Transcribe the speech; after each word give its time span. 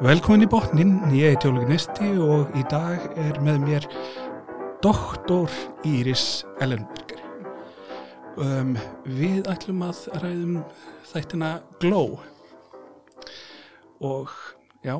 Velkomin 0.00 0.46
í 0.46 0.46
botnin, 0.48 0.94
ég 1.12 1.34
heiti 1.34 1.50
Ólega 1.50 1.66
Nesti 1.68 2.06
og 2.24 2.54
í 2.56 2.62
dag 2.72 3.02
er 3.20 3.36
með 3.44 3.58
mér 3.66 3.86
doktor 4.80 5.52
Íris 5.84 6.22
Ellenberger. 6.64 7.20
Um, 8.40 8.70
við 9.04 9.50
ætlum 9.52 9.82
að 9.84 10.00
ræðum 10.22 10.54
þættina 11.10 11.50
Glow 11.82 12.16
og 14.00 14.32
já, 14.80 14.94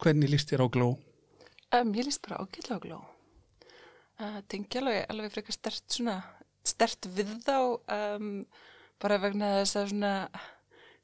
hvernig 0.00 0.32
líst 0.32 0.48
þér 0.54 0.64
á 0.64 0.72
Glow? 0.72 0.96
Um, 1.76 1.92
ég 1.92 2.08
líst 2.08 2.24
bara 2.24 2.40
ágætlega 2.40 2.80
á 2.80 2.84
gló. 2.86 3.02
Uh, 4.16 4.40
Tengi 4.48 4.80
alveg, 4.80 5.04
alveg 5.12 5.36
frekar 5.36 5.58
stert, 5.58 6.00
stert 6.64 7.10
við 7.12 7.36
þá, 7.44 7.58
um, 7.92 8.32
bara 9.04 9.20
vegna 9.20 9.58
þess 9.58 9.82
að 9.82 9.92
svona, 9.92 10.14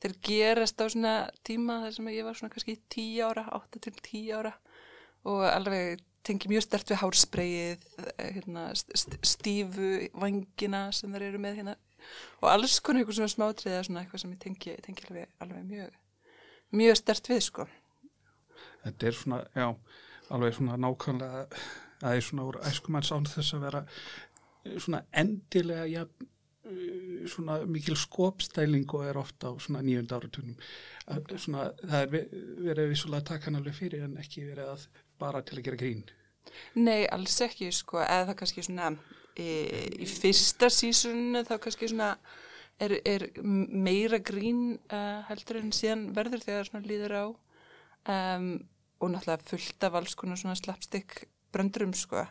þeir 0.02 0.16
gerast 0.28 0.82
á 0.82 0.86
svona 0.92 1.14
tíma 1.46 1.80
þar 1.84 1.96
sem 1.96 2.12
ég 2.12 2.26
var 2.26 2.36
svona 2.38 2.52
kannski 2.52 2.76
10 2.92 3.24
ára, 3.26 3.46
8 3.56 3.82
til 3.86 3.96
10 4.02 4.36
ára 4.36 4.52
og 5.26 5.42
alveg 5.48 6.02
tengi 6.26 6.50
mjög 6.50 6.64
stert 6.66 6.90
við 6.90 7.00
hárspreyið, 7.02 7.84
hérna, 8.18 8.68
st 8.74 9.18
stífu 9.26 9.90
vangina 10.18 10.88
sem 10.94 11.12
þeir 11.14 11.28
eru 11.30 11.42
með 11.42 11.60
hérna 11.60 11.76
og 12.42 12.48
alls 12.50 12.78
konar 12.84 13.02
eitthvað 13.02 13.20
svona 13.20 13.32
smátriða 13.32 13.82
svona 13.86 14.02
eitthvað 14.02 14.22
sem 14.22 14.34
ég 14.34 14.42
tengi, 14.42 14.76
tengi 14.84 15.08
alveg, 15.08 15.34
alveg 15.42 15.66
mjög, 15.70 15.98
mjög 16.76 16.98
stert 17.00 17.30
við 17.30 17.42
sko. 17.46 17.66
Þetta 18.84 19.08
er 19.08 19.18
svona, 19.18 19.40
já, 19.56 19.68
alveg 20.34 20.56
svona 20.58 20.78
nákvæmlega, 20.82 21.44
það 22.02 22.18
er 22.18 22.26
svona 22.28 22.46
úr 22.50 22.60
æskumanns 22.70 23.12
án 23.14 23.28
þess 23.30 23.56
að 23.56 23.66
vera 23.66 23.82
eh, 23.86 24.76
svona 24.76 25.02
endilega, 25.22 26.04
eh, 26.04 26.28
svona 27.30 27.58
mikil 27.66 27.96
skopstæling 27.98 28.86
og 28.94 29.06
er 29.06 29.18
ofta 29.20 29.50
á 29.50 29.52
svona 29.62 29.82
nýjund 29.86 30.14
áratunum. 30.16 30.56
Svona, 31.36 31.70
það 31.82 32.00
er 32.00 32.12
ve- 32.14 32.28
verið 32.68 32.88
vissulega 32.92 33.22
að 33.22 33.28
taka 33.32 33.48
hann 33.48 33.60
alveg 33.60 33.76
fyrir 33.78 34.06
en 34.06 34.16
ekki 34.22 34.46
verið 34.48 34.72
að 34.74 34.86
bara 35.18 35.42
til 35.42 35.58
að 35.58 35.66
gera 35.68 35.80
grín. 35.82 36.02
Nei, 36.74 37.06
alls 37.12 37.40
ekki, 37.44 37.70
sko, 37.74 38.00
eða 38.02 38.30
það 38.30 38.38
kannski 38.40 38.66
svona 38.66 38.90
e, 39.36 39.46
í 40.02 40.06
fyrsta 40.08 40.70
sísunni 40.72 41.42
þá 41.46 41.56
kannski 41.62 41.88
svona 41.90 42.14
er, 42.82 42.96
er 43.04 43.26
meira 43.42 44.20
grín 44.22 44.78
uh, 44.92 45.24
heldur 45.30 45.60
en 45.62 45.72
síðan 45.74 46.10
verður 46.16 46.44
þegar 46.44 46.68
svona 46.68 46.88
líður 46.88 47.16
á 47.16 47.24
um, 47.26 48.48
og 49.00 49.12
náttúrulega 49.12 49.48
fullt 49.50 49.86
af 49.88 49.98
alls 49.98 50.16
konar 50.16 50.40
svona 50.40 50.56
slapstick 50.58 51.26
bröndurum, 51.52 51.94
sko. 51.96 52.24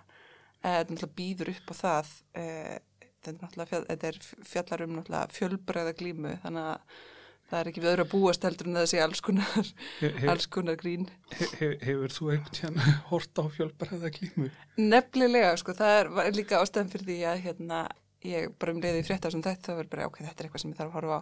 Uh, 0.63 0.81
náttúrulega 0.81 1.15
býður 1.17 1.53
upp 1.53 1.73
á 1.73 1.75
það, 1.81 2.13
uh, 2.41 2.77
þetta 3.25 3.65
er 3.65 3.69
fjall, 3.73 3.83
þetta 3.89 4.07
er 4.11 4.21
fjallar 4.53 4.85
um 4.85 4.95
fjölbræða 5.35 5.93
glímu, 5.99 6.37
þannig 6.43 6.69
að 6.71 7.03
það 7.45 7.59
er 7.59 7.69
ekki 7.69 7.81
við 7.83 7.91
öðru 7.91 8.05
að 8.05 8.13
búast 8.15 8.45
heldur 8.47 8.69
en 8.71 8.77
það 8.79 8.87
sé 8.89 9.01
alls 9.03 9.21
konar, 9.25 9.67
Hef, 9.99 10.23
alls 10.33 10.47
konar 10.49 10.79
grín. 10.81 11.03
hef, 11.35 11.75
hefur 11.85 12.15
þú 12.15 12.31
einhvern 12.33 12.55
tíðan 12.57 12.79
hort 13.11 13.37
á 13.37 13.43
fjölbræða 13.57 14.09
glímu? 14.15 14.49
Nefnilega, 14.81 15.51
sko, 15.61 15.75
það 15.77 15.99
er, 15.99 16.09
var 16.17 16.31
líka 16.39 16.61
ástæðan 16.63 16.89
fyrir 16.93 17.05
því 17.11 17.19
að 17.29 17.43
hérna, 17.45 17.83
ég 18.25 18.49
bara 18.57 18.73
um 18.73 18.81
leiði 18.81 19.03
frétta 19.05 19.29
sem 19.29 19.43
þetta, 19.45 19.67
þá 19.69 19.77
verður 19.77 19.91
bara, 19.93 20.09
ok, 20.09 20.17
þetta 20.25 20.41
er 20.41 20.47
eitthvað 20.49 20.63
sem 20.65 20.73
ég 20.73 20.79
þarf 20.81 20.89
að 20.89 20.97
horfa 20.97 21.19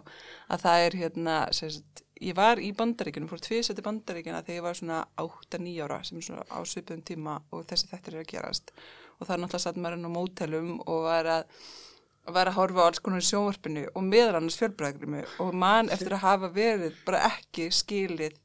að 0.56 0.64
það 0.64 0.86
er 0.86 0.98
hérna, 1.02 1.36
sérst, 1.60 2.02
ég 2.24 2.36
var 2.38 2.62
í 2.62 2.72
bandaríkunum, 2.78 3.28
fór 3.28 3.42
tviðsætti 3.44 3.84
bandaríkina 3.84 4.40
þegar 4.46 4.56
ég 4.56 4.64
var 4.64 4.78
svona 4.80 5.00
8-9 5.20 5.74
ára, 5.84 6.00
sem 6.08 6.20
er 6.22 6.24
svona 6.24 6.44
á 6.48 6.58
svipum 6.64 7.02
tíma 7.04 7.34
og 7.52 7.66
þessi 7.68 7.90
þetta 7.90 8.12
er 8.14 8.20
að 8.22 8.30
gerast 8.32 8.72
og 9.18 9.26
það 9.26 9.34
er 9.36 9.42
náttúrulega 9.42 9.64
satt 9.66 9.80
maður 9.82 9.98
inn 9.98 10.08
á 10.08 10.16
mótelum 10.16 10.70
og 10.86 11.02
var 11.04 11.28
að, 11.34 11.58
var 12.24 12.48
að 12.48 12.56
horfa 12.58 12.84
á 12.84 12.88
alls 12.88 13.02
konar 13.04 13.20
í 13.20 13.26
sjónvarpinu 13.28 13.84
og 13.92 14.06
meðal 14.06 14.38
annars 14.38 14.56
fjölbræðgrimu 14.60 15.24
og 15.44 15.52
mann 15.60 15.90
eftir 15.92 16.14
að 16.16 16.24
hafa 16.24 16.50
verið 16.54 16.96
bara 17.04 17.24
ekki 17.28 17.68
skilið 17.74 18.38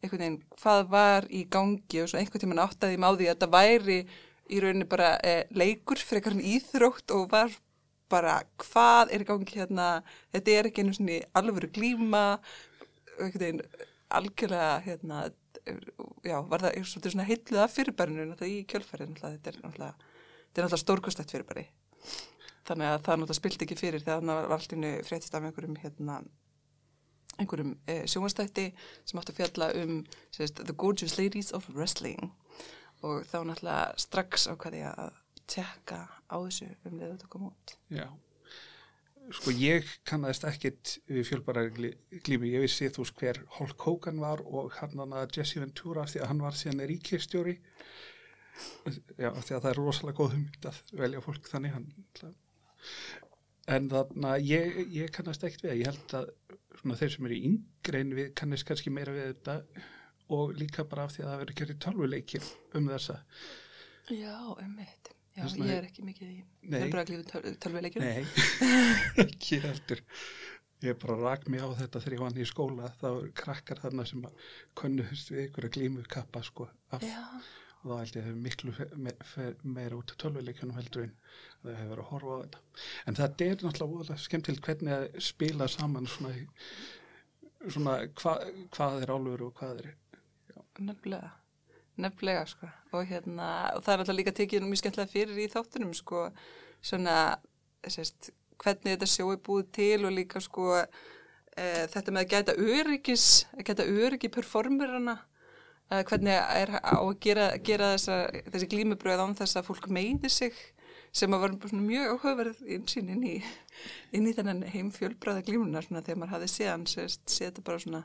einhvern 0.00 0.22
veginn 0.22 0.38
hvað 0.56 0.86
var 0.94 1.26
í 1.28 1.44
gangi 1.52 2.00
og 2.00 2.08
svo 2.08 2.20
einhvern 2.20 2.44
tímann 2.44 2.62
áttaði 2.64 2.96
ég 2.96 3.02
má 3.02 3.10
því 3.10 3.26
að 3.26 3.34
þetta 3.34 3.50
væri 3.52 3.98
í 4.50 4.62
rauninni 4.62 4.88
bara 4.88 5.10
eh, 5.26 5.44
leikur 5.52 6.00
frekar 6.00 6.36
en 6.36 6.46
íþrótt 6.54 7.12
og 7.16 7.28
var 7.34 7.52
bara 8.10 8.40
hvað 8.64 9.12
er 9.14 9.22
í 9.22 9.28
gangi 9.28 9.60
hérna? 9.60 9.90
Þetta 10.34 10.56
er 10.56 10.68
ekki 10.70 10.82
einu 10.82 10.96
svona 10.96 11.20
alvöru 11.38 11.68
glíma 11.70 12.24
einhvern 13.20 13.44
veginn 13.44 13.62
algjörlega 14.10 14.72
hérna 14.86 15.20
já, 16.24 16.40
var 16.48 16.64
það 16.64 16.80
svolítið 16.88 17.14
svona 17.14 17.28
heitluð 17.28 17.62
af 17.62 17.76
fyrirbærinu 17.76 18.24
náttúrulega 18.30 18.56
í 18.56 18.64
kjölfærið 18.70 19.12
þetta 19.12 19.32
þetta 19.36 19.52
er 19.52 19.60
náttúrulega 19.66 20.82
stórkostætt 20.82 21.34
fyrirbæri 21.34 21.68
þannig 22.68 22.90
að 22.90 23.00
það 23.06 23.20
náttúrulega 23.20 23.38
spilt 23.40 23.64
ekki 23.64 23.78
fyrir 23.78 24.04
þegar 24.04 24.26
það 24.26 24.40
var 24.40 24.56
allt 24.56 24.76
innu 24.76 24.92
fréttist 25.06 25.34
af 25.36 25.46
einhverjum 25.46 25.78
hérna 25.80 26.20
einhverjum 27.40 27.74
eh, 27.88 28.04
sjónvastætti 28.10 28.66
sem 29.08 29.20
átti 29.20 29.34
að 29.34 29.40
fjalla 29.40 29.70
um 29.80 29.96
sérst, 30.34 30.60
The 30.60 30.76
Gorgeous 30.76 31.16
Ladies 31.18 31.52
of 31.56 31.68
Wrestling 31.72 32.32
og 33.06 33.24
þá 33.30 33.38
náttúrulega 33.48 34.00
strax 34.00 34.48
ákvaði 34.50 34.82
ég 34.82 34.98
að 35.04 35.14
tjekka 35.50 36.02
á 36.30 36.36
þessu 36.36 36.68
um 36.86 36.98
leðu 36.98 37.14
þetta 37.14 37.30
kom 37.32 37.46
út. 37.48 37.76
Já. 37.90 38.08
Sko 39.30 39.52
ég 39.54 39.86
kannast 40.08 40.44
ekkit 40.48 40.96
við 41.06 41.26
fjölbræða 41.28 41.70
glímu. 42.26 42.48
Ég 42.50 42.64
vissi 42.64 42.88
þú 42.90 43.04
veist 43.04 43.20
hver 43.20 43.40
Hulk 43.58 43.84
Hogan 43.86 44.22
var 44.22 44.42
og 44.42 44.74
hann 44.80 45.04
að 45.06 45.36
Jesse 45.38 45.62
Ventura 45.62 46.06
því 46.10 46.22
að 46.22 46.32
hann 46.32 46.42
var 46.42 46.58
síðan 46.58 46.82
ríkistjóri. 46.90 47.56
Já, 49.20 49.30
því 49.30 49.54
að 49.54 49.60
það 49.60 49.70
er 49.70 49.78
rosalega 49.78 50.18
góð 50.18 50.32
hugmynd 50.34 50.66
að 50.70 50.80
velja 50.98 51.22
fólk 51.24 51.50
þannig. 51.52 51.76
Hann, 51.76 52.34
en 53.70 53.88
þannig 53.92 54.28
að 54.32 54.48
ég, 54.50 54.80
ég 54.96 55.12
kannast 55.14 55.44
ekkit 55.46 55.64
við. 55.68 55.76
Ég 55.82 55.90
held 55.92 56.14
að 56.20 56.28
svona, 56.80 56.98
þeir 57.00 57.14
sem 57.14 57.28
eru 57.30 57.40
yngre 57.50 58.00
en 58.04 58.12
við 58.18 58.30
kannast 58.40 58.66
kannski 58.68 58.92
meira 58.94 59.14
við 59.14 59.30
þetta 59.32 59.58
og 60.30 60.52
líka 60.58 60.84
bara 60.86 61.04
af 61.08 61.14
því 61.16 61.24
að 61.24 61.30
það 61.32 61.40
verður 61.44 61.58
gerðið 61.60 61.80
tölvuleikir 61.86 62.50
um 62.78 62.90
þessa. 62.92 63.16
Já, 64.10 64.36
um 64.56 64.76
mitt. 64.78 65.10
Já, 65.36 65.44
Þess 65.44 65.54
vegna- 65.54 65.66
ég 65.70 65.76
er 65.78 65.86
ekki 65.86 66.02
mikið 66.06 66.30
í 66.30 66.38
Nei. 66.70 66.78
fjölbræðaglífu 66.80 67.52
tölvuleikjum. 67.62 68.02
Nei, 68.02 68.24
ekki 69.24 69.60
heldur. 69.62 70.00
Ég 70.82 70.96
bara 71.02 71.16
rak 71.20 71.44
mig 71.52 71.60
á 71.62 71.68
þetta 71.76 72.00
þegar 72.00 72.14
ég 72.16 72.22
vann 72.24 72.40
í 72.40 72.46
skóla. 72.48 72.90
Það 73.00 73.16
voru 73.18 73.32
krakkar 73.42 73.82
þarna 73.84 74.06
sem 74.08 74.22
konnuðist 74.80 75.30
við 75.30 75.42
ykkur 75.48 75.66
að 75.68 75.74
glímu 75.76 76.04
kappa 76.10 76.42
sko. 76.46 76.66
Af, 76.90 77.04
Já, 77.04 77.20
og 77.82 77.90
þá 77.90 77.94
held 78.00 78.16
ég 78.18 78.30
að 78.30 78.40
miklu 78.46 78.72
fe, 78.76 78.86
me, 78.96 79.12
fe, 79.34 79.50
meira 79.62 79.98
út 80.00 80.14
af 80.14 80.18
tölvuleikjunum 80.24 80.78
heldur 80.80 81.04
en 81.06 81.14
það 81.62 81.76
hefur 81.76 81.90
verið 81.92 82.04
að 82.04 82.10
horfa 82.10 82.36
á 82.36 82.42
þetta. 82.44 82.62
En 83.06 83.18
þetta 83.18 83.46
er 83.46 83.66
náttúrulega 83.66 84.16
skemmtilegt 84.24 84.66
hvernig 84.68 84.96
að 84.96 85.20
spila 85.24 85.68
saman 85.70 86.08
svona, 86.08 86.32
svona 87.66 87.98
hva, 88.20 88.34
hvað 88.76 89.04
er 89.04 89.14
álfur 89.14 89.46
og 89.46 89.54
hvað 89.60 89.84
er... 89.84 89.92
nefnilega. 90.80 91.36
Nefnilega, 92.00 92.44
sko. 92.48 92.68
Og 92.96 93.08
hérna, 93.10 93.46
og 93.76 93.84
það 93.84 93.92
er 93.92 94.02
alltaf 94.02 94.16
líka 94.16 94.32
tekið 94.36 94.64
mjög 94.64 94.82
skemmtilega 94.82 95.12
fyrir 95.12 95.40
í 95.42 95.48
þáttunum, 95.52 95.94
sko, 95.96 96.28
svona, 96.80 97.16
sérst, 97.84 98.30
hvernig 98.60 98.94
þetta 98.94 99.08
sjó 99.10 99.26
er 99.34 99.42
búið 99.44 99.72
til 99.76 100.06
og 100.08 100.14
líka, 100.16 100.40
sko, 100.40 100.78
e, 100.80 101.66
þetta 101.92 102.14
með 102.14 102.24
að 102.24 102.30
gæta 102.32 102.56
öryggis, 102.56 103.26
að 103.52 103.66
gæta 103.68 103.88
öryggi 104.04 104.32
performerana, 104.32 105.18
e, 105.90 106.00
hvernig 106.08 106.32
er 106.38 106.72
á 106.80 106.96
að 106.96 107.14
gera, 107.26 107.50
gera 107.68 107.92
þessa, 107.98 108.20
þessi 108.48 108.70
glímubröð 108.72 109.24
án 109.26 109.36
þess 109.42 109.60
að 109.60 109.68
fólk 109.68 109.90
meiði 109.92 110.32
sig, 110.32 110.56
sem 111.12 111.34
að 111.34 111.44
var 111.44 111.74
mjög 111.74 112.14
áhugaverð 112.14 112.64
insýn 112.76 113.12
inn 113.14 113.26
í, 113.26 113.36
inn 114.16 114.28
í 114.30 114.34
þennan 114.36 114.64
heim 114.70 114.90
fjölbræða 114.94 115.44
glímunar, 115.46 115.86
svona, 115.86 116.04
þegar 116.06 116.22
maður 116.22 116.34
hafði 116.36 116.50
séð 116.54 117.20
þetta 117.26 117.66
bara 117.66 117.82
svona 117.82 118.02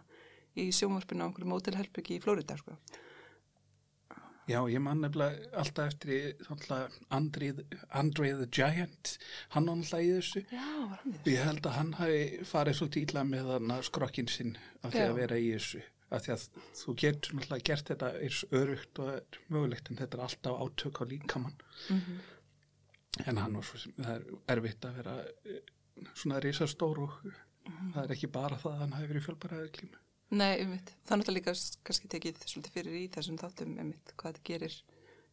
í 0.56 0.70
sjónvarpinu 0.74 1.22
á 1.22 1.28
einhverju 1.28 1.52
mótelherbyggi 1.52 2.18
í 2.18 2.24
Flórida, 2.24 2.58
sko. 2.58 2.78
Já, 4.46 4.60
ég 4.70 4.78
man 4.78 5.00
nefnilega 5.02 5.50
alltaf 5.58 5.88
eftir 5.90 6.36
Andre, 6.54 7.56
Andre 7.98 8.30
the 8.38 8.46
Giant, 8.54 9.16
hann 9.56 9.66
náttúrulega 9.66 10.06
í 10.06 10.12
þessu. 10.20 10.44
Já? 10.54 11.16
Ég 11.26 11.42
held 11.48 11.66
að 11.66 11.78
hann 11.80 11.92
hafi 11.98 12.20
farið 12.46 12.78
svo 12.78 12.88
tíla 12.94 13.24
með 13.26 13.50
skrokkin 13.88 14.30
sinn 14.30 14.54
af 14.84 14.94
því 14.94 15.02
að 15.08 15.18
vera 15.18 15.40
í 15.42 15.50
þessu. 15.56 15.82
Af 16.14 16.28
því 16.28 16.34
að 16.36 16.46
þú 16.78 16.96
getur 17.02 17.36
náttúrulega 17.40 17.68
gert 17.72 17.90
þetta 17.90 18.12
eins 18.22 18.44
örugt 18.62 19.02
og 19.02 19.40
mögulegt 19.50 19.90
en 19.90 20.00
þetta 20.04 20.20
er 20.20 20.26
alltaf 20.28 20.62
átök 20.62 21.02
á 21.02 21.04
líkamann. 21.10 21.58
Mhm. 21.90 22.22
En 23.26 23.38
hann 23.40 23.54
var 23.56 23.64
svo 23.64 23.80
sem, 23.80 23.94
það 23.98 24.16
er 24.16 24.56
erfitt 24.58 24.86
að 24.90 24.96
vera 25.00 25.14
eh, 25.46 25.60
svona 26.14 26.40
risastór 26.44 27.00
og 27.06 27.20
Mhm. 27.66 27.94
það 27.96 28.04
er 28.04 28.12
ekki 28.14 28.28
bara 28.30 28.58
það 28.62 28.74
að 28.76 28.82
hann 28.84 28.92
hafi 28.94 29.08
verið 29.10 29.24
fjölbaraðið 29.26 29.70
klíma. 29.74 29.98
Nei, 30.38 30.60
ummitt. 30.62 30.92
Það 31.06 31.12
er 31.16 31.18
náttúrulega 31.22 31.36
líka 31.40 31.54
kannski 31.88 32.10
tekið 32.14 32.44
svolítið 32.46 32.76
fyrir 32.76 32.98
í 33.00 33.06
þessum 33.16 33.40
þáttum 33.42 33.72
ummitt 33.82 34.12
hvað 34.18 34.34
þetta 34.36 34.44
gerir 34.50 34.76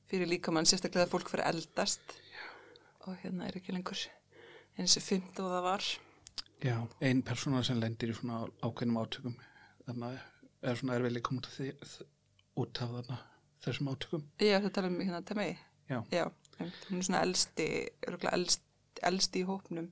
fyrir 0.08 0.30
líkamann, 0.30 0.64
sérstaklega 0.68 1.04
að 1.06 1.12
fólk 1.12 1.28
fyrir 1.28 1.44
eldast 1.50 2.14
Já. 2.32 2.46
og 3.06 3.16
hérna 3.20 3.48
er 3.48 3.58
ekki 3.60 3.72
lengur 3.76 4.00
eins 4.78 4.96
og 4.96 5.02
fimmt 5.04 5.40
og 5.44 5.50
það 5.52 5.62
var. 5.66 5.82
Já, 6.62 6.76
ein 7.02 7.22
persóna 7.22 7.62
sem 7.64 7.80
lendir 7.80 8.08
í 8.12 8.16
svona 8.16 8.46
ákveðnum 8.62 9.00
átökum, 9.02 9.36
þannig 9.84 10.08
að 10.08 10.70
er 10.70 10.76
svona 10.80 10.96
erfiðlega 10.96 11.28
komið 11.28 12.04
út 12.56 12.80
af, 12.80 12.88
þarna, 12.96 13.18
þessum 13.64 13.88
átökum. 13.92 14.24
Já, 14.40 14.56
þetta 14.60 14.72
tala 14.72 14.88
um 14.88 15.00
hérna 15.00 15.22
Temei. 15.24 15.58
Já. 15.90 16.00
Já, 16.12 16.24
einmitt. 16.24 16.41
Hún 16.58 16.98
er 16.98 17.06
svona 17.06 17.22
elsti, 17.26 17.66
örgulega 18.08 18.36
elst, 18.36 18.62
elsti 19.02 19.42
í 19.42 19.48
hópnum. 19.48 19.88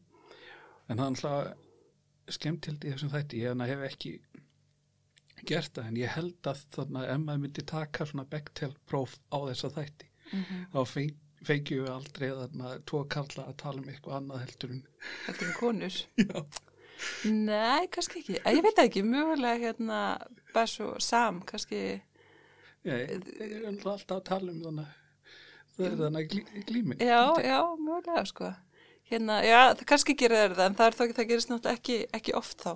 En 0.90 0.98
það 0.98 1.00
er 1.00 1.08
alltaf 1.10 2.36
skemmtild 2.36 2.84
í 2.86 2.92
þessum 2.92 3.10
þætti, 3.14 3.40
ég 3.42 3.64
hef 3.70 3.82
ekki 3.88 4.12
gert 5.48 5.72
það 5.74 5.86
en 5.88 5.96
ég 5.96 6.12
held 6.14 6.48
að 6.50 6.58
þannig 6.76 7.00
að 7.00 7.10
ef 7.14 7.20
maður 7.24 7.42
myndi 7.46 7.62
taka 7.70 8.06
svona 8.06 8.26
Bechtel 8.28 8.74
próf 8.90 9.16
á 9.32 9.38
þessa 9.48 9.70
þætti 9.78 10.06
Mhm. 10.30 10.58
þá 10.74 10.80
feng, 10.86 11.14
fengjum 11.42 11.80
við 11.86 11.90
aldrei 11.90 12.28
þarna 12.30 12.74
tvo 12.86 13.00
karla 13.10 13.46
að 13.48 13.56
tala 13.56 13.80
um 13.80 13.88
eitthvað 13.90 14.16
annað 14.20 14.42
heldur 14.44 14.70
en 14.76 14.82
Þetta 15.26 15.46
er 15.48 15.54
konur. 15.58 15.96
já, 16.20 16.44
Nei, 17.24 17.86
kannski 17.88 18.20
ekki. 18.20 18.36
Ég 18.44 18.62
veit 18.62 18.78
ekki, 18.78 19.02
mögulega 19.02 19.58
hérna 19.64 20.00
Bess 20.54 20.78
og 20.84 21.00
Sam, 21.02 21.40
kannski, 21.48 21.80
ég, 22.84 23.10
ég 23.40 23.54
er 23.56 23.66
alltaf 23.72 24.04
að 24.06 24.24
tala 24.28 24.52
um 24.52 24.60
þannig 24.68 24.92
það 25.80 25.90
er 25.90 26.00
þannig 26.04 26.32
glí, 26.34 26.64
glímin 26.68 27.04
já, 27.04 27.22
já, 27.44 27.60
mögulega, 27.80 28.24
sko. 28.28 28.52
Hérna, 29.10 29.40
já, 29.42 29.58
það 29.74 29.86
kannski 29.90 30.14
gerir 30.18 30.44
þeir 30.44 30.54
það, 30.54 30.66
en 30.68 30.78
það 30.78 30.86
er 30.86 30.96
þó 30.96 31.02
ekki, 31.04 31.16
það 31.18 31.30
gerist 31.32 31.50
náttúrulega 31.50 31.80
ekki, 31.80 31.98
ekki 32.20 32.36
oft 32.38 32.62
þá, 32.62 32.70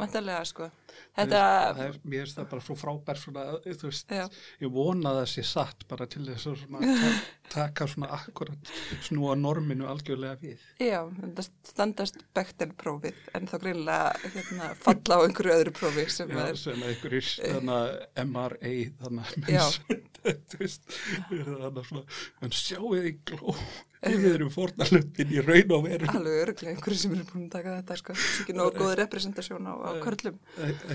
vantarlega, 0.00 0.42
sko. 0.50 0.70
Þetta, 1.16 1.40
það 1.76 1.82
er, 1.86 1.96
mér 2.04 2.24
finnst 2.24 2.38
það 2.38 2.48
bara 2.50 2.64
svo 2.66 2.76
frábær 2.76 3.20
svona, 3.20 3.44
þú 3.64 3.88
veist, 3.88 4.12
Já. 4.12 4.24
ég 4.64 4.72
vona 4.72 5.12
að 5.12 5.18
það 5.20 5.28
sé 5.32 5.44
satt 5.48 5.86
bara 5.88 6.08
til 6.12 6.24
þess 6.26 6.50
að 6.50 6.58
svona, 6.62 6.96
ta 7.52 7.66
taka 7.66 7.86
svona 7.86 8.10
akkurat 8.16 8.70
snúa 9.06 9.36
norminu 9.38 9.86
algjörlega 9.88 10.36
við 10.42 10.62
já, 10.82 10.98
þetta 11.20 11.44
standast 11.70 12.20
Bechtel-prófið, 12.36 13.18
en 13.36 13.48
þá 13.50 13.56
greinlega 13.62 14.32
hérna, 14.34 14.70
falla 14.82 15.20
á 15.20 15.24
einhverju 15.24 15.56
öðru 15.56 15.74
prófi 15.76 16.06
sem 16.12 16.32
Já, 16.32 16.42
er, 16.44 16.60
sem 16.60 16.86
einhverjir 16.90 17.30
þannig 17.40 17.74
að 17.76 18.24
MRA 18.26 18.74
þannig 19.02 19.34
að 19.36 19.52
Já. 19.54 19.64
þú 20.50 20.62
veist, 20.62 20.96
þannig 21.28 21.68
að 21.70 21.82
svona 21.90 22.06
en 22.42 22.56
sjáu 22.56 22.94
þið 22.96 23.10
í 23.12 23.14
gló 23.30 23.56
við 24.04 24.28
erum 24.32 24.52
fórnalöfin 24.52 25.32
í 25.32 25.42
raun 25.44 25.74
og 25.76 25.84
veru. 25.86 26.08
Alveg 26.12 26.38
örglega 26.42 26.74
einhverju 26.74 27.00
sem 27.00 27.16
eru 27.16 27.26
búin 27.30 27.46
að 27.46 27.56
taka 27.56 27.74
þetta, 27.78 27.98
sko, 28.00 28.16
það 28.16 28.28
er 28.28 28.42
ekki 28.44 28.56
nógu 28.56 28.80
góð 28.80 28.94
representasjón 29.00 29.68
á, 29.70 29.74
á 29.76 29.90
körlum. 30.04 30.38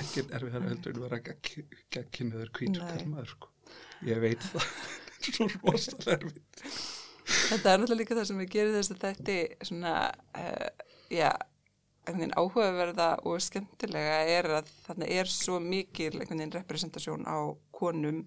ekki 0.02 0.26
erfið 0.30 0.58
heldur 0.58 0.96
en 0.96 1.06
vera 1.06 1.22
gegginniður 1.26 2.54
hvítur 2.58 2.82
Nei. 2.86 2.90
kalmaður 2.96 3.36
sko. 3.36 3.52
ég 4.08 4.24
veit 4.24 4.50
það. 4.52 4.68
Svo 5.32 5.46
rosalega 5.52 6.18
erfið 6.18 6.42
Þetta 7.32 7.72
er 7.72 7.80
náttúrulega 7.80 8.00
líka 8.00 8.18
það 8.18 8.28
sem 8.28 8.40
við 8.42 8.52
gerum 8.56 8.76
þess 8.76 8.94
að 8.94 9.04
þetta 9.06 9.68
svona, 9.68 9.94
uh, 10.42 10.86
já, 11.14 11.30
einhvern 12.02 12.24
veginn 12.24 12.38
áhugaverða 12.40 13.10
og 13.30 13.44
skemmtilega 13.46 14.18
er 14.34 14.50
að 14.58 14.72
þarna 14.88 15.10
er 15.20 15.30
svo 15.32 15.60
mikil 15.64 16.12
einhvern 16.16 16.42
veginn 16.42 16.56
representasjón 16.56 17.28
á 17.30 17.38
konum 17.76 18.24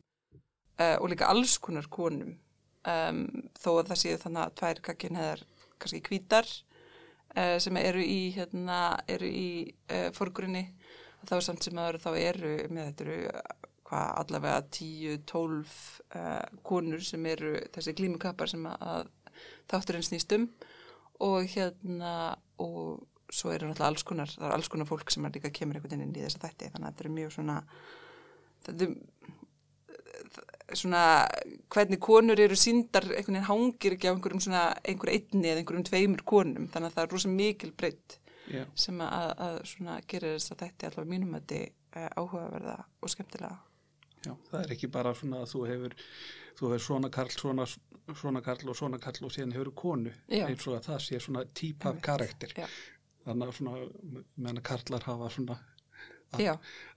uh, 0.79 0.97
og 1.01 1.09
líka 1.11 1.29
alls 1.31 1.59
konar 1.59 1.91
konum 1.91 2.37
um, 2.91 3.25
þó 3.59 3.71
að 3.79 3.91
það 3.91 4.01
séu 4.03 4.21
þannig 4.23 4.43
að 4.45 4.55
tvær 4.61 4.81
kakkin 4.89 5.19
hefðar 5.21 5.45
kannski 5.83 6.03
hvítar 6.09 6.49
uh, 7.37 7.57
sem 7.63 7.81
eru 7.81 8.03
í, 8.05 8.21
hérna, 8.37 8.81
eru 9.11 9.29
í 9.29 9.49
uh, 9.91 10.09
forgrunni. 10.17 10.67
Þá 11.25 11.39
samt 11.41 11.65
sem 11.65 11.79
að 11.81 12.03
þá 12.05 12.11
eru 12.21 12.55
með 12.69 12.91
þetta 12.91 13.07
eru 13.07 13.19
hvað 13.85 14.11
allavega 14.21 14.61
10-12 14.77 15.75
uh, 16.19 16.61
konur 16.67 17.05
sem 17.05 17.27
eru 17.29 17.57
þessi 17.75 17.97
glímukappar 17.97 18.51
sem 18.53 18.65
að, 18.69 18.87
að 18.95 19.43
þátturinn 19.73 20.07
snýst 20.07 20.37
um. 20.37 20.47
Og 21.25 21.49
hérna 21.55 22.15
og 22.61 23.05
svo 23.33 23.53
eru 23.55 23.69
náttúrulega 23.69 23.91
alls 23.91 24.05
konar 24.07 24.31
það 24.31 24.49
er 24.49 24.55
alls 24.57 24.71
konar 24.71 24.89
fólk 24.89 25.11
sem 25.11 25.25
er 25.27 25.35
líka 25.35 25.53
kemur 25.55 25.79
einhvern 25.79 25.95
veginn 25.95 26.09
inn 26.09 26.17
í 26.19 26.25
þessa 26.25 26.43
þætti. 26.45 26.71
Þannig 26.75 26.89
að 26.89 26.95
þetta 26.95 27.07
er 27.07 27.15
mjög 27.19 27.35
svona 27.37 27.59
þetta 28.65 28.87
er 28.87 28.97
svona 30.79 31.05
hvernig 31.73 32.01
konur 32.03 32.41
eru 32.41 32.57
síndar 32.59 33.07
einhvern 33.07 33.39
veginn 33.39 33.49
hangir 33.49 33.97
ekki 33.97 34.11
á 34.11 34.15
einhverjum 34.15 34.43
svona 34.45 34.65
einhver 34.83 35.13
einni 35.15 35.51
eða 35.51 35.63
einhverjum 35.63 35.89
tveimur 35.89 36.25
konum 36.29 36.69
þannig 36.73 36.91
að 36.91 36.97
það 36.97 37.05
er 37.05 37.15
rosa 37.15 37.33
mikil 37.33 37.73
breytt 37.73 38.19
Já. 38.53 38.65
sem 38.77 39.01
að, 39.01 39.31
að 39.47 39.59
svona 39.71 39.99
gerir 40.11 40.37
þess 40.37 40.53
að 40.53 40.65
þetta 40.65 40.91
allavega 40.91 41.13
mínum 41.15 41.37
að 41.39 41.55
þetta 41.55 42.09
áhugaverða 42.21 42.79
og 43.01 43.13
skemmtilega 43.13 43.57
Já, 44.25 44.33
það 44.51 44.61
er 44.63 44.73
ekki 44.75 44.91
bara 44.93 45.13
svona 45.17 45.43
að 45.45 45.51
þú 45.53 45.67
hefur 45.69 45.97
þú 46.55 46.71
hefur 46.71 46.85
svona 46.87 47.11
karl, 47.13 47.33
svona, 47.35 47.67
svona 48.15 48.43
karl 48.45 48.71
og 48.73 48.79
svona 48.79 49.01
karl 49.03 49.27
og 49.29 49.35
síðan 49.35 49.55
hefur 49.57 49.73
konu 49.77 50.13
Já. 50.29 50.47
eins 50.49 50.67
og 50.69 50.79
að 50.79 50.91
það 50.91 51.05
sé 51.07 51.21
svona 51.21 51.45
típa 51.55 51.95
karakter 52.05 52.55
Já. 52.57 52.67
þannig 53.25 53.49
að 53.51 53.57
svona 53.59 53.77
meðan 54.37 54.61
að 54.61 54.67
karlar 54.71 55.09
hafa 55.09 55.31
svona 55.35 55.59
a- 56.35 56.43
Já, 56.43 56.55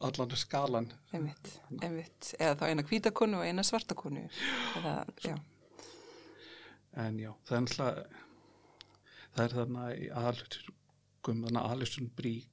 allan 0.09 0.35
skalan. 0.37 0.87
Einmitt, 1.13 1.51
einmitt. 1.81 2.33
Eða 2.39 2.55
þá 2.59 2.63
eina 2.71 2.83
hvítakonu 2.89 3.37
og 3.41 3.45
eina 3.49 3.63
svartakonu 3.63 4.23
eða, 4.79 4.95
já, 5.23 5.35
en 6.97 7.19
já, 7.21 7.31
það 7.45 7.57
er 7.57 7.61
náttúrulega 7.65 8.05
það 9.37 9.43
er 9.45 9.53
þarna 9.57 9.83
í 9.95 10.07
aðlutum 10.23 10.73
þannig 11.27 11.57
að 11.59 11.71
Alison 11.75 12.07
Brie 12.15 12.45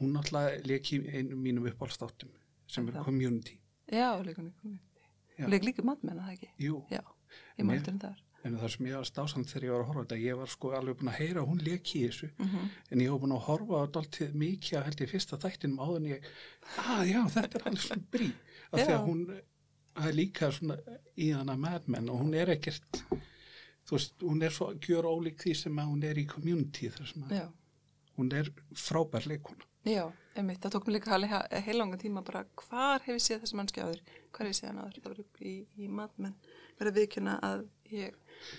hún 0.00 0.14
náttúrulega 0.16 0.62
leki 0.66 0.98
í 1.02 1.10
einum 1.18 1.42
mínum 1.44 1.66
uppáhaldstáttum 1.68 2.30
sem 2.66 2.88
Er 2.88 3.02
community. 3.04 3.58
Já, 3.92 4.08
leikunni 4.24 4.52
Já. 5.38 5.44
og 5.44 5.50
leik 5.52 5.64
líka 5.66 5.84
matmenn 5.84 6.18
að 6.18 6.24
það 6.30 6.36
ekki? 6.38 6.48
Jú, 6.64 6.78
já, 6.90 7.02
ég 7.58 7.66
mælti 7.68 7.90
um 7.92 7.98
það 8.00 8.22
en 8.44 8.58
það 8.60 8.72
sem 8.74 8.86
ég 8.90 8.98
var 9.00 9.08
stásamt 9.08 9.50
þegar 9.50 9.64
ég 9.64 9.72
var 9.74 9.82
að 9.82 9.88
horfa 9.88 10.02
þetta, 10.04 10.20
ég 10.24 10.38
var 10.40 10.52
sko 10.52 10.72
alveg 10.76 10.98
búin 11.00 11.12
að 11.12 11.20
heyra 11.20 11.46
hún 11.48 11.62
leki 11.64 12.02
í 12.02 12.08
þessu. 12.10 12.28
Mm 12.36 12.50
-hmm. 12.50 12.68
en 12.90 13.00
ég 13.00 13.10
var 13.10 13.22
búin 13.22 13.36
að 13.38 13.46
horfa 13.48 13.80
á 13.80 13.84
dálítið 13.96 14.36
mikið 14.44 14.78
að 14.78 14.86
held 14.88 15.00
ég 15.00 15.12
fyrsta 15.14 15.40
þættinum 15.40 15.80
áður 15.80 15.96
en 15.96 16.12
ég 16.12 16.30
að 16.84 17.04
já, 17.08 17.20
þetta 17.36 17.58
er 17.58 17.66
alveg 17.66 17.82
svona 17.82 18.10
brí 18.10 18.30
af 18.70 18.80
því 18.80 18.92
að 18.92 19.04
hún 19.08 19.26
það 19.94 20.08
er 20.08 20.16
líka 20.18 20.50
svona 20.54 20.78
í 21.16 21.30
hana 21.34 21.56
madmen 21.60 22.10
og 22.10 22.24
hún 22.24 22.34
er 22.38 22.50
ekkert 22.54 23.04
þú 23.84 23.96
veist, 23.96 24.16
hún 24.24 24.42
er 24.42 24.54
svo 24.54 24.72
gjör 24.82 25.08
ólík 25.10 25.44
því 25.44 25.54
sem 25.60 25.78
að 25.78 25.92
hún 25.92 26.08
er 26.08 26.20
í 26.20 26.26
community 26.30 26.90
þar 26.94 27.10
sem 27.10 27.28
að 27.28 27.36
já, 27.38 27.46
hún 28.18 28.34
er 28.40 28.50
frábær 28.80 29.28
leikona 29.30 29.68
já, 29.84 30.04
einmitt, 30.34 30.62
það 30.64 30.76
tók 30.76 30.88
mér 30.88 30.96
líka 30.98 31.42
heilanga 31.66 32.00
tíma 32.00 32.24
bara 32.26 32.44
hvar 32.64 33.04
hef 33.04 33.18
ég 33.18 33.24
séð 33.24 33.44
þessi 33.44 33.58
mannski 33.60 33.84
áður? 33.84 34.02
Hvar 34.34 34.48
hef 34.48 34.54
ég 34.54 34.60
séð 34.60 34.70
hann 34.72 34.82
áður, 34.82 35.24
í, 35.44 35.54
í 35.76 35.88
matmenn 35.92 36.36
verið 36.78 36.90
að 36.90 37.00
viðkjöna 37.00 37.34
að 37.44 37.66
ég 37.96 38.16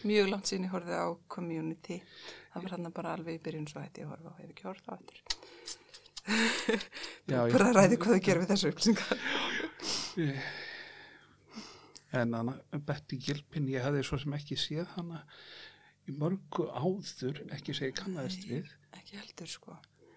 mjög 0.07 0.29
langt 0.31 0.49
sín 0.49 0.65
ég 0.67 0.73
horfið 0.73 0.97
á 0.97 1.07
community. 1.35 1.97
Það 2.53 2.65
var 2.65 2.75
hann 2.75 2.91
bara 2.95 3.13
alveg 3.17 3.37
í 3.39 3.43
byrjun 3.45 3.67
svo 3.69 3.83
hætti 3.83 4.01
ég 4.03 4.07
að 4.09 4.13
horfa 4.15 4.31
á, 4.31 4.39
hef 4.39 4.49
ekki 4.53 4.67
horfið 4.69 4.89
á 4.89 4.95
já. 7.29 7.39
bara 7.55 7.71
ræði 7.75 7.99
hvað 8.01 8.15
þau 8.15 8.23
gerir 8.27 8.41
við 8.43 8.51
þessu 8.53 8.71
upplýsingar. 8.73 9.19
En 12.15 12.33
hana 12.37 12.53
Betty 12.87 13.17
Gilpin, 13.19 13.67
ég 13.69 13.83
hefði 13.83 14.03
svo 14.07 14.17
sem 14.21 14.35
ekki 14.37 14.55
séð 14.59 14.87
hana 14.95 15.19
í 16.07 16.13
mörgu 16.15 16.67
áður 16.71 17.41
ekki 17.55 17.75
segja 17.75 17.97
kannaðist 17.99 18.45
við. 18.47 18.69
ekki 18.95 19.19
heldur 19.19 19.51
sko. 19.51 19.75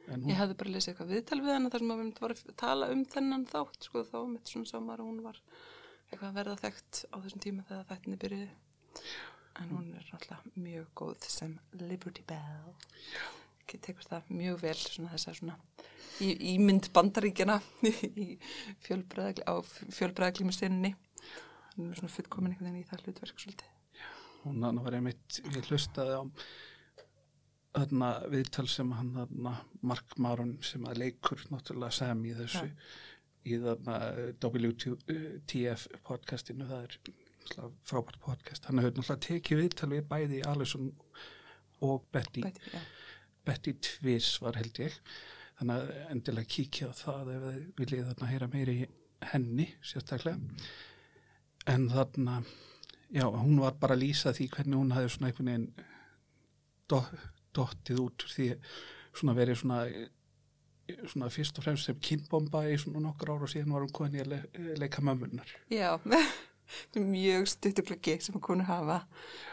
En 0.08 0.22
Ég 0.22 0.30
hún, 0.30 0.38
hefði 0.38 0.56
bara 0.60 0.72
lesið 0.72 0.92
eitthvað 0.92 1.10
viðtal 1.12 1.40
við 1.42 1.52
hana 1.52 1.72
þar 1.72 1.82
sem 1.82 1.90
að 1.92 1.98
við 1.98 2.06
myndum 2.06 2.28
að 2.28 2.54
tala 2.62 2.88
um 2.94 3.02
þennan 3.12 3.44
þátt 3.50 3.88
sko 3.88 4.04
þá 4.08 4.18
mitt 4.30 4.48
svona 4.52 4.80
maður 4.86 5.02
að 5.02 5.08
hún 5.10 5.20
var 5.26 5.40
eitthvað 6.08 6.28
að 6.30 6.38
verða 6.38 6.56
þekkt 6.62 7.00
á 7.12 7.16
þessum 7.18 7.42
tíma 7.44 7.66
þegar 7.68 7.88
þættinni 7.90 8.20
byrjuði 8.22 8.48
en 9.58 9.72
hún 9.74 9.90
er 9.98 10.10
alltaf 10.14 10.44
mjög 10.54 10.90
góð 10.98 11.28
sem 11.30 11.56
Liberty 11.80 12.22
Bell. 12.28 12.74
Ekki 13.62 13.80
tekur 13.84 14.06
það 14.08 14.30
mjög 14.32 14.62
vel 14.62 14.76
svona 14.80 15.12
þessa 15.16 15.34
svona 15.38 15.58
í, 16.24 16.30
ímynd 16.54 16.90
bandaríkjana 16.94 17.58
í 17.84 18.30
fjölbræðagli, 18.86 19.44
á 19.44 19.54
fjölbræðaglímustinni 19.98 20.94
hún 21.78 21.92
er 21.92 22.00
svona 22.00 22.12
fullkomin 22.12 22.54
einhvern 22.54 22.72
veginn 22.72 22.82
í 22.82 22.88
það 22.88 23.04
hlutverk 23.06 23.42
svolítið. 23.42 23.74
Hún 24.42 24.64
hann 24.66 24.80
var 24.82 24.96
einmitt 24.98 25.38
ég 25.44 25.68
hlustaði 25.70 26.18
á 26.18 26.22
þarna 27.78 28.08
viðtal 28.32 28.66
sem 28.70 28.90
hann 28.96 29.12
þarna 29.14 29.54
Mark 29.86 30.16
Maron 30.18 30.56
sem 30.66 30.86
að 30.88 31.02
leikur 31.04 31.44
náttúrulega 31.52 31.94
Sam 31.94 32.24
í 32.26 32.34
þessu 32.38 32.64
Já. 32.64 32.74
í 33.46 33.60
þarna 33.62 33.98
WTF 34.42 35.86
podcastinu. 36.06 36.66
Það 36.70 36.86
er 36.88 36.98
frábært 37.88 38.20
podcast. 38.24 38.68
Hann 38.68 38.80
hefur 38.80 38.94
náttúrulega 38.96 39.24
tekið 39.26 39.62
viðtal 39.62 39.90
við 39.92 40.06
bæði 40.10 40.40
Alison 40.48 40.92
og 41.84 42.06
Betty 42.12 42.44
Bæti, 42.44 42.72
já. 42.72 42.80
Betty 43.48 43.74
Tviss 43.84 44.38
var 44.42 44.58
held 44.60 44.80
ég. 44.82 44.96
Þannig 45.58 45.82
að 45.82 46.12
endilega 46.14 46.52
kíkja 46.54 46.90
á 46.90 46.98
það 46.98 47.32
ef 47.34 47.46
þið 47.46 47.62
viljið 47.80 48.10
þarna 48.10 48.30
heyra 48.32 48.50
meiri 48.52 48.76
henni 49.32 49.68
sérstaklega. 49.82 50.38
En 51.68 51.88
þarna 51.92 52.42
já, 53.10 53.24
hún 53.24 53.58
var 53.62 53.78
bara 53.80 53.96
að 53.96 54.04
lýsa 54.04 54.34
því 54.36 54.50
hvernig 54.54 54.78
hún 54.78 54.94
hafði 54.94 55.14
svona 55.14 55.30
einhvern 55.30 55.50
veginn 55.50 55.66
do, 56.88 57.02
dottið 57.56 58.04
út 58.04 58.28
því 58.34 58.52
svona 59.16 59.34
verið 59.38 59.60
svona 59.62 59.82
svona 61.08 61.28
fyrst 61.32 61.58
og 61.60 61.66
fremst 61.66 61.88
sem 61.88 61.98
kynbomba 62.00 62.62
í 62.70 62.76
svona 62.80 63.02
nokkur 63.04 63.34
ára 63.34 63.44
og 63.46 63.52
síðan 63.52 63.74
var 63.74 63.84
hún 63.84 63.92
komin 63.94 64.16
í 64.16 64.22
að 64.22 64.30
le, 64.32 64.38
leika 64.80 65.02
mömmunar 65.04 65.50
Já, 65.72 65.98
mjög 67.04 67.48
stuttuglöggi 67.54 68.18
sem 68.24 68.38
að 68.38 68.46
konu 68.48 68.68
hafa 68.68 69.00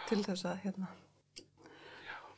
til 0.09 0.21
þess 0.25 0.47
að 0.49 0.61
hérna 0.65 0.91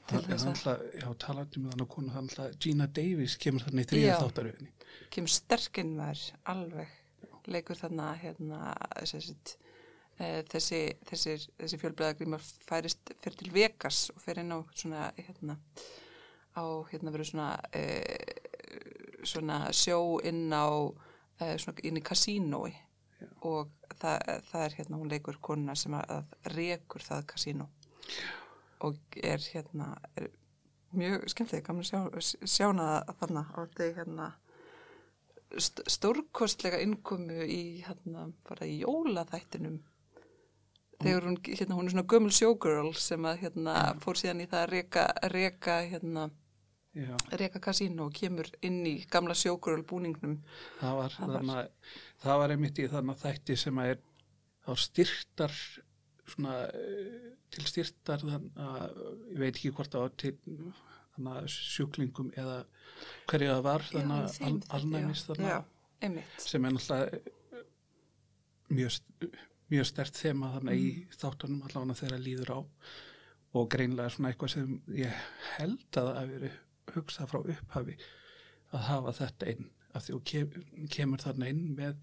til 0.08 0.22
það 0.22 0.24
er 0.24 0.30
þess 0.32 0.46
að 0.46 0.52
alltaf, 0.54 0.84
já, 1.02 1.08
talandi 1.26 1.62
með 1.62 1.76
þannig 1.76 1.92
konu 1.96 2.14
það 2.14 2.20
er 2.20 2.28
alltaf 2.28 2.60
Gina 2.64 2.88
Davis 3.00 3.38
kemur 3.44 3.68
þannig 3.68 3.88
í 3.88 3.92
þrýja 3.92 4.14
Já. 4.14 4.18
þáttaröfinni 4.24 4.74
kemur 5.16 5.34
sterkinn 5.34 5.96
var 6.00 6.26
alveg 6.54 6.96
leikur 7.48 7.80
þarna 7.80 8.10
hérna 8.20 8.62
þessi, 9.00 9.36
þessi, 10.18 10.82
þessi, 11.08 11.36
þessi 11.60 11.80
fjölbreðagrýmar 11.84 12.44
færist 12.68 13.14
fyrir 13.22 13.40
til 13.40 13.54
Vegas 13.56 14.08
og 14.14 14.20
fer 14.24 14.42
inn 14.42 14.52
á 14.52 14.60
svona 14.74 15.10
hérna 15.16 15.58
á 16.58 16.66
hérna 16.90 17.14
verið 17.14 17.32
svona 17.32 17.50
e, 17.76 17.84
svona 19.28 19.60
sjó 19.76 20.20
inn 20.26 20.50
á 20.54 20.68
uh, 20.68 21.56
svona 21.60 21.86
inn 21.86 22.00
í 22.00 22.06
kasínói 22.06 22.74
og 23.42 23.72
það, 23.98 24.42
það 24.50 24.66
er 24.66 24.76
hérna 24.80 25.00
hún 25.02 25.12
leikur 25.12 25.40
konuna 25.42 25.76
sem 25.76 25.96
að, 25.98 26.34
rekur 26.56 27.04
það 27.04 27.26
kasínó 27.34 27.70
og 28.86 29.18
er 29.24 29.42
hérna 29.42 29.96
er 30.16 30.30
mjög 30.98 31.26
skemmtileg 31.32 31.70
að 31.72 31.82
sjá, 31.88 32.00
sjána 32.46 32.88
þarna. 33.20 33.44
Á 33.52 33.60
þetta 33.66 33.88
hérna 33.98 34.28
st 35.58 35.84
stórkostlega 35.90 36.80
innkomu 36.84 37.46
í 37.46 37.62
hérna 37.86 38.28
bara 38.48 38.68
í 38.68 38.82
jólaþættinum. 38.84 39.80
Þegar 40.98 41.28
hún, 41.28 41.38
hérna, 41.46 41.76
hún 41.78 41.88
er 41.88 41.94
svona 41.94 42.10
gömul 42.10 42.34
showgirl 42.34 42.94
sem 42.98 43.26
að 43.30 43.44
hérna 43.44 43.76
fór 44.02 44.18
síðan 44.18 44.42
í 44.42 44.48
það 44.50 44.64
að 44.64 44.72
reka, 44.74 45.04
reka 45.34 45.76
hérna 45.92 46.30
Já, 46.98 47.14
reka 47.38 47.60
kasínu 47.62 48.08
og 48.08 48.14
kemur 48.18 48.48
inn 48.66 48.80
í 48.90 48.96
gamla 49.12 49.36
showgirl 49.38 49.84
búningnum 49.86 50.40
það 50.80 50.96
var, 50.98 51.14
Það 51.18 51.28
var- 51.34 51.44
þannig, 51.44 51.94
það 52.24 52.40
var 52.42 52.54
einmitt 52.56 52.80
í 52.82 52.88
þannig 52.94 53.20
þætti 53.22 53.58
sem 53.64 53.82
að 53.84 53.92
er 53.94 54.00
þá 54.66 54.72
styrtar 54.88 55.54
svona 56.28 56.56
eh, 56.74 57.28
til 57.54 57.66
styrtar 57.70 58.26
að 58.28 58.98
ég 59.32 59.40
veit 59.44 59.54
ekki 59.56 59.72
hvort 59.78 59.94
það 59.94 60.08
var 60.08 60.16
til 60.24 60.34
þannig 61.14 61.38
að 61.38 61.48
sjúklingum 61.54 62.32
eða 62.38 62.58
hverju 63.30 63.52
það 63.54 63.64
var 63.70 63.86
þannig 63.92 64.18
að 64.18 64.42
al, 64.50 64.58
alnæmis 64.80 65.24
að 65.30 65.44
sem 66.44 66.66
er 66.68 66.76
náttúrulega 66.76 67.20
eh, 67.22 67.64
mjög, 68.78 68.98
mjög 69.72 69.88
stert 69.92 70.18
þema 70.20 70.52
þannig 70.58 70.82
í 70.84 70.90
þáttunum 71.18 71.64
allavega 71.68 72.00
þegar 72.02 72.26
líður 72.26 72.52
á. 72.58 72.60
Og 73.58 73.70
greinlega 73.72 74.12
svona 74.14 74.30
eitthvað 74.34 74.52
sem 74.58 74.74
ég 74.98 75.14
held 75.56 75.86
að 75.98 76.10
það 76.10 76.18
hafi 76.20 76.34
verið 76.36 76.58
hugsað 76.96 77.32
frá 77.32 77.40
upphafi 77.42 77.98
að 78.76 78.88
hafa 78.90 79.14
þetta 79.22 79.52
inn 79.54 79.70
af 79.96 80.06
því 80.06 80.16
og 80.18 80.26
kem, 80.28 80.58
kemur 80.94 81.24
þarna 81.24 81.52
inn 81.52 81.64
með 81.78 81.96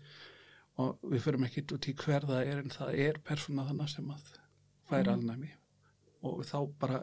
og 0.82 1.04
við 1.06 1.22
förum 1.26 1.46
ekkit 1.46 1.74
út 1.76 1.88
í 1.90 1.94
hver 2.00 2.26
það 2.26 2.50
er 2.50 2.62
en 2.62 2.74
það 2.74 3.00
er 3.06 3.20
persóna 3.26 3.66
þannig 3.68 3.92
sem 3.92 4.08
að 4.10 4.30
fær 4.88 5.10
alnæmi. 5.12 5.52
Og 6.26 6.40
þá 6.48 6.58
bara 6.80 7.02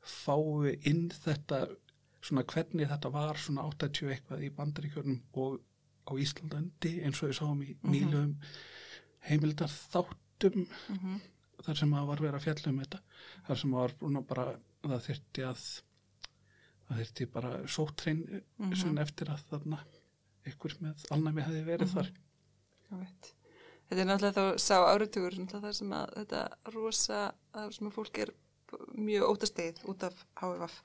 fáum 0.00 0.62
við 0.66 0.86
inn 0.90 1.08
þetta 1.12 1.64
svona 2.20 2.44
hvernig 2.48 2.88
þetta 2.90 3.10
var 3.12 3.40
svona 3.40 3.66
80 3.68 4.12
eitthvað 4.14 4.44
í 4.46 4.52
bandaríkjörnum 4.56 5.20
og 5.42 5.58
á 6.06 6.12
Íslandandi 6.20 6.94
eins 7.04 7.20
og 7.22 7.30
við 7.30 7.38
sáum 7.40 7.62
í 7.64 7.74
nýlum 7.82 8.34
heimildar 9.26 9.70
þáttum 9.72 10.66
þar 11.60 11.78
sem 11.80 11.94
að 11.96 12.10
var 12.10 12.22
verið 12.24 12.38
að 12.38 12.46
fjalla 12.46 12.72
um 12.72 12.80
þetta 12.82 13.00
þar 13.48 13.62
sem 13.62 13.74
að 13.74 13.94
var 14.04 14.26
bara 14.30 14.46
það 14.84 15.06
þyrti 15.08 15.46
að 15.48 15.64
það 16.90 17.02
þyrti 17.02 17.28
bara 17.34 17.52
sóttrein 17.70 18.22
mm 18.26 18.72
-hmm. 18.72 19.02
eftir 19.02 19.30
að 19.32 19.44
þarna 19.50 19.78
ykkur 20.50 20.76
með 20.80 21.06
alnæmi 21.14 21.46
hefði 21.46 21.64
verið 21.64 21.94
þar 21.94 22.10
Einmitt. 22.90 23.34
Þetta 23.90 24.02
er 24.02 24.06
náttúrulega 24.08 24.36
þá 24.36 24.62
sá 24.62 24.76
náttúrulega 24.86 25.60
það 25.62 25.74
sem 25.78 25.92
að 25.94 26.12
þetta 26.16 26.42
rosa 26.74 27.20
að 27.58 27.72
sem 27.76 27.86
að 27.86 27.96
fólk 27.96 28.18
er 28.22 28.32
mjög 28.94 29.32
ótastegið 29.32 29.82
út 29.90 30.06
af 30.06 30.24
HFF 30.38 30.76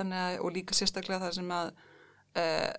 að 0.00 0.40
og 0.40 0.52
líka 0.54 0.76
sérstaklega 0.76 1.26
það 1.26 1.36
sem 1.36 1.50
að 1.52 1.70
uh, 2.40 2.72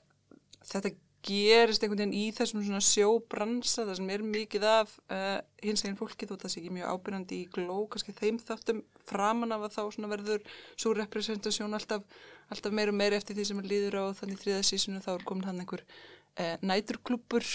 þetta 0.71 0.93
gerist 1.21 1.83
einhvern 1.83 2.01
veginn 2.01 2.17
í 2.17 2.31
þessum 2.33 2.63
svona 2.65 2.81
sjóbransa 2.81 3.85
það 3.85 3.99
sem 3.99 4.09
er 4.15 4.23
mikið 4.25 4.65
af 4.71 4.95
uh, 5.13 5.37
hins 5.61 5.85
eginn 5.85 5.99
fólki 5.99 6.29
þó 6.29 6.35
það 6.41 6.53
sé 6.53 6.61
ekki 6.61 6.73
mjög 6.77 6.95
ábyrjandi 6.95 7.41
í 7.43 7.49
gló 7.53 7.83
kannski 7.91 8.17
þeim 8.17 8.41
þáttum 8.41 8.81
framan 9.07 9.55
af 9.55 9.67
að 9.67 9.77
þá 9.77 10.07
verður 10.11 10.45
svo 10.75 10.93
representasjón 10.97 11.77
alltaf, 11.77 12.05
alltaf 12.51 12.75
meira 12.75 12.93
og 12.93 12.99
meira 12.99 13.19
eftir 13.19 13.37
því 13.37 13.47
sem 13.49 13.61
er 13.61 13.69
líður 13.71 13.99
á 14.01 14.03
þannig 14.19 14.41
þriða 14.43 14.63
sísonu 14.67 15.03
þá 15.03 15.11
er 15.15 15.27
komin 15.27 15.49
hann 15.49 15.61
einhver 15.63 15.83
uh, 15.85 16.55
næturklúpur 16.61 17.47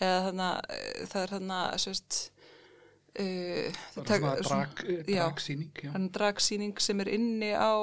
eða 0.00 0.20
þannig 0.28 0.46
að 0.46 1.10
það 1.12 1.22
er 1.22 1.34
þannig 1.34 1.56
að 1.58 1.76
sérst 1.84 2.20
uh, 3.20 3.82
bara 3.98 4.32
svona 4.40 4.40
drag, 4.40 4.82
já. 4.88 5.04
dragsýning 5.10 5.84
já. 5.84 5.92
hann 5.92 6.08
dragsýning 6.14 6.82
sem 6.82 7.04
er 7.04 7.12
inni 7.18 7.52
á 7.52 7.74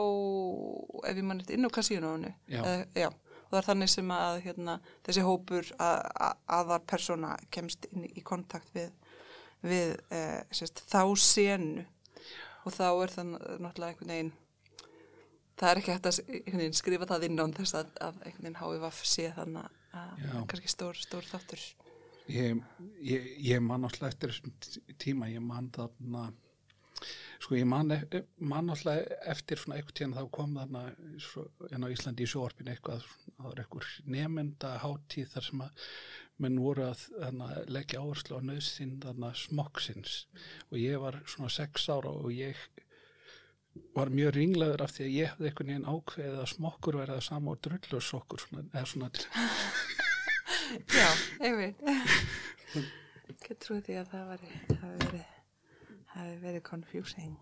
ef 1.04 1.14
ég 1.14 1.24
mann 1.24 1.44
eftir 1.44 1.60
inn 1.60 1.70
á 1.70 1.72
kasínónu 1.74 2.34
Já. 2.48 2.62
já 2.96 3.10
og 3.48 3.54
það 3.56 3.60
er 3.60 3.68
þannig 3.68 3.92
sem 3.92 4.10
að 4.12 4.40
hérna, 4.44 4.74
þessi 5.08 5.24
hópur 5.24 5.68
að, 5.80 6.00
að, 6.20 6.40
aðvar 6.58 6.82
persóna 6.92 7.36
kemst 7.54 7.88
inn 7.94 8.08
í 8.10 8.24
kontakt 8.26 8.74
við, 8.76 8.90
við 9.64 9.94
uh, 10.12 10.42
sérst, 10.52 10.84
þá 10.92 11.02
senu 11.24 11.86
og 12.68 12.76
þá 12.76 12.86
er 12.92 13.14
það 13.16 13.32
náttúrulega 13.64 13.90
einhvern 13.94 14.14
veginn 14.14 14.34
það 15.58 15.70
er 15.72 15.82
ekki 15.82 15.96
hægt 15.96 16.10
að 16.12 16.78
skrifa 16.78 17.10
það 17.10 17.28
inn 17.30 17.42
án 17.42 17.56
þess 17.58 17.78
að, 17.80 17.94
að 18.08 18.18
einhvern 18.24 18.44
veginn 18.46 18.60
HVF 18.62 19.04
sé 19.10 19.30
þannig 19.38 19.70
að 19.98 20.26
Já. 20.28 20.34
kannski 20.52 20.74
stór, 20.74 21.00
stór 21.02 21.26
þáttur 21.32 21.64
ég, 22.30 22.60
ég, 23.08 23.30
ég 23.48 23.64
man 23.64 23.88
alltaf 23.88 24.12
eftir 24.12 24.34
þessum 24.36 24.54
tí- 24.62 24.84
tíma, 25.02 25.30
ég 25.32 25.42
man 25.42 25.72
þarna 25.74 26.28
sko 27.40 27.56
ég 27.58 27.68
man, 27.70 27.92
e- 27.94 28.24
man 28.52 28.70
alltaf 28.74 29.02
eftir 29.34 29.62
svona 29.62 29.78
eitthvað 29.80 29.98
tíðan 30.02 30.16
þá 30.18 30.24
kom 30.38 30.56
þarna 30.60 30.84
svo, 31.24 31.48
en 31.72 31.86
á 31.86 31.94
Íslandi 31.94 32.26
í 32.26 32.30
sjóarpinu 32.32 32.74
eitthvað 32.74 33.06
það 33.08 33.48
var 33.48 33.62
eitthvað 33.64 33.92
nemynda 34.18 34.74
hátíð 34.84 35.34
þar 35.36 35.48
sem 35.50 35.62
að 35.66 35.84
menn 36.44 36.60
voru 36.62 36.88
að 36.88 37.06
þarna, 37.06 37.48
leggja 37.74 38.02
áherslu 38.04 38.38
á 38.38 38.42
nöðsinn 38.46 38.98
smokksins 39.36 40.18
og 40.70 40.78
ég 40.82 41.00
var 41.02 41.22
svona 41.26 41.50
sex 41.54 41.88
ára 41.90 42.12
og 42.14 42.32
ég 42.34 42.60
var 43.94 44.10
mjög 44.14 44.36
ringlaður 44.38 44.84
af 44.86 44.94
því 44.96 45.06
að 45.06 45.16
ég 45.16 45.32
hefði 45.34 45.50
einhvern 45.50 45.72
veginn 45.72 45.90
ákveðið 45.90 46.40
að 46.42 46.52
smokkur 46.54 47.00
verið 47.02 47.20
að 47.20 47.28
sama 47.28 47.54
og 47.54 47.62
drullursokkur 47.66 48.44
svona, 48.44 48.66
eða 48.74 48.86
svona 48.92 49.12
Já, 50.68 51.08
einmitt. 51.40 51.82
Ég 53.48 53.60
trúi 53.64 53.80
því 53.84 53.96
að 54.02 54.10
það 54.12 54.26
var, 54.32 54.44
hafi 54.82 54.98
verið, 55.04 55.30
hafi 56.14 56.36
verið 56.42 56.64
confusing. 56.68 57.38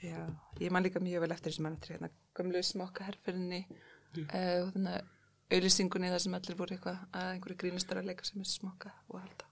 Já, 0.00 0.22
ég 0.62 0.72
man 0.72 0.86
líka 0.86 1.02
mjög 1.02 1.24
vel 1.24 1.34
eftir 1.34 1.52
þessum 1.52 1.68
eftir 1.72 1.96
hérna 1.96 2.10
gömlu 2.38 2.62
smokka 2.64 3.08
herrferðinni 3.08 3.60
uh, 3.68 4.60
og 4.62 4.72
þannig 4.76 4.94
að 4.94 5.14
auðlýsingunni 5.52 6.10
þar 6.12 6.22
sem 6.24 6.34
allir 6.38 6.56
voru 6.58 6.76
eitthvað 6.76 6.98
að 7.16 7.30
einhverju 7.34 7.58
grínustar 7.62 8.00
að 8.02 8.10
leika 8.10 8.24
sem 8.28 8.40
er 8.42 8.50
smokka 8.50 8.92
og 9.08 9.20
halda. 9.22 9.44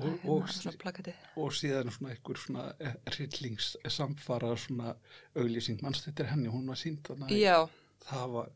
og, 0.00 0.04
hérna, 0.06 0.30
og, 0.32 0.48
svona 0.54 0.76
plakati. 0.80 1.12
og 1.36 1.52
síðan 1.52 1.90
svona 1.92 2.12
einhver 2.14 2.38
svona 2.40 2.66
rillings 3.18 3.72
samfara 3.88 4.54
svona 4.56 4.94
auglýsing 5.36 5.82
mannst 5.82 6.06
þetta 6.08 6.24
er 6.24 6.30
henni, 6.34 6.48
hún 6.48 6.66
var 6.70 6.78
sínd 6.80 7.10
það 7.10 8.30
var, 8.32 8.48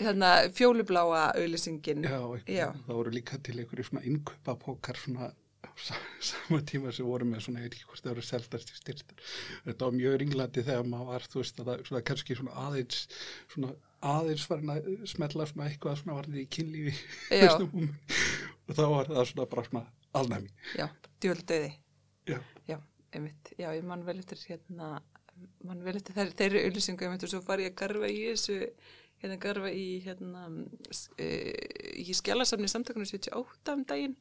hérna 0.00 0.30
fjólubláa 0.52 1.32
auðlýsingin. 1.36 2.02
já, 2.02 2.20
Já. 2.48 2.72
það 2.86 2.94
voru 2.96 3.10
líka 3.14 3.38
til 3.38 3.58
einhverju 3.60 3.84
svona 3.90 4.02
innkaupapókar 4.08 4.96
svona 4.98 5.30
á 5.62 5.70
sa- 5.76 5.94
sama 6.30 6.60
tíma 6.62 6.92
sem 6.92 7.06
voru 7.06 7.24
með 7.28 7.44
svona, 7.46 7.60
ég 7.60 7.68
veit 7.68 7.74
ekki 7.78 7.86
hvort 7.90 8.02
það 8.02 8.14
voru 8.16 8.22
seldast 8.26 8.72
í 8.72 8.78
styrstar 8.80 9.16
þetta 9.66 9.84
var 9.84 9.92
mjög 10.00 10.18
ringlandi 10.24 10.62
þegar 10.66 10.88
maður 10.90 11.12
var 11.12 11.28
þú 11.30 11.42
veist, 11.44 11.60
að 11.60 11.66
það 11.70 11.84
svona, 11.90 12.02
kannski 12.10 12.36
svona 12.40 12.56
aðeins 12.66 13.06
svona 13.54 13.72
aðeins 14.10 14.46
farin 14.48 14.72
að 14.74 14.88
smetla 15.10 15.46
svona 15.50 15.68
eitthvað 15.70 16.00
svona 16.00 16.18
varðið 16.18 16.42
í 16.42 16.48
kynlífi 16.56 16.94
og 18.66 18.72
þá 18.74 18.84
var 18.92 19.10
það 19.10 19.28
svona 19.30 19.48
bara 19.52 19.66
svona 19.68 19.84
alnæmi. 20.16 20.52
Já, 20.78 20.86
djöldauði. 21.22 21.72
já, 22.26 22.38
Já, 22.68 22.78
einmitt. 23.12 23.52
Já, 23.58 23.70
ég 23.74 23.84
man 23.86 24.04
vel 24.06 24.18
eftir 24.18 24.40
hérna, 24.48 24.96
man 25.66 25.84
vel 25.84 25.96
eftir 25.98 26.16
þeir, 26.16 26.32
þeirri 26.38 26.64
auðlýsingu, 26.66 27.06
einmitt, 27.06 27.26
og 27.26 27.32
svo 27.32 27.42
var 27.46 27.62
ég 27.62 27.72
að 27.74 27.78
garfa 27.82 28.10
í 28.10 28.22
þessu, 28.30 28.58
hérna 29.22 29.38
garfa 29.42 29.70
í, 29.72 29.86
hérna, 30.06 30.48
e, 31.20 31.30
í 32.02 32.16
skjálasafni 32.16 32.70
samtökunum 32.72 33.08
78 33.08 33.76
um 33.76 33.84
daginn, 33.88 34.16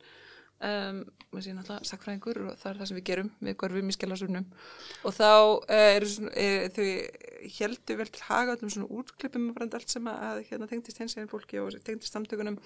um, 0.63 1.01
maður 1.31 1.47
sé 1.47 1.55
náttúrulega 1.55 1.89
sakfræðingur 1.91 2.41
og 2.45 2.59
það 2.61 2.71
er 2.71 2.81
það 2.81 2.91
sem 2.91 2.99
við 2.99 3.07
gerum, 3.11 3.31
við 3.43 3.57
garfum 3.63 3.91
í 3.91 3.95
skjálasafnum 3.97 4.45
og 5.03 5.17
þá 5.17 5.31
e, 5.67 5.81
eru 5.97 6.11
svona, 6.13 6.35
e, 6.35 6.69
þau 6.75 6.87
heldur 7.51 7.99
vel 7.99 8.09
til 8.11 8.25
haga 8.27 8.55
öllum 8.55 8.71
svona 8.73 8.89
útklippum 8.99 9.51
og 9.53 9.63
allt 9.65 9.91
sem 9.91 10.09
að, 10.09 10.43
hérna 10.49 10.67
tengdist 10.69 11.01
hins 11.01 11.15
eginn 11.17 11.31
fólki 11.31 11.61
og 11.61 11.75
tengdist 11.85 12.15
samtökunum. 12.15 12.59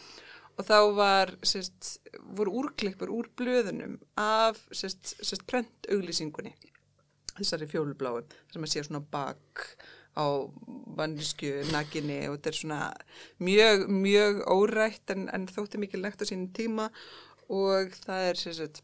Og 0.59 0.67
þá 0.67 0.79
var, 0.98 1.31
sérst, 1.48 2.00
voru 2.36 2.57
úrklippur 2.63 3.12
úr 3.15 3.29
blöðunum 3.39 3.95
af, 4.19 4.59
sérst, 4.75 5.15
sérst, 5.21 5.45
prentauglýsingunni, 5.48 6.51
þessari 7.38 7.69
fjólubláu, 7.71 8.25
sem 8.51 8.65
að 8.65 8.74
sé 8.74 8.83
svona 8.83 9.03
bak 9.13 9.63
á 10.19 10.27
vannisku 11.00 11.51
naginni 11.71 12.25
og 12.27 12.36
þetta 12.36 12.51
er 12.51 12.57
svona 12.57 12.79
mjög, 13.45 13.86
mjög 13.93 14.41
órætt 14.51 15.13
en, 15.13 15.29
en 15.31 15.48
þótti 15.48 15.79
mikið 15.79 16.03
legt 16.03 16.25
á 16.25 16.29
sínum 16.29 16.50
tíma. 16.55 16.89
Og 17.50 17.95
það 18.03 18.25
er, 18.27 18.41
sérst, 18.41 18.81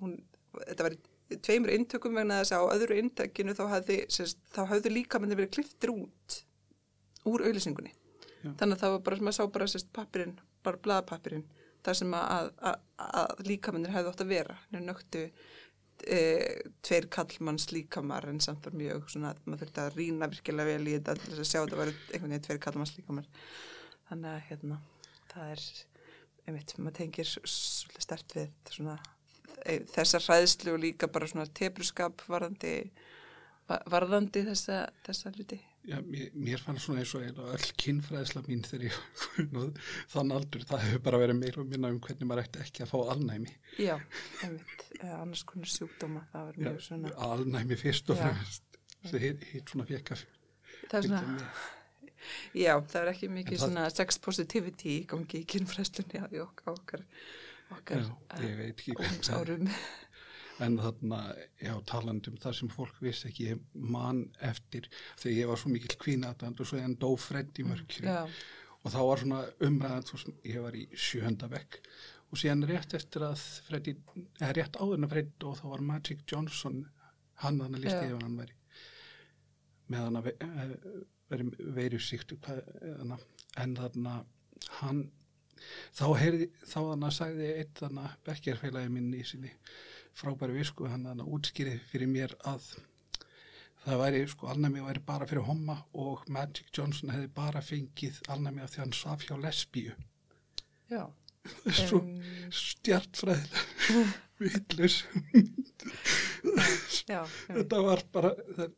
hún, 0.00 0.16
þetta 0.56 0.86
var 0.88 0.96
í 0.96 1.02
tveimur 1.42 1.72
inntökum 1.74 2.16
vegna 2.18 2.40
þess 2.42 2.54
að 2.56 2.64
á 2.64 2.72
öðru 2.76 2.98
inntökinu 3.00 3.56
þá 3.56 3.64
hafði, 3.72 3.98
sérst, 4.12 4.40
þá 4.54 4.62
hafði 4.70 4.92
líka 4.92 5.20
myndi 5.20 5.38
verið 5.38 5.54
kliftir 5.58 5.92
út 5.94 6.38
úr 7.28 7.44
auglýsingunni. 7.48 7.92
Já. 8.44 8.50
Þannig 8.60 8.76
að 8.76 8.80
það 8.82 8.94
var 8.94 9.04
bara, 9.08 9.20
maður 9.24 9.36
sá 9.38 9.44
bara 9.56 9.68
sérst 9.72 9.92
pappirinn, 9.96 10.34
bara 10.64 10.80
blaðpappirinn, 10.84 11.44
þar 11.84 12.00
sem 12.00 12.16
að, 12.18 12.50
að, 12.70 12.80
að 13.20 13.44
líkamennir 13.48 13.94
hefði 13.94 14.12
átt 14.12 14.24
að 14.24 14.34
vera. 14.34 14.58
Nú 14.74 14.82
nöktu 14.84 15.22
e, 16.04 16.20
tveir 16.84 17.08
kallmanns 17.12 17.70
líkamar 17.72 18.28
en 18.28 18.42
samt 18.44 18.68
var 18.68 18.76
mjög 18.76 19.08
svona, 19.12 19.32
maður 19.46 19.64
þurfti 19.64 19.84
að 19.84 19.98
rýna 19.98 20.30
virkilega 20.32 20.74
vel 20.74 20.90
í 20.90 20.98
þetta 20.98 21.16
til 21.20 21.30
þess 21.30 21.44
að 21.44 21.50
sjá 21.50 21.60
að 21.62 21.72
það 21.72 21.82
var 21.82 21.94
einhvern 21.94 22.34
veginn 22.34 22.46
tveir 22.48 22.62
kallmanns 22.66 22.94
líkamar. 22.98 23.32
Þannig 24.10 24.30
að 24.34 24.46
hérna, 24.50 24.80
það 25.32 25.56
er, 25.56 25.66
einmitt, 26.44 26.78
maður 26.78 26.98
tengir 27.00 27.32
svolítið 27.32 28.08
stert 28.08 28.36
við 28.36 28.74
svona 28.76 28.98
þessar 29.94 30.24
hræðslu 30.28 30.74
og 30.76 30.80
líka 30.84 31.08
bara 31.12 31.26
svona 31.30 31.46
tefruskap 31.54 32.24
varðandi 32.30 32.72
va- 33.68 33.82
varðandi 33.92 34.42
þessa, 34.50 34.82
þessa 35.06 35.32
hluti. 35.36 35.60
Já, 35.84 35.98
mér, 36.00 36.30
mér 36.32 36.62
fann 36.64 36.78
svona 36.80 37.02
eins 37.02 37.10
og 37.14 37.24
öll 37.52 37.66
kynfræðisla 37.76 38.40
mín 38.46 38.62
þegar 38.64 38.86
ég 38.86 38.98
þann 40.14 40.32
aldur, 40.32 40.62
það 40.64 40.84
hefur 40.86 41.02
bara 41.04 41.20
verið 41.20 41.36
meira 41.42 41.60
og 41.60 41.68
minna 41.68 41.90
um 41.92 41.98
hvernig 42.00 42.28
maður 42.30 42.46
ætti 42.46 42.62
ekki 42.64 42.84
að 42.86 42.92
fá 42.94 42.96
alnæmi. 43.12 43.52
Já, 43.84 43.98
einmitt, 44.46 44.86
eða 45.00 45.18
annars 45.20 45.42
konar 45.44 45.68
sjúkdóma, 45.74 46.22
það 46.32 46.46
var 46.48 46.56
Já, 46.56 46.64
mjög 46.70 46.80
svona, 46.86 47.12
alnæmi 47.28 47.76
fyrst 47.82 48.12
og 48.14 48.20
fremst. 48.22 48.64
Það 49.04 49.26
hitt, 49.26 49.44
hitt 49.52 49.72
svona 49.74 49.84
fekk 49.90 50.14
að 50.16 50.22
það 50.88 50.96
er 51.02 51.08
svona, 51.10 51.48
já, 52.56 52.72
það 52.80 53.00
er 53.02 53.10
ekki 53.12 53.28
mikið 53.34 53.58
það- 53.58 53.66
svona 53.66 53.84
sex 53.92 54.18
positivity 54.24 54.94
í 54.94 55.06
gangi 55.12 55.42
í 55.42 55.48
kynfræslunni 55.52 56.22
á 56.24 56.26
okkar, 56.46 57.04
okkar 57.72 58.02
Já, 58.04 58.08
ég 58.44 58.56
veit 58.60 58.72
ekki 58.74 58.96
hvað 58.98 59.14
það 59.20 59.36
er. 59.36 59.52
árum. 59.54 59.70
En 60.62 60.76
þarna, 60.78 61.16
já, 61.58 61.72
talandi 61.82 62.30
um 62.30 62.36
það 62.38 62.52
sem 62.54 62.68
fólk 62.70 63.00
vissi 63.02 63.26
ekki, 63.26 63.46
ég 63.50 63.62
man 63.74 64.20
eftir 64.38 64.84
þegar 65.18 65.32
ég 65.34 65.48
var 65.50 65.58
svo 65.58 65.72
mikil 65.72 65.96
kvínatand 65.98 66.60
og 66.62 66.68
svo 66.70 66.78
en 66.78 66.94
dó 66.94 67.08
Fred 67.18 67.58
í 67.58 67.64
mörkri 67.66 68.06
Já, 68.06 68.20
og 68.84 68.94
þá 68.94 68.98
var 69.08 69.22
svona 69.24 69.40
umræðan, 69.66 70.06
þú 70.06 70.14
veist, 70.14 70.30
ég 70.46 70.62
var 70.62 70.76
í 70.78 70.84
sjönda 70.94 71.48
bekk. 71.50 71.80
Og 72.30 72.38
síðan 72.38 72.62
rétt 72.70 72.94
eftir 72.94 73.26
að 73.26 73.42
Freddy, 73.66 73.96
eða 74.38 74.52
rétt 74.60 74.78
áður 74.78 75.00
en 75.00 75.08
að 75.08 75.16
Freddy 75.16 75.48
og 75.50 75.58
þá 75.58 75.66
var 75.72 75.84
Magic 75.90 76.22
Johnson, 76.30 76.78
hann 77.42 77.58
hann 77.64 77.74
að 77.74 77.84
listi 77.88 78.12
ef 78.12 78.22
hann 78.22 78.38
væri 78.38 78.54
með 79.90 80.06
hann 80.06 80.20
að 80.20 80.30
eh, 80.32 80.72
veri 81.32 81.48
veirusíktu, 81.76 82.38
en 82.46 83.76
þarna 83.78 84.14
hann, 84.80 85.02
þá 85.96 86.06
heyrði, 86.20 86.48
þá 86.66 86.78
hann 86.90 87.08
að 87.08 87.16
sagði 87.18 87.50
eitt 87.58 87.82
þarna 87.82 88.08
bekkjarfélagi 88.26 88.94
minn 88.94 89.12
í 89.16 89.22
sinni 89.26 89.52
frábæri 90.14 90.54
visku, 90.60 90.86
hann 90.90 91.06
hann 91.10 91.22
að 91.24 91.32
útskýri 91.36 91.78
fyrir 91.90 92.10
mér 92.10 92.36
að 92.46 92.68
það 93.84 94.00
væri, 94.00 94.22
sko, 94.30 94.48
alnæmi 94.52 94.84
væri 94.84 95.02
bara 95.04 95.26
fyrir 95.28 95.44
homma 95.48 95.76
og 96.00 96.22
Magic 96.32 96.70
Johnson 96.76 97.12
hefði 97.12 97.28
bara 97.36 97.60
fengið 97.64 98.22
alnæmi 98.32 98.62
af 98.64 98.72
því 98.72 98.82
hann 98.84 98.96
svaf 98.96 99.26
hjá 99.26 99.36
lesbíu. 99.40 99.92
já. 100.90 101.04
Svo 101.76 101.98
Em, 102.00 102.22
stjartfræðilega 102.48 104.04
villus. 104.40 105.02
Þetta 107.04 107.80
var 107.84 108.02
bara, 108.14 108.30
það, 108.56 108.70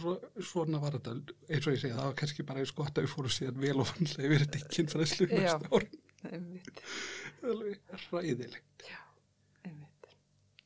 svo, 0.00 0.16
svona 0.50 0.80
var 0.82 0.96
þetta, 0.98 1.14
eins 1.46 1.68
og 1.68 1.76
ég 1.76 1.82
segi, 1.84 1.94
það 1.94 2.08
var 2.08 2.18
kannski 2.18 2.46
bara 2.48 2.64
eins 2.64 2.74
gott 2.74 2.98
að 2.98 3.06
við 3.06 3.14
fórum 3.14 3.34
síðan 3.36 3.62
vel 3.62 3.76
og 3.78 3.90
vannlega 3.92 4.26
yfir 4.26 4.44
þetta 4.46 4.72
kynfræðslu 4.74 5.28
Já. 5.30 5.36
næsta 5.38 5.70
ári. 5.78 5.90
Einmitt, 6.26 6.82
Alveg 7.46 7.92
ræðilegt. 8.10 8.88
einmitt. 9.64 10.08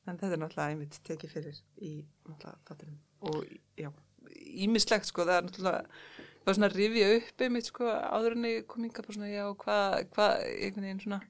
En 0.07 0.19
þetta 0.19 0.33
er 0.35 0.41
náttúrulega 0.43 0.73
einmitt 0.73 0.99
tekið 1.07 1.35
fyrir 1.37 1.61
í 1.79 1.93
náttúrulega 2.27 2.59
þáttunum. 2.69 2.99
Og 3.31 3.45
já, 3.79 3.91
ímislegt 4.67 5.09
sko, 5.11 5.27
það 5.29 5.37
er 5.37 5.47
náttúrulega, 5.47 6.01
var 6.47 6.59
svona 6.59 6.71
að 6.73 6.79
rifja 6.81 7.13
upp 7.19 7.47
einmitt 7.47 7.71
sko, 7.71 7.87
áður 7.87 8.37
en 8.39 8.49
ég 8.51 8.67
kom 8.71 8.89
inga 8.89 9.05
bara 9.05 9.17
svona, 9.19 9.31
já, 9.31 9.45
hvað, 9.63 9.97
hvað, 10.17 10.35
einhvern 10.57 10.89
veginn 10.89 11.05
svona, 11.05 11.21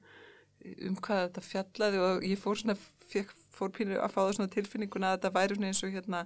um 0.88 0.96
hvað 1.02 1.22
þetta 1.26 1.46
fjallaði 1.50 2.02
og 2.06 2.26
ég 2.30 2.40
fór 2.40 2.62
svona, 2.62 2.78
fekk, 3.12 3.36
fór 3.52 3.72
pínur 3.76 4.00
að 4.00 4.14
fá 4.14 4.20
það 4.22 4.34
svona 4.38 4.54
tilfinninguna 4.56 5.12
að 5.12 5.18
þetta 5.18 5.34
væri 5.36 5.58
svona 5.58 5.72
eins 5.72 5.82
og 5.84 5.96
hérna, 5.96 6.24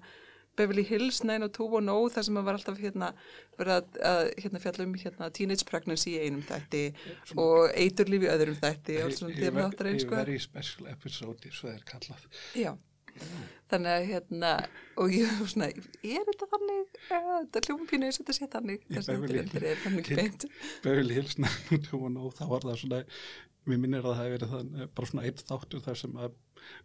Beverly 0.57 0.85
Hills 0.88 1.23
90210 1.25 2.14
þar 2.16 2.27
sem 2.29 2.40
að 2.40 2.49
var 2.49 2.59
alltaf 2.59 2.81
hérna 2.81 3.11
verið 3.59 3.75
að, 3.77 4.01
að 4.11 4.23
hérna 4.45 4.62
fjalla 4.64 4.87
um 4.87 4.97
hérna 5.03 5.31
teenage 5.38 5.69
pregnancy 5.69 6.16
í 6.16 6.25
einum 6.27 6.45
þætti 6.47 6.83
og 7.42 7.71
eiturlíf 7.77 8.27
í 8.27 8.33
öðrum 8.33 8.59
þætti 8.62 8.99
og 9.05 9.16
svona 9.16 9.51
maður 9.51 9.71
áttar 9.71 9.90
einn 9.92 10.03
sko. 10.03 10.19
Very 10.19 10.38
special 10.42 10.90
episode, 10.92 11.53
svo 11.55 11.73
er 11.73 11.85
kallað. 11.88 12.29
Já, 12.57 12.73
þannig 13.70 13.92
að 13.96 14.07
hérna, 14.12 14.50
og 15.02 15.11
ég 15.16 15.33
var 15.40 15.50
svona, 15.50 15.68
er 16.07 16.24
þetta 16.31 16.48
þannig, 16.55 16.83
Eh, 17.07 17.26
þetta 17.46 17.61
hljóma 17.68 17.85
pínu 17.90 18.07
eins 18.09 18.18
og 18.20 18.24
þetta 18.26 18.35
sé 18.38 18.46
þannig, 18.52 18.81
þetta 18.90 19.61
er 19.72 19.83
þannig 19.85 20.09
beint. 20.16 20.46
Hills 21.16 21.37
90210 21.42 22.16
og 22.26 22.35
þá 22.38 22.44
var 22.50 22.66
það 22.66 22.81
svona, 22.83 23.00
mér 23.66 23.79
minnir 23.83 24.02
að 24.05 24.11
það 24.12 24.18
hefði 24.22 24.35
verið 24.37 24.52
það, 24.57 24.90
bara 24.96 25.11
svona 25.11 25.24
eitt 25.29 25.44
þáttur 25.48 25.83
þar 25.87 25.98
sem 26.02 26.18
að 26.26 26.35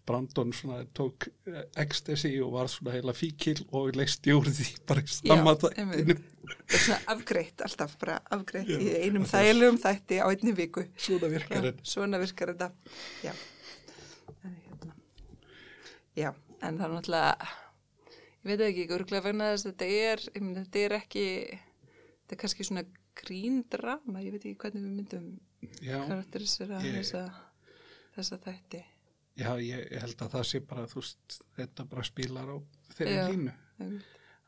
Brandon 0.06 0.52
svona 0.54 0.80
tók 0.98 1.26
eh, 1.50 1.63
ecstasy 1.82 2.32
og 2.46 2.52
var 2.54 2.67
svona 2.70 2.94
heila 2.94 3.13
fíkil 3.17 3.63
og 3.74 3.96
leisti 3.98 4.34
úr 4.36 4.50
því 4.54 4.67
bara 4.89 5.02
þættinu. 5.06 6.17
Það 6.52 6.76
er 6.76 6.84
svona 6.86 7.00
afgreitt, 7.15 7.63
alltaf 7.65 7.96
bara 8.02 8.20
afgreitt 8.36 8.70
í 8.70 8.91
einum 9.06 9.26
er- 9.26 9.32
þægilegum 9.32 9.80
þætti 9.82 10.20
á 10.22 10.26
einni 10.30 10.54
viku. 10.58 10.84
Svona 11.02 11.32
virkar 11.34 11.65
þetta. 11.70 11.88
svona 11.96 12.20
virkar 12.22 12.54
þetta, 12.54 12.70
já. 13.26 13.34
Já, 16.19 16.32
en 16.62 16.78
það 16.78 16.86
er 16.88 16.93
náttúrulega, 16.95 17.52
ég 18.41 18.50
veit 18.52 18.63
ekki, 18.65 18.88
örgulega 18.91 19.24
vegna 19.30 19.52
þess 19.54 19.65
að 19.67 19.71
þetta 19.71 19.89
er, 20.08 20.24
ég 20.36 20.41
myndi, 20.43 20.63
þetta 20.65 20.82
er 20.88 20.95
ekki, 20.97 21.26
þetta 22.24 22.36
er 22.36 22.41
kannski 22.43 22.67
svona 22.67 22.84
gríndrama, 23.21 24.24
ég 24.24 24.36
veit 24.36 24.45
ekki 24.50 24.58
hvernig 24.63 24.84
við 24.84 24.95
myndum 24.97 25.30
karakterisera 25.82 26.80
Ég- 26.84 26.97
þessa, 27.00 27.24
þessa 28.17 28.39
þætti. 28.43 28.82
já, 29.39 29.52
ég 29.63 29.91
held 30.02 30.21
að 30.26 30.34
það 30.36 30.47
sé 30.52 30.60
bara, 30.60 30.88
veist, 30.95 31.38
þetta 31.58 31.86
bara 31.89 32.04
spilar 32.04 32.50
á 32.52 32.58
þeirri 32.97 33.15
Já. 33.15 33.28
línu. 33.32 33.54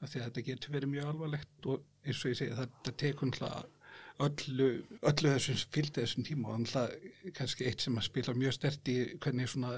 Af 0.04 0.10
því 0.12 0.20
að 0.20 0.26
þetta 0.28 0.44
getur 0.50 0.74
verið 0.76 0.90
mjög 0.92 1.06
alvarlegt 1.14 1.68
og 1.72 1.84
eins 2.04 2.26
og 2.26 2.32
ég 2.34 2.38
segi 2.42 2.58
þetta 2.58 2.92
tekur 3.00 3.30
náttúrulega 3.32 3.64
öllu, 4.20 4.68
öllu 5.02 5.30
þessum 5.32 5.62
fylgdi 5.74 6.02
þessum 6.04 6.26
tíma 6.28 6.50
og 6.52 6.60
náttúrulega 6.66 7.32
kannski 7.40 7.66
eitt 7.70 7.82
sem 7.82 7.96
að 7.98 8.08
spila 8.10 8.34
mjög 8.36 8.54
stert 8.58 8.92
í 8.92 8.98
hvernig 9.24 9.48
svona 9.54 9.72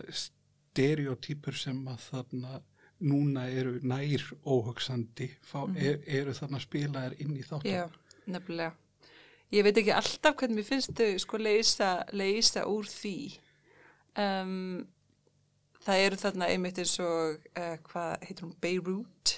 stereotýpur 0.76 1.56
sem 1.56 1.78
að 1.88 2.02
þarna 2.10 2.58
núna 3.06 3.46
eru 3.52 3.78
nær 3.84 4.24
óhugsandi 4.48 5.30
fá, 5.44 5.62
er, 5.76 6.02
eru 6.08 6.34
þarna 6.36 6.60
spilaðir 6.64 7.16
inn 7.24 7.36
í 7.36 7.44
þáttum. 7.46 7.72
Já, 7.72 7.86
nefnilega. 8.28 8.74
Ég 9.54 9.64
veit 9.64 9.78
ekki 9.80 9.94
alltaf 9.96 10.36
hvernig 10.40 10.60
mér 10.60 10.68
finnst 10.68 10.96
þau 10.98 11.20
sko 11.22 11.40
leysa, 11.40 11.90
leysa 12.18 12.66
úr 12.68 12.88
því. 12.90 13.16
Um, 14.20 14.86
það 15.86 16.06
eru 16.08 16.20
þarna 16.24 16.50
einmitt 16.52 16.82
eins 16.82 16.96
og, 17.04 17.46
uh, 17.56 17.76
hvað 17.92 18.26
heitir 18.26 18.48
hún, 18.48 18.56
Beirut? 18.64 19.36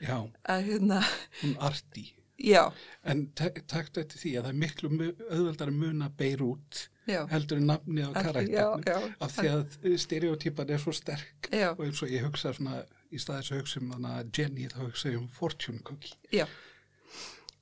Já, 0.00 0.16
Að 0.48 0.64
hérna, 0.70 1.02
hún 1.42 1.58
arti. 1.60 2.06
Já, 2.40 2.72
En 3.04 3.26
taktu 3.34 4.00
eftir 4.00 4.18
því 4.20 4.32
að 4.38 4.44
það 4.44 4.48
er 4.52 4.58
miklu 4.62 4.90
auðveldar 5.30 5.68
að 5.72 5.78
muna 5.82 6.08
Beirut 6.16 6.88
já. 7.08 7.26
heldur 7.30 7.60
en 7.60 7.66
nafni 7.70 8.02
á 8.06 8.10
karakterinu 8.16 9.12
af 9.20 9.36
því 9.36 9.48
að 9.52 9.98
stereotýpan 10.06 10.70
er 10.74 10.78
svo 10.82 10.92
sterk 10.96 11.50
Já, 11.52 11.70
og 11.76 11.84
eins 11.84 12.02
og 12.02 12.08
ég 12.12 12.24
hugsa 12.24 12.52
svona 12.56 12.82
í 13.10 13.18
staðis 13.20 13.52
að 13.52 13.60
hugsa 13.62 13.80
um 13.80 14.08
Jenny 14.36 14.68
þá 14.70 14.80
hugsa 14.86 15.10
ég 15.12 15.18
um 15.20 15.28
Fortune 15.28 15.80
Cookie 15.84 16.14
já. 16.32 16.46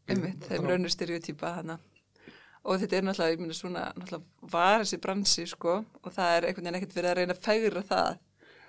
Einmitt, 0.09 0.41
Það 0.49 0.62
var- 0.62 0.71
raunur 0.73 0.88
stereotýpa 0.93 1.55
hana. 1.59 1.79
Og 2.64 2.81
þetta 2.81 2.97
er 2.99 3.03
náttúrulega, 3.07 3.33
ég 3.35 3.41
myndi 3.43 3.55
svona, 3.57 3.83
náttúrulega 3.97 4.51
var 4.53 4.81
þessi 4.83 4.99
bransi, 5.01 5.47
sko, 5.47 5.75
og 6.03 6.12
það 6.12 6.31
er 6.37 6.47
einhvern 6.49 6.64
veginn 6.64 6.79
ekkert 6.81 6.97
verið 6.97 7.11
að 7.11 7.17
reyna 7.19 7.35
að 7.37 7.45
fægra 7.45 7.83
það. 7.91 8.19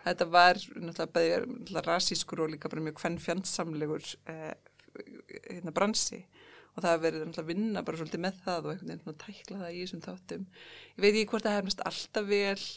Þetta 0.05 0.27
var 0.31 0.53
náttúrulega 0.55 1.13
bæði 1.15 1.39
náttúrulega 1.47 1.85
rasískur 1.87 2.43
og 2.43 2.49
líka 2.53 2.69
bara 2.71 2.81
mjög 2.85 2.99
hvern 3.01 3.17
fjandsamlegur 3.19 4.05
eh, 4.27 4.53
hérna 5.49 5.73
bransi 5.75 6.21
og 6.75 6.83
það 6.85 7.01
verið 7.05 7.23
náttúrulega 7.23 7.45
að 7.45 7.49
vinna 7.49 7.83
bara 7.85 7.99
svolítið 7.99 8.23
með 8.25 8.43
það 8.45 8.67
og 8.67 8.73
einhvern 8.73 8.91
veginn 8.91 9.03
svona 9.03 9.23
tækla 9.23 9.61
það 9.63 9.73
í 9.73 9.81
þessum 9.83 10.03
þáttum. 10.05 10.45
Ég 10.93 11.01
veit 11.03 11.11
ekki 11.11 11.31
hvort 11.33 11.47
það 11.47 11.57
hefnast 11.59 11.83
alltaf 11.89 12.29
vel 12.29 12.67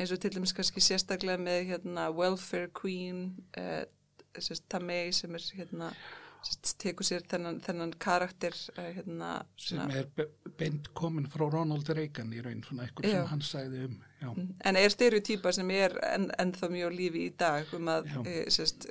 eins 0.00 0.14
og 0.14 0.22
til 0.22 0.32
dæmis 0.34 0.54
kannski 0.56 0.84
sérstaklega 0.84 1.40
með 1.42 1.74
hérna 1.74 2.08
Welfare 2.14 2.70
Queen 2.76 3.24
eh, 3.58 3.84
Tamei 4.70 5.10
sem 5.12 5.34
er 5.34 5.46
hérna 5.58 5.90
tekur 6.80 7.04
sér 7.04 7.24
þennan, 7.28 7.58
þennan 7.64 7.92
karakter 8.00 8.54
eh, 8.78 8.92
hérna 8.96 9.32
sem 9.60 9.80
er 9.92 10.08
be 10.16 10.28
beint 10.60 10.88
komin 10.96 11.28
frá 11.28 11.44
Ronald 11.50 11.88
Reagan 11.96 12.32
í 12.32 12.40
raun 12.44 12.62
svona 12.64 12.86
eitthvað 12.86 13.10
Já. 13.10 13.16
sem 13.18 13.28
hann 13.32 13.44
sagði 13.44 13.82
um 13.88 13.98
já, 14.20 14.30
en 14.70 14.80
er 14.80 14.94
stereotýpa 14.94 15.52
sem 15.56 15.70
er 15.74 15.96
en, 16.08 16.30
ennþá 16.40 16.70
mjög 16.72 16.94
á 16.94 16.98
lífi 17.00 17.26
í 17.26 17.34
dag 17.40 17.74
um 17.76 17.92
að 17.92 18.10
e, 18.24 18.36
sérst, 18.52 18.88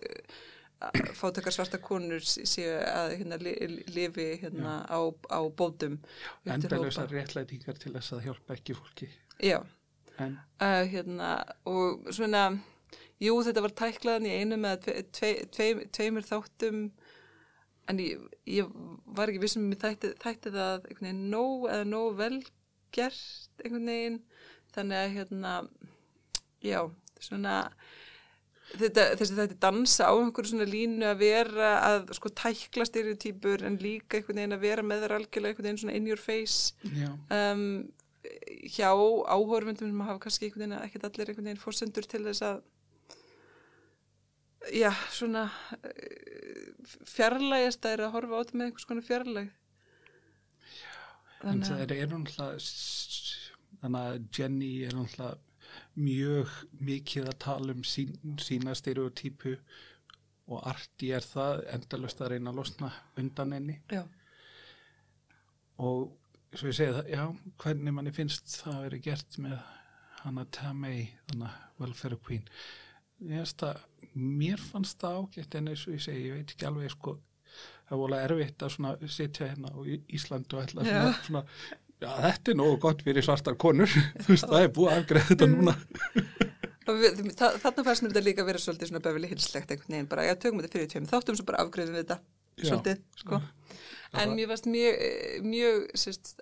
fátakar 1.20 1.52
svarta 1.52 1.80
konur 1.84 2.24
séu 2.24 2.78
að 2.88 3.18
hérna, 3.20 3.40
li, 3.44 3.54
lifi 3.92 4.28
hérna, 4.44 4.80
á, 4.88 5.00
á 5.28 5.40
bótum 5.52 6.00
endalösa 6.48 7.04
réttlætingar 7.10 7.80
til 7.82 7.92
þess 7.98 8.16
að 8.16 8.26
hjálpa 8.30 8.56
ekki 8.56 8.78
fólki. 8.78 9.10
Já, 9.44 9.60
en? 10.24 10.38
Uh, 10.62 10.84
hérna, 10.88 11.34
og 11.68 12.08
svona 12.16 12.46
jú 13.20 13.36
þetta 13.44 13.66
var 13.66 13.76
tæklaðan 13.82 14.30
í 14.30 14.36
einu 14.40 14.60
með 14.62 14.86
tve, 14.86 14.96
tve, 15.12 15.34
tve, 15.56 15.88
tveimur 15.96 16.28
þáttum 16.28 16.86
en 17.90 18.00
ég, 18.00 18.24
ég 18.48 18.72
var 19.18 19.32
ekki 19.32 19.44
vissum 19.44 19.68
um 19.68 19.76
þætti, 19.82 20.14
þætti 20.22 20.54
það 20.56 20.90
nóg 21.18 21.68
eða 21.74 21.88
nóg 21.90 22.20
vel 22.20 22.38
gert 22.96 23.64
einhvern 23.64 23.90
veginn. 23.90 24.20
Þannig 24.70 25.00
að 25.02 25.16
hérna 25.18 25.54
já, 26.64 26.82
svona 27.20 27.56
þetta, 28.78 29.06
þessi 29.20 29.38
þetta 29.38 29.60
dansa 29.66 30.10
á 30.10 30.14
einhverju 30.14 30.54
svona 30.54 30.68
línu 30.70 31.08
að 31.10 31.22
vera 31.24 31.70
að 31.88 32.12
sko 32.18 32.32
tækla 32.42 32.88
stereotýpur 32.90 33.66
en 33.68 33.80
líka 33.82 34.20
einhvern 34.20 34.42
veginn 34.42 34.58
að 34.58 34.66
vera 34.66 34.86
með 34.86 35.06
þar 35.06 35.16
algjörlega 35.20 35.54
einhvern 35.54 35.70
veginn 35.70 35.82
svona 35.84 35.98
in 36.00 36.10
your 36.10 36.22
face. 36.22 36.76
Já, 36.94 37.10
um, 37.36 37.64
hjá 38.70 38.90
áhörfundum 38.92 39.90
sem 39.90 40.04
hafa 40.06 40.24
kannski 40.26 40.50
einhvern 40.50 40.66
veginn 40.66 40.84
ekkert 40.84 41.08
allir 41.10 41.32
einhvern 41.32 41.50
veginn 41.50 41.64
fórsendur 41.64 42.10
til 42.10 42.26
þess 42.28 42.46
að 42.46 42.60
já, 44.76 44.92
svona 45.16 45.48
uh, 45.80 46.90
fjarlægast 47.08 47.86
að 47.86 47.96
er 47.96 48.06
að 48.06 48.14
horfa 48.18 48.36
á 48.36 48.40
þetta 48.44 48.60
með 48.60 48.70
einhvers 48.70 48.90
konar 48.90 49.08
fjarlæg 49.08 49.50
en 51.48 51.62
það 51.64 51.94
er 51.96 52.10
náttúrulega 52.12 52.58
þannig 53.80 54.02
að 54.02 54.18
Jenny 54.36 54.72
er 54.88 54.98
náttúrulega 54.98 55.49
mjög 56.00 56.54
mikið 56.86 57.30
að 57.32 57.40
tala 57.46 57.76
um 57.76 57.84
sín, 57.88 58.16
sína 58.42 58.76
stereotypu 58.78 59.56
og 60.50 60.64
Arti 60.70 61.12
er 61.14 61.26
það 61.26 61.64
endalust 61.76 62.22
að 62.22 62.34
reyna 62.34 62.54
að 62.54 62.62
losna 62.62 62.90
undan 63.22 63.54
henni. 63.54 63.76
Já, 63.94 64.04
og 65.80 66.10
svo 66.58 66.72
ég 66.72 66.78
segi 66.80 66.96
það, 66.96 67.12
já, 67.14 67.24
hvernig 67.62 67.96
manni 67.96 68.14
finnst 68.16 68.56
það 68.64 68.76
að 68.76 68.86
vera 68.88 69.02
gert 69.06 69.40
með 69.44 69.58
hana 70.24 70.46
Tamei, 70.56 71.10
þannig 71.30 71.50
að 71.50 71.84
welfare 71.84 72.20
queen? 72.26 72.48
Ég 73.20 73.44
veist 73.44 73.64
að 73.68 73.84
mér 74.16 74.62
fannst 74.64 75.00
það 75.02 75.20
ágætt 75.20 75.60
en 75.60 75.70
eins 75.72 75.86
og 75.88 75.96
ég 75.96 76.04
segi, 76.04 76.26
ég 76.30 76.40
veit 76.40 76.56
ekki 76.56 76.68
alveg 76.68 76.96
sko, 76.96 77.14
það 77.86 77.94
er 77.96 78.02
volið 78.02 78.26
erfitt 78.26 78.66
að 78.66 78.74
svona 78.76 79.12
sitja 79.20 79.52
hérna 79.52 79.72
á 79.76 79.80
Íslandu 80.18 80.58
og 80.58 80.66
ætla 80.66 80.88
svona, 80.88 81.06
Já. 81.06 81.22
svona 81.28 81.44
já, 82.00 82.10
þetta 82.26 82.54
er 82.54 82.58
nógu 82.60 82.80
gott 82.86 83.04
fyrir 83.06 83.26
svartar 83.26 83.58
konur. 83.60 83.92
Þú 84.24 84.34
veist, 84.34 84.48
það 84.48 84.66
er 84.66 84.74
búið 84.76 84.92
að 84.92 85.02
afgreða 85.04 85.30
þetta 85.32 85.50
núna. 85.54 85.76
Og 86.90 86.98
við, 86.98 87.20
þa 87.38 87.52
þarna 87.62 87.86
fannst 87.86 88.04
mér 88.04 88.14
þetta 88.14 88.26
líka 88.26 88.42
að 88.42 88.50
vera 88.50 88.62
svolítið 88.64 88.90
svona 88.90 89.02
befili 89.06 89.30
hilslegt 89.30 89.74
einhvern 89.74 89.94
veginn 89.94 90.08
bara, 90.10 90.26
já, 90.26 90.34
tökum 90.42 90.62
þetta 90.64 90.74
fyrir 90.74 90.88
tveim 90.90 91.10
þáttum 91.10 91.38
svo 91.38 91.46
bara 91.46 91.60
afgreðum 91.62 91.98
við 91.98 92.06
þetta 92.06 92.18
Já. 92.60 92.64
svolítið, 92.72 93.04
sko. 93.20 93.40
En 94.20 94.34
mér 94.34 94.50
fannst 94.50 94.70
mjög, 94.74 95.04
mjög 95.46 95.84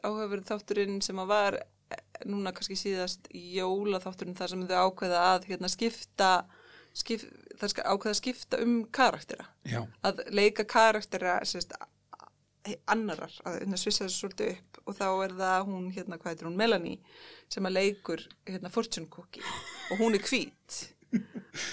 áhugaverð 0.05 0.45
þátturinn 0.47 1.01
sem 1.03 1.19
að 1.19 1.33
var 1.33 1.57
eh, 1.59 1.99
núna 2.29 2.53
kannski 2.55 2.77
síðast 2.79 3.27
jóla 3.35 3.99
þátturinn 4.05 4.37
þar 4.39 4.53
sem 4.53 4.63
þau 4.69 4.77
ákveða 4.85 5.25
að 5.33 5.49
hérna, 5.51 5.71
skipta 5.73 6.31
skip, 6.97 7.25
skal 7.59 7.85
ákveða 7.85 8.13
að 8.15 8.19
skipta 8.21 8.61
um 8.63 8.79
karaktera. 8.93 9.49
Já, 9.67 9.81
að 10.07 10.23
leika 10.33 10.65
karaktera 10.69 11.39
sérst, 11.47 11.75
annarar, 12.93 13.34
að 13.47 13.60
hérna, 13.62 13.80
svissa 13.80 14.06
þessu 14.06 14.23
svolítið 14.23 14.51
upp 14.56 14.82
og 14.84 14.97
þá 14.97 15.08
er 15.12 15.34
það 15.39 15.65
hún, 15.69 15.88
hérna, 15.95 16.19
hvað 16.21 16.34
heitir 16.34 16.49
hún, 16.49 16.60
Melanie 16.60 16.99
sem 17.53 17.69
að 17.69 17.77
leikur 17.80 18.23
hérna, 18.47 18.71
fortune 18.73 19.10
cookie. 19.13 19.43
Og 19.91 20.03
hún 20.03 20.17
er 20.17 20.27
hvít. 20.27 20.77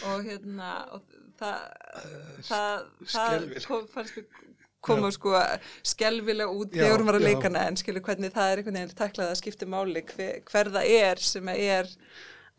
Og 0.08 0.24
hérna 0.24 0.70
og 0.94 1.14
það 1.40 1.62
það, 2.48 2.84
það 3.10 3.46
kom, 3.66 3.88
fannst 3.90 4.18
mér 4.20 4.42
koma 4.84 5.10
sko 5.14 5.32
skelvilega 5.86 6.52
út 6.52 6.74
Já, 6.74 6.84
þegar 6.84 7.00
hún 7.00 7.08
var 7.08 7.18
að 7.18 7.24
já. 7.24 7.28
leika 7.30 7.48
hana. 7.48 7.64
En 7.70 7.80
skilur 7.80 8.04
hvernig 8.04 8.34
það 8.34 8.50
er 8.50 8.60
einhvern 8.60 8.78
veginn 8.80 8.94
tæklað 8.98 9.32
að 9.32 9.40
skipta 9.40 9.68
máli 9.70 10.04
hver, 10.12 10.38
hver 10.50 10.70
það 10.76 10.94
er 10.98 11.24
sem 11.24 11.50
er 11.54 11.90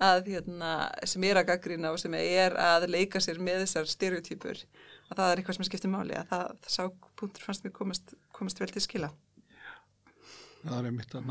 að 0.06 0.32
hérna, 0.34 0.72
sem 1.08 1.24
er 1.30 1.40
að 1.40 1.48
gaggrina 1.52 1.94
og 1.96 2.02
sem 2.02 2.16
er 2.20 2.58
að 2.60 2.90
leika 2.92 3.22
sér 3.24 3.40
með 3.40 3.64
þessar 3.64 3.92
stereotypur 3.92 4.64
að 5.16 5.24
það 5.24 5.34
er 5.34 5.42
eitthvað 5.42 5.58
sem 5.60 5.68
skiptir 5.70 5.94
máli 5.94 6.18
að 6.18 6.32
það, 6.32 6.56
það 6.66 6.76
sá 6.76 7.12
punktur 7.20 7.46
fannst 7.46 7.66
mér 7.66 7.76
komast, 7.76 8.16
komast 8.36 8.62
vel 8.62 8.72
til 8.72 8.84
skila. 8.84 9.12
Það 10.66 10.90
er 10.90 10.96
mitt 10.96 11.16
að 11.16 11.30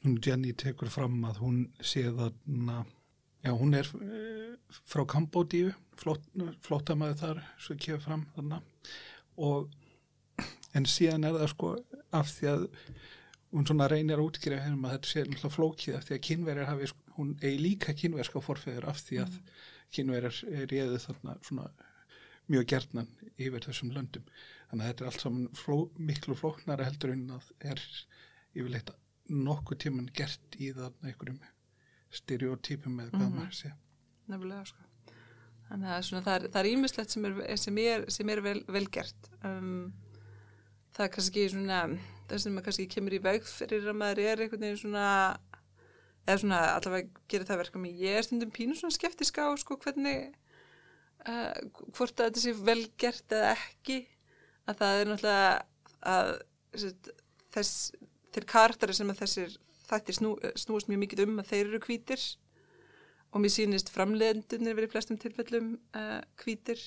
hún 0.00 0.16
Jenny 0.24 0.54
tekur 0.56 0.90
fram 0.92 1.18
að 1.28 1.42
hún 1.42 1.60
sé 1.84 2.06
þarna 2.08 2.84
já, 3.44 3.52
hún 3.52 3.76
er 3.76 3.88
eh, 4.00 4.56
frá 4.88 5.04
Kambodíu 5.08 5.74
flott, 6.00 6.24
flottamæði 6.64 7.18
þar 7.20 7.42
svo 7.60 7.76
kefur 7.76 8.04
fram 8.06 8.26
þarna. 8.36 8.60
Og 9.40 9.70
en 10.76 10.88
síðan 10.88 11.26
er 11.28 11.36
það 11.38 11.52
sko 11.54 11.72
af 12.16 12.32
því 12.32 12.50
að 12.54 12.66
hún 13.50 13.66
svona 13.66 13.88
reynir 13.90 14.20
að 14.20 14.28
útskrifa 14.28 14.62
hérna 14.62 14.88
að 14.88 14.96
þetta 14.96 15.10
sé 15.10 15.24
náttúrulega 15.26 15.56
flókið 15.56 15.98
af 15.98 16.06
því 16.06 16.16
að 16.16 16.24
kynverjar 16.28 16.70
hafi, 16.70 16.90
hún 17.16 17.30
eigi 17.42 17.60
líka 17.60 17.94
kynverska 17.98 18.42
forfeður 18.44 18.88
af 18.92 19.00
því 19.06 19.22
að 19.24 19.38
kynverjar 19.96 20.42
réðu 20.70 21.00
þarna 21.02 21.36
svona 21.46 21.70
mjög 22.50 22.66
gerðnan 22.74 23.08
yfir 23.38 23.62
þessum 23.68 23.92
löndum. 23.94 24.24
Þannig 24.70 24.84
að 24.84 24.90
þetta 24.90 25.04
er 25.04 25.10
allt 25.10 25.24
saman 25.24 25.48
fló, 25.58 25.76
miklu 25.98 26.34
flóknara 26.38 26.84
heldur 26.88 27.12
en 27.14 27.24
að 27.36 27.48
er 27.72 27.80
yfirleitt 28.54 28.90
nokkuð 29.30 29.78
tíman 29.84 30.10
gert 30.14 30.56
í 30.58 30.72
þarna 30.74 31.10
einhverjum 31.12 31.40
stereotypum 32.10 32.98
eða 33.00 33.10
hvað 33.14 33.26
Mhm. 33.28 33.38
maður 33.38 33.54
sé. 33.54 33.72
nefnilega 34.28 34.66
sko 34.66 34.86
þannig 35.70 35.90
að 35.94 36.02
svona, 36.06 36.22
það 36.26 36.56
er, 36.60 36.68
ímislegt 36.70 37.10
sem 37.10 37.24
sem 37.56 37.78
er, 37.78 38.04
sem 38.10 38.28
er 38.28 38.40
vel, 38.40 38.64
vel 38.66 38.86
gert 38.86 39.28
um, 39.44 39.92
það 40.94 41.04
er 41.06 41.12
kannski 41.14 41.48
svona 41.50 41.98
það 42.28 42.38
sem 42.42 42.58
að 42.58 42.64
kannski 42.64 42.88
kemur 42.90 43.12
í 43.14 43.22
veg 43.22 43.42
fyrir 43.46 43.86
að 43.90 43.96
maður 44.00 44.18
er 44.24 44.42
einhvern 44.42 44.60
veginn 44.60 44.76
svona 44.82 45.38
eða 46.26 46.38
svona 46.42 46.60
allavega 46.74 47.08
gerir 47.28 47.46
það 47.46 47.60
verka 47.62 47.78
mig 47.78 47.94
ég 48.02 48.18
er 48.18 48.22
stundum 48.26 48.50
pínu 48.50 48.74
svona 48.78 48.94
skeptisk 48.98 49.38
á 49.38 49.46
sko 49.58 49.76
hvernig 49.78 50.34
uh, 51.28 51.52
hvort 51.96 52.20
að 52.20 52.30
þetta 52.30 52.44
sé 52.44 52.54
vel 52.56 52.82
gert 53.00 53.34
eða 53.36 53.54
ekki 53.56 53.98
að 54.70 54.82
það 54.82 55.00
er 55.00 55.10
náttúrulega 55.10 55.50
að 56.10 56.30
þess, 57.54 57.74
þeir 58.34 58.46
kartari 58.54 58.96
sem 58.96 59.10
að 59.12 59.24
þessir 59.24 59.58
þættir 59.90 60.18
snú, 60.20 60.36
snúast 60.58 60.90
mjög 60.90 61.02
mikið 61.04 61.24
um 61.26 61.42
að 61.42 61.50
þeir 61.50 61.64
eru 61.64 61.82
hvítir 61.86 62.24
og 63.30 63.42
mér 63.42 63.52
sýnist 63.54 63.92
framleiðendunir 63.94 64.78
verið 64.78 64.94
flestum 64.94 65.18
tilfellum 65.20 65.74
uh, 65.98 66.18
hvítir 66.42 66.80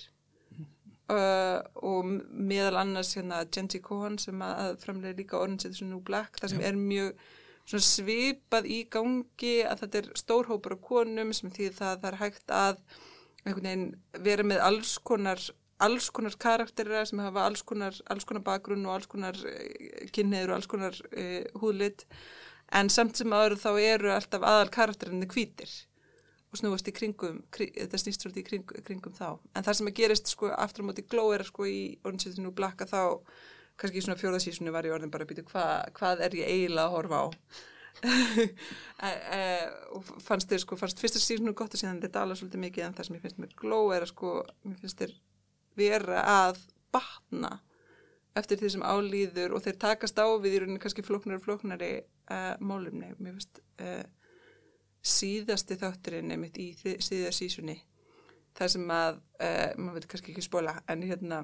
uh, 1.12 1.60
og 1.84 2.10
meðal 2.32 2.82
annars 2.82 3.13
hérna 3.17 3.43
Genji 3.52 3.82
Kohan 3.84 4.19
sem 4.22 4.41
að, 4.43 4.54
að 4.65 4.82
framleiði 4.84 5.22
líka 5.22 5.39
Orange 5.39 5.72
is 5.72 5.80
the 5.80 5.88
New 5.88 6.04
Black 6.04 6.39
þar 6.39 6.54
sem 6.54 6.63
Já. 6.63 6.67
er 6.72 6.80
mjög 6.80 7.24
svipað 7.63 8.67
í 8.67 8.82
gangi 8.91 9.56
að 9.63 9.86
þetta 9.86 10.02
er 10.02 10.10
stórhópur 10.19 10.76
af 10.76 10.84
konum 10.84 11.32
sem 11.36 11.52
því 11.52 11.69
það, 11.78 12.00
það 12.02 12.10
er 12.10 12.19
hægt 12.19 12.56
að 12.56 12.82
einhvern 13.44 13.68
veginn 13.68 14.24
vera 14.26 14.48
með 14.48 14.64
alls 14.64 14.98
konar 15.04 15.42
alls 15.84 16.10
konar 16.16 16.36
karaktera 16.40 17.04
sem 17.06 17.20
hafa 17.20 17.44
alls 17.44 17.64
konar, 17.68 17.96
alls 18.12 18.28
konar 18.28 18.44
bakgrunn 18.46 18.86
og 18.88 18.98
alls 18.98 19.10
konar 19.12 19.36
uh, 19.36 20.04
kynneður 20.16 20.54
og 20.54 20.60
alls 20.60 20.70
konar 20.72 21.00
uh, 21.12 21.42
húðlit 21.60 22.06
en 22.74 22.92
samt 22.94 23.20
sem 23.20 23.34
aður 23.36 23.58
þá 23.60 23.72
eru 23.82 24.14
alltaf 24.14 24.46
aðal 24.48 24.70
karakterinni 24.74 25.28
hvítir 25.30 25.74
og 26.54 26.60
snúast 26.62 26.88
í 26.88 26.94
kringum, 26.94 27.42
kring, 27.54 27.74
þetta 27.74 28.00
snýst 28.00 28.24
svolítið 28.24 28.44
í 28.44 28.46
kring, 28.46 28.74
kringum 28.86 29.14
þá. 29.18 29.40
En 29.58 29.66
það 29.66 29.78
sem 29.80 29.88
að 29.90 29.96
gerist 29.98 30.30
sko 30.30 30.52
aftur 30.54 30.86
á 30.86 30.88
móti 30.92 31.06
gló 31.10 31.24
er 31.34 31.42
að 31.42 31.50
sko 31.50 31.66
í 31.66 31.80
New 32.38 32.54
Black 32.54 32.84
að 32.86 32.94
þá 32.94 33.02
kannski 33.82 33.98
í 33.98 34.04
svona 34.06 34.20
fjóðasísunni 34.22 34.74
var 34.74 34.86
ég 34.86 34.94
orðin 34.94 35.10
bara 35.14 35.26
að 35.26 35.32
býta 35.34 35.48
hva, 35.50 35.66
hvað 35.98 36.22
er 36.28 36.36
ég 36.38 36.52
eiginlega 36.52 36.86
að 36.86 36.94
horfa 36.94 37.22
á 37.26 37.28
og 39.96 40.08
fannst 40.24 40.50
þér 40.52 40.64
sko, 40.64 40.78
fannst 40.80 41.02
fyrsta 41.02 41.22
sísunum 41.22 41.56
gott 41.58 41.76
að 41.76 41.84
síðan 41.84 42.02
þetta 42.04 42.24
alveg 42.24 42.40
svolítið 42.40 42.64
mikið 42.64 42.88
en 42.88 42.98
það 42.98 43.08
sem 43.08 43.18
ég 43.18 43.26
finnst 43.26 43.42
með 43.44 43.54
gló 43.60 43.82
er 43.96 44.06
að 44.06 44.12
sko, 44.14 44.34
mér 44.66 44.82
finnst 44.82 45.04
þér 45.04 45.14
vera 45.80 46.26
að 46.30 46.60
batna 46.94 47.54
eftir 48.38 48.60
því 48.60 48.74
sem 48.74 48.84
álýður 48.86 49.56
og 49.56 49.64
þeir 49.66 49.80
takast 49.82 50.20
á 50.20 50.26
við 50.42 50.58
í 50.58 50.60
rauninni 50.64 50.82
kannski 50.82 51.06
flóknari 51.06 51.38
og 51.38 51.46
flóknari 51.46 51.94
uh, 52.02 52.54
málumni. 52.66 53.12
Mér 53.22 53.38
finnst 53.38 53.62
uh, 53.84 54.04
síðasti 55.06 55.78
þátturinn 55.82 56.34
einmitt 56.34 56.58
í 56.62 56.72
síða 56.82 57.34
sísunni 57.36 57.78
það 58.58 58.74
sem 58.76 58.92
að, 58.94 59.22
uh, 59.42 59.70
maður 59.78 60.00
veit 60.00 60.10
kannski 60.12 60.34
ekki 60.34 60.46
spóla 60.46 60.76
en 60.90 61.06
hérna, 61.06 61.42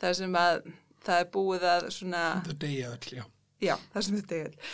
það 0.00 0.18
sem 0.20 0.36
að 0.40 0.60
það 1.06 1.22
er 1.22 1.32
búið 1.36 1.66
að 1.70 1.88
svona 1.94 2.22
Það 2.46 2.60
deyja 2.64 2.92
öll, 2.92 3.10
já. 3.20 3.24
Já, 3.62 3.74
það 3.92 4.06
sem 4.06 4.18
þetta 4.20 4.40
er 4.42 4.72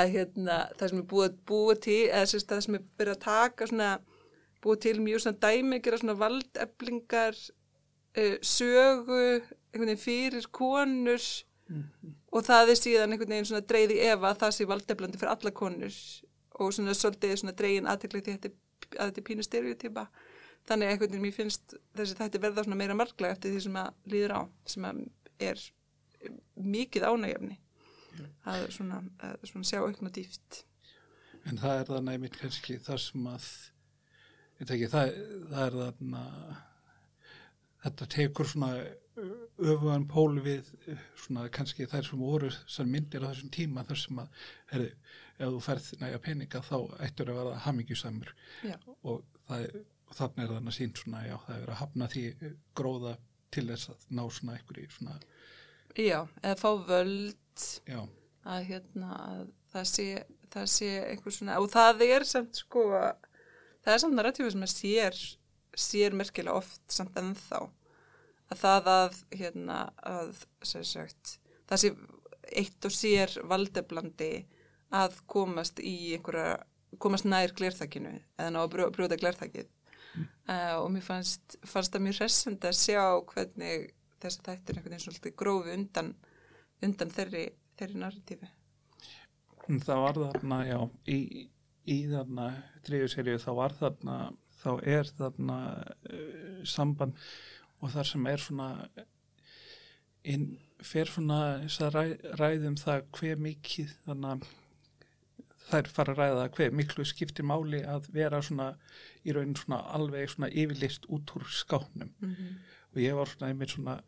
að 0.00 0.12
hérna, 0.16 0.58
það 0.78 0.92
sem 0.92 1.02
er 1.02 1.08
búið 1.12 1.28
að 1.28 1.38
búa 1.50 1.76
til 1.86 2.00
eða 2.08 2.28
sérst, 2.30 2.48
það 2.50 2.64
sem 2.66 2.78
er 2.78 2.86
verið 3.00 3.16
að 3.16 3.24
taka 3.26 3.68
svona, 3.70 3.90
búið 4.64 4.82
til 4.86 4.94
mjög 5.04 5.24
svona 5.24 5.42
dæmi 5.42 5.80
gera 5.84 6.00
svona 6.00 6.18
valdeflingar 6.20 7.38
uh, 7.38 8.36
sögu 8.40 9.22
einhvern 9.22 9.88
veginn 9.88 10.04
fyrir 10.04 10.48
konur 10.52 11.30
og 12.32 12.44
það 12.44 12.72
er 12.72 12.78
síðan 12.80 13.14
einhvern 13.14 13.34
veginn 13.34 13.48
svona 13.48 13.64
dreigði 13.68 14.00
efa 14.08 14.32
að 14.32 14.42
það 14.44 14.54
sé 14.56 14.68
valdeflandi 14.68 15.20
fyrir 15.20 15.34
alla 15.34 15.54
konur 15.56 15.96
og 16.60 16.74
svona 16.76 16.94
svolítið 16.96 17.38
svona 17.40 17.56
dregin 17.56 17.88
aðtekli 17.88 18.22
því 18.22 18.36
þetta, 18.36 18.52
að 18.98 19.10
þetta 19.10 19.20
er 19.22 19.26
pínu 19.28 19.46
stereotypa. 19.46 20.06
Þannig 20.68 20.86
að 20.86 20.92
einhvern 20.92 21.12
veginn 21.12 21.24
mér 21.24 21.36
finnst 21.36 21.76
þessi 21.96 22.18
þetta 22.18 22.42
verða 22.42 22.64
svona 22.66 22.78
meira 22.78 22.96
marglega 22.96 23.34
eftir 23.34 23.54
því 23.54 23.62
sem 23.64 23.78
að 23.80 24.12
líður 24.12 24.36
á 24.36 24.40
sem 24.74 24.88
að 24.88 25.00
er 25.42 25.64
mikið 26.54 27.08
ánægjafni 27.08 27.56
að 28.48 28.66
svona, 28.76 29.00
að 29.22 29.48
svona 29.50 29.68
sjá 29.68 29.80
aukna 29.82 30.12
dýft 30.14 30.62
En 31.48 31.58
það 31.58 31.80
er 31.80 31.88
það 31.88 32.04
næmitt 32.06 32.38
kannski 32.38 32.78
þar 32.82 33.00
sem 33.02 33.24
að, 33.26 33.46
ekki, 34.62 34.90
það, 34.92 35.14
það 35.50 35.62
er 35.64 35.78
þarna, 35.78 36.20
þetta 37.82 38.08
tekur 38.14 38.50
svona 38.52 38.68
öfugan 39.62 40.06
pól 40.08 40.38
við 40.44 40.70
uh, 40.86 41.00
svona 41.18 41.48
kannski 41.52 41.88
þær 41.90 42.06
sem 42.06 42.22
voru 42.22 42.52
þessar 42.54 42.88
myndir 42.88 43.26
á 43.26 43.30
þessum 43.32 43.50
tíma 43.58 43.84
þar 43.88 44.00
sem 44.04 44.22
að, 44.22 44.38
herri, 44.70 44.86
ef 45.34 45.50
þú 45.56 45.64
ferð 45.66 45.90
næja 46.00 46.22
peninga 46.22 46.62
þá 46.68 46.76
ættur 47.02 47.32
að 47.32 47.40
vera 47.40 47.58
hamingjusamur. 47.66 48.32
Og 49.02 49.26
og 50.12 50.18
þannig 50.18 50.42
er 50.44 50.50
þannig 50.52 50.74
sínt 50.76 51.00
svona, 51.00 51.20
já, 51.24 51.36
það 51.46 51.62
er 51.62 51.70
að 51.72 51.78
hafna 51.80 52.08
því 52.12 52.22
gróða 52.76 53.12
til 53.52 53.64
þess 53.70 53.92
að 53.92 54.02
ná 54.12 54.22
svona 54.28 54.56
einhverju 54.58 54.90
svona, 54.92 55.14
Já, 55.92 56.22
eða 56.40 56.56
fá 56.56 56.70
völd 56.88 57.41
já, 57.88 58.00
að 58.44 58.64
hérna 58.70 59.10
að 59.18 59.44
það 59.72 59.86
sé, 59.92 60.06
það 60.52 60.66
sé 60.76 60.90
einhver 61.10 61.36
svona 61.36 61.60
og 61.60 61.70
það 61.72 62.02
er 62.08 62.26
samt 62.28 62.58
sko 62.62 62.82
það 63.82 63.94
er 63.94 64.02
samt 64.04 64.18
narratífi 64.18 64.50
sem 64.54 64.66
að 64.66 64.74
sér 64.76 65.22
sér 65.72 66.12
merkilega 66.16 66.58
oft 66.60 66.82
samt 66.92 67.16
ennþá. 67.16 67.62
Að 68.52 68.58
það 68.60 68.88
að 68.92 69.14
hérna 69.40 69.76
að 70.04 70.42
sagt 70.60 71.38
það 71.70 71.80
sé 71.80 71.92
eitt 72.60 72.84
og 72.84 72.92
sér 72.92 73.32
valdeblandi 73.48 74.32
að 74.92 75.14
komast 75.30 75.80
í 75.80 76.12
einhverja 76.18 76.58
komast 77.00 77.24
nær 77.24 77.54
glerþakkinu 77.56 78.12
eða 78.12 78.50
ná 78.52 78.58
að 78.60 78.72
brjó- 78.74 78.90
brjóta 78.92 79.16
glerþakkið 79.16 79.70
uh, 79.70 80.82
og 80.82 80.90
mér 80.92 81.06
fannst, 81.06 81.56
fannst 81.64 81.94
það 81.94 82.04
mjög 82.04 82.18
hressandi 82.20 82.68
að 82.68 82.76
sjá 82.76 83.04
hvernig 83.32 83.86
þessi 84.20 84.44
þættir 84.44 84.76
einhvern 84.76 84.92
veginn 84.92 85.04
svolítið 85.06 85.36
grófi 85.40 85.72
undan 85.78 86.12
undan 86.82 87.14
þeirri, 87.14 87.46
þeirri 87.78 88.02
narratífi 88.02 88.50
En 89.70 89.78
það 89.78 90.00
var 90.02 90.18
þarna, 90.18 90.56
já, 90.66 90.78
í, 91.06 91.18
í 91.86 91.98
þarna 92.10 92.48
þriðu 92.86 93.10
seríu 93.12 93.38
þá 93.38 93.50
var 93.60 93.76
þarna, 93.78 94.16
þá 94.62 94.70
er 94.96 95.12
þarna 95.20 95.58
uh, 96.10 96.64
samband 96.66 97.18
og 97.82 97.92
þar 97.94 98.10
sem 98.10 98.26
er 98.30 98.42
svona 98.42 98.68
inn, 100.32 100.48
fer 100.82 101.10
svona 101.10 101.38
þess 101.62 101.86
að 101.86 101.94
ræ, 101.94 102.04
ræðum 102.40 102.76
það 102.80 103.06
hver 103.18 103.40
mikið 103.46 103.94
þannig 104.06 104.50
þær 105.72 105.88
fara 105.94 106.12
að 106.14 106.20
ræða 106.20 106.46
hver 106.56 106.76
miklu 106.76 107.04
skiptir 107.06 107.46
máli 107.48 107.82
að 107.88 108.08
vera 108.14 108.42
svona 108.44 108.72
í 109.24 109.34
raun 109.34 109.54
svona 109.58 109.80
alveg 109.96 110.30
svona 110.32 110.50
yfirlist 110.50 111.06
út 111.12 111.32
úr 111.36 111.46
skápnum 111.48 112.10
mm 112.18 112.34
-hmm. 112.34 112.56
og 112.92 112.98
ég 113.02 113.14
var 113.16 113.30
svona 113.30 113.48
einmitt 113.52 113.70
svona 113.70 114.00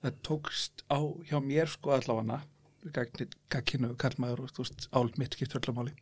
það 0.00 0.20
tókst 0.26 0.84
á 0.88 1.00
hjá 1.28 1.38
mér 1.44 1.70
sko 1.70 1.94
allavega 1.96 2.40
gagginu 3.52 3.94
karlmaður 4.00 4.46
og 4.46 4.54
þú 4.54 4.64
veist 4.64 4.88
ál 4.96 5.10
mitt 5.20 5.36
skiptur 5.36 5.60
allavega 5.60 5.80
máli. 5.80 5.94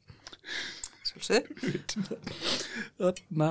Svolítið 1.09 2.13
þarna 3.01 3.51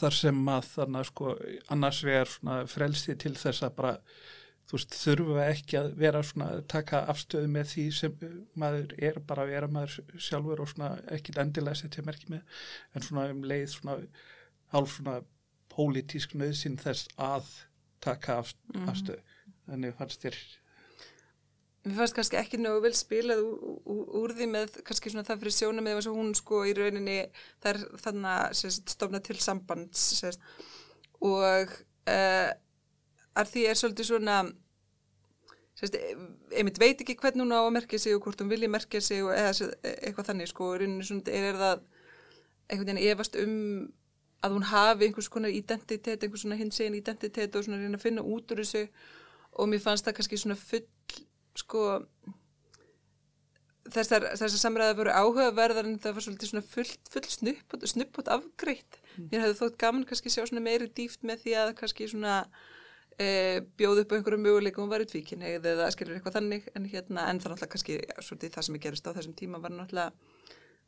þar 0.00 0.16
sem 0.16 0.42
að 0.50 0.68
þarna 0.74 1.06
sko 1.06 1.32
annars 1.70 2.02
vegar 2.06 2.30
svona 2.30 2.60
frelsi 2.70 3.16
til 3.20 3.34
þess 3.38 3.66
að 3.66 3.74
bara 3.78 3.94
þú 4.70 4.78
veist 4.78 4.96
þurfa 5.00 5.46
ekki 5.50 5.78
að 5.80 5.88
vera 5.98 6.22
svona 6.26 6.50
taka 6.70 7.02
afstöðu 7.10 7.50
með 7.50 7.72
því 7.72 7.86
sem 8.00 8.20
maður 8.58 8.94
er 8.98 9.18
bara 9.26 9.46
að 9.46 9.54
vera 9.54 9.70
maður 9.76 9.96
sjálfur 10.14 10.62
og 10.64 10.70
svona 10.72 10.92
ekki 11.16 11.34
endilega 11.42 11.80
setja 11.82 12.06
merki 12.06 12.30
með 12.30 12.62
en 12.94 13.06
svona 13.06 13.26
um 13.34 13.42
leið 13.50 13.66
svona 13.74 13.98
hálf 14.74 14.96
svona 14.96 15.18
pólitísk 15.70 16.36
nöðsinn 16.38 16.78
þess 16.78 17.10
að 17.18 17.50
taka 18.02 18.40
af, 18.42 18.54
afstöðu 18.86 19.20
þannig 19.70 19.96
fannst 19.98 20.26
þér 20.26 20.40
Mér 21.80 21.96
fannst 21.96 22.12
kannski 22.12 22.36
ekki 22.36 22.58
nógu 22.60 22.82
vel 22.84 22.92
spilað 22.92 23.38
úr, 23.40 24.34
því 24.36 24.46
með 24.52 24.74
kannski 24.84 25.12
svona 25.12 25.24
það 25.24 25.44
fyrir 25.44 25.54
sjóna 25.56 25.84
með 25.84 25.94
þess 25.96 26.08
að 26.10 26.16
hún 26.18 26.34
sko 26.36 26.58
í 26.68 26.74
rauninni 26.76 27.14
þar 27.64 27.78
þannig 28.02 28.34
að 28.34 28.74
stofna 28.84 29.20
til 29.24 29.36
sambands 29.40 30.02
sérst, 30.18 30.44
og 31.24 31.72
uh, 32.12 32.50
að 33.40 33.54
því 33.54 33.62
er 33.70 33.80
svolítið 33.80 34.10
svona 34.10 34.34
sérst, 35.80 35.96
einmitt 36.52 36.82
veit 36.82 37.00
ekki 37.00 37.16
hvernig 37.22 37.46
hún 37.46 37.56
á 37.56 37.64
að 37.64 37.72
merkja 37.78 38.02
sig 38.04 38.18
og 38.18 38.26
hvort 38.26 38.44
hún 38.44 38.52
vilja 38.52 38.68
merkja 38.68 39.00
sig 39.00 39.24
og 39.24 39.32
eða 39.32 39.56
sérst, 39.56 39.80
eitthvað 39.80 40.28
þannig 40.34 40.52
sko. 40.52 40.68
Í 40.74 40.82
rauninni 40.82 41.08
svona 41.08 41.32
er, 41.32 41.48
er 41.48 41.60
það 41.62 41.86
einhvern 42.70 42.92
veginn 42.92 43.14
efast 43.14 43.40
um 43.40 43.56
að 44.44 44.58
hún 44.58 44.68
hafi 44.68 45.08
einhvers 45.08 45.32
konar 45.32 45.52
identitet, 45.52 46.20
einhvers 46.20 46.44
svona 46.44 46.60
hins 46.60 46.76
egin 46.80 47.00
identitet 47.00 47.56
og 47.56 47.64
svona 47.64 47.80
reyna 47.80 47.96
að 47.96 48.04
finna 48.04 48.24
út 48.24 48.52
úr 48.52 48.60
þessu 48.62 48.84
og 49.58 49.70
mér 49.70 49.82
fannst 49.82 50.06
það 50.06 50.18
kannski 50.18 50.38
svona 50.40 50.58
full 50.58 50.86
sko 51.58 51.84
þessar, 53.94 54.26
þessar 54.34 54.60
samræða 54.60 54.96
voru 54.98 55.14
áhugaverðar 55.14 55.88
en 55.88 55.96
það 56.02 56.16
var 56.16 56.26
svolítið 56.26 56.52
svona 56.52 56.66
full, 56.66 56.90
full 57.12 57.30
snuppot, 57.34 57.86
snuppot 57.90 58.30
afgreitt. 58.32 59.00
Mér 59.30 59.46
hefði 59.46 59.58
þótt 59.62 59.80
gaman 59.80 60.04
kannski 60.08 60.32
sjá 60.32 60.44
svona 60.44 60.64
meiri 60.64 60.90
dýft 60.96 61.24
með 61.26 61.44
því 61.44 61.56
að 61.62 61.72
kannski 61.80 62.08
svona 62.10 62.36
e, 63.16 63.62
bjóð 63.80 64.04
upp 64.04 64.14
á 64.14 64.16
einhverju 64.18 64.42
möguleikum 64.44 64.86
og 64.86 64.92
var 64.94 65.04
í 65.04 65.08
tvíkin 65.10 65.44
eða 65.46 65.90
skilur 65.94 66.18
eitthvað 66.18 66.38
þannig. 66.38 66.68
En 66.76 66.86
hérna 66.90 67.26
en 67.30 67.42
það 67.42 67.56
náttúrulega 67.56 67.72
kannski 67.74 67.98
svolítið 68.20 68.54
það 68.56 68.68
sem 68.68 68.78
ég 68.78 68.86
gerist 68.86 69.10
á 69.10 69.16
þessum 69.16 69.36
tíma 69.38 69.62
var 69.62 69.74
náttúrulega 69.74 70.29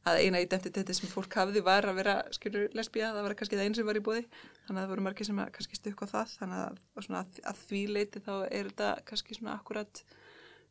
að 0.08 0.18
eina 0.24 0.40
identiteti 0.42 0.94
sem 0.96 1.10
fólk 1.10 1.34
hafði 1.38 1.62
var 1.64 1.86
að 1.86 1.98
vera 2.00 2.14
skilur 2.34 2.72
lesbía, 2.74 3.12
það 3.14 3.26
var 3.26 3.36
kannski 3.38 3.58
það 3.58 3.68
einn 3.68 3.76
sem 3.78 3.86
var 3.86 3.98
í 4.00 4.02
bóði 4.02 4.24
þannig 4.32 4.72
að 4.74 4.80
það 4.80 4.90
voru 4.92 5.04
margir 5.06 5.28
sem 5.28 5.42
kannski 5.54 5.78
stukka 5.78 6.08
á 6.10 6.12
það. 6.12 6.32
Þannig 6.40 6.62
að, 6.64 6.80
að, 7.20 7.38
að 7.52 7.62
því 7.68 7.82
leiti 7.96 8.22
þá 8.24 8.32
er 8.48 8.70
þetta 8.72 8.90
kannski 9.08 9.38
svona 9.38 9.54
akkurat 9.54 10.02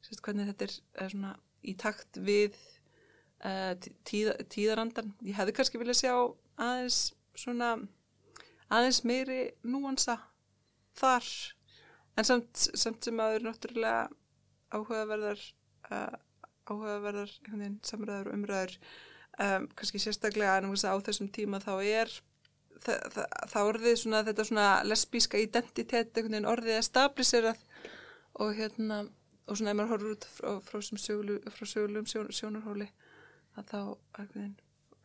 sérst, 0.02 0.24
hvernig 0.26 0.52
þetta 0.52 0.67
er, 0.67 0.76
er 1.06 1.13
svona 1.13 1.34
í 1.62 1.76
takt 1.80 2.20
við 2.20 2.58
uh, 3.46 3.74
tíð, 4.08 4.34
tíðarandan. 4.52 5.13
Ég 5.24 5.38
hefði 5.39 5.56
kannski 5.60 5.82
viljað 5.82 6.02
sjá 6.02 6.13
aðeins 6.62 7.00
svona 7.38 7.76
aðeins 8.72 9.04
meiri 9.08 9.41
núansa 9.63 10.17
þar. 11.00 11.30
En 12.20 12.28
samt, 12.28 12.67
samt 12.76 13.08
sem 13.08 13.20
að 13.22 13.30
það 13.30 13.38
eru 13.38 13.48
náttúrulega 13.48 14.02
áhugaverðar 14.72 15.46
uh, 15.91 16.20
áhugaverðar 16.67 17.32
samræður 17.88 18.32
og 18.32 18.36
umræður 18.36 18.76
um, 19.41 19.67
kannski 19.77 20.01
sérstaklega 20.01 20.58
á 20.93 20.95
þessum 21.04 21.32
tíma 21.34 21.62
þá 21.63 21.73
er 21.84 22.13
það 22.82 23.67
orðið 23.69 23.97
svona 24.01 24.23
þetta 24.25 24.45
svona 24.47 24.67
lesbíska 24.88 25.41
identitet 25.41 26.15
orðið 26.49 26.80
að 26.80 26.88
stabiliserað 26.88 27.60
og 28.41 28.56
hérna 28.58 29.04
og 29.49 29.58
svona 29.58 29.73
ef 29.73 29.77
maður 29.77 29.93
horfður 29.93 30.15
út 30.15 30.27
frá, 30.32 30.51
frá, 30.65 30.82
sögulu, 30.82 31.38
frá 31.54 31.69
sögulegum 31.69 32.10
sjón, 32.10 32.32
sjónarhóli 32.34 32.88
að 33.60 33.71
þá 33.71 33.80
veginn, 34.34 34.58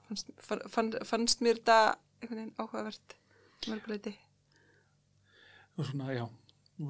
fannst, 0.08 0.32
fann, 0.72 0.92
fannst 1.04 1.44
mér 1.44 1.60
þetta 1.60 1.78
einhvern 2.20 2.40
veginn 2.40 2.54
áhugavert 2.60 3.16
mörguleiti 3.66 4.14
og 5.76 5.88
svona 5.90 6.12
já, 6.16 6.24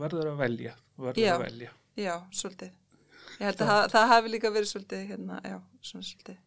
verður 0.03 0.33
að 0.35 0.43
velja 0.45 0.75
verður 1.01 1.23
já, 1.23 1.33
að 1.35 1.47
velja. 1.47 1.71
já, 1.99 2.15
svolítið. 2.31 2.75
Ég 3.37 3.49
held 3.49 3.63
að 3.63 3.71
það, 3.71 3.87
það 3.93 4.11
hafi 4.13 4.31
líka 4.33 4.51
verið 4.55 4.71
svolítið 4.71 5.09
hérna, 5.11 5.39
já, 5.45 5.57
svona 5.83 6.07
svolítið 6.07 6.43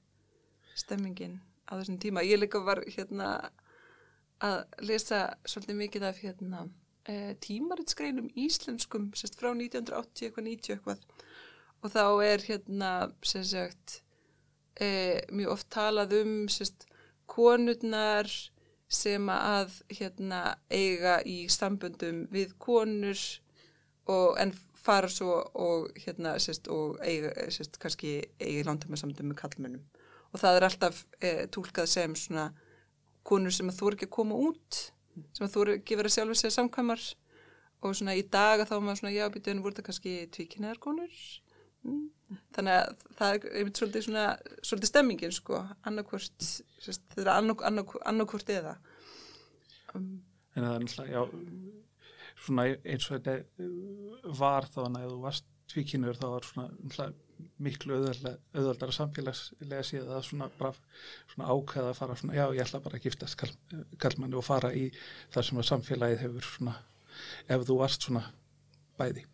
stemmingin 0.80 1.40
á 1.70 1.78
þessum 1.78 2.00
tíma. 2.02 2.26
Ég 2.26 2.42
líka 2.42 2.62
var 2.66 2.82
hérna 2.88 3.52
að 4.44 4.62
lesa 4.88 5.26
svolítið 5.48 5.80
mikið 5.82 6.06
af 6.10 6.22
hérna 6.24 6.62
e, 7.04 7.36
tímaritsgreinum 7.44 8.30
íslenskum 8.40 9.10
sérst, 9.18 9.38
frá 9.40 9.52
1980 9.52 10.30
eitthvað 10.30 10.48
90 10.48 10.76
eitthvað. 10.76 11.04
Og 11.80 11.94
þá 11.94 12.06
er 12.26 12.46
hérna 12.48 12.94
sem 13.24 13.44
sagt 13.48 14.00
e, 14.80 15.20
mjög 15.32 15.56
oft 15.58 15.70
talað 15.74 16.16
um 16.22 16.34
sérst, 16.52 16.88
konurnar 17.30 18.30
sem 18.90 19.28
að 19.30 19.76
hérna 19.94 20.56
eiga 20.74 21.20
í 21.22 21.44
samböndum 21.52 22.24
við 22.34 22.56
konur 22.58 23.20
og 24.10 24.40
en 24.42 24.56
fara 24.80 25.12
svo 25.12 25.36
og 25.54 25.92
hérna 26.00 26.38
sérst, 26.42 26.72
og 26.72 26.98
eiga 27.06 27.36
sérst, 27.54 27.78
kannski 27.82 28.16
eiga 28.40 28.64
í 28.64 28.66
langtæma 28.66 28.98
samböndum 28.98 29.30
með 29.30 29.42
kallmönnum 29.44 29.99
og 30.34 30.42
það 30.42 30.58
er 30.58 30.68
alltaf 30.68 31.02
e, 31.22 31.32
tólkað 31.54 31.90
sem 31.92 32.16
svona 32.18 32.50
konur 33.28 33.54
sem 33.54 33.70
að 33.70 33.80
þú 33.80 33.90
er 33.90 33.98
ekki 33.98 34.10
að 34.10 34.16
koma 34.18 34.38
út 34.50 34.80
sem 35.36 35.46
að 35.46 35.54
þú 35.54 35.66
eru 35.66 35.76
ekki 35.80 35.98
verið 36.00 36.16
sjálfur 36.16 36.40
sér 36.40 36.56
samkvæmar 36.56 37.04
og 37.80 37.96
svona 37.96 38.16
í 38.20 38.24
dag 38.28 38.62
að 38.62 38.72
þá 38.72 38.76
maður 38.78 39.02
svona 39.02 39.16
já, 39.16 39.26
býtu 39.34 39.54
en 39.54 39.62
voru 39.64 39.78
það 39.78 39.88
kannski 39.90 40.16
tvíkinniðar 40.36 40.82
konur 40.84 41.20
mm. 41.88 42.08
þannig 42.56 42.80
að 42.80 43.04
það 43.20 43.36
er 43.36 43.60
einmitt 43.60 43.82
svolítið 43.82 44.08
svona, 44.08 44.26
svolítið 44.62 44.92
stemmingin 44.92 45.36
sko, 45.36 45.62
annarkvort 45.88 46.50
þetta 46.86 47.24
er 47.24 47.32
annarkvort 47.34 48.52
eða 48.56 48.76
um. 49.96 50.10
en 50.56 50.66
það 50.66 50.74
er 50.74 50.84
náttúrulega, 50.86 51.14
já 51.16 51.80
svona 52.40 52.68
eins 52.72 53.08
og 53.10 53.18
þetta 53.18 54.36
var 54.40 54.68
þá 54.72 54.80
að 54.86 55.02
þú 55.06 55.18
varst 55.24 55.50
tvíkinnur 55.70 56.20
þá 56.20 56.28
var 56.34 56.48
svona 56.48 56.70
náttúrulega 56.76 57.29
miklu 57.60 57.98
auðvöldara 58.00 58.96
samfélagslega 58.96 59.86
síðan 59.86 60.16
að 60.18 60.26
svona 60.28 60.50
bara 60.60 60.74
svona 61.34 61.50
ákveða 61.52 61.92
að 61.92 62.00
fara 62.00 62.18
svona, 62.20 62.38
já 62.38 62.46
ég 62.56 62.64
ætla 62.64 62.82
bara 62.84 63.00
að 63.00 63.06
giftast 63.08 63.40
kall, 63.40 63.54
kallmanni 64.02 64.40
og 64.40 64.48
fara 64.48 64.72
í 64.76 64.88
það 65.34 65.48
sem 65.50 65.62
að 65.62 65.70
samfélagið 65.72 66.24
hefur 66.26 66.50
svona 66.54 66.76
ef 67.50 67.68
þú 67.68 67.78
varst 67.82 68.08
svona 68.08 68.26
bæði. 69.00 69.26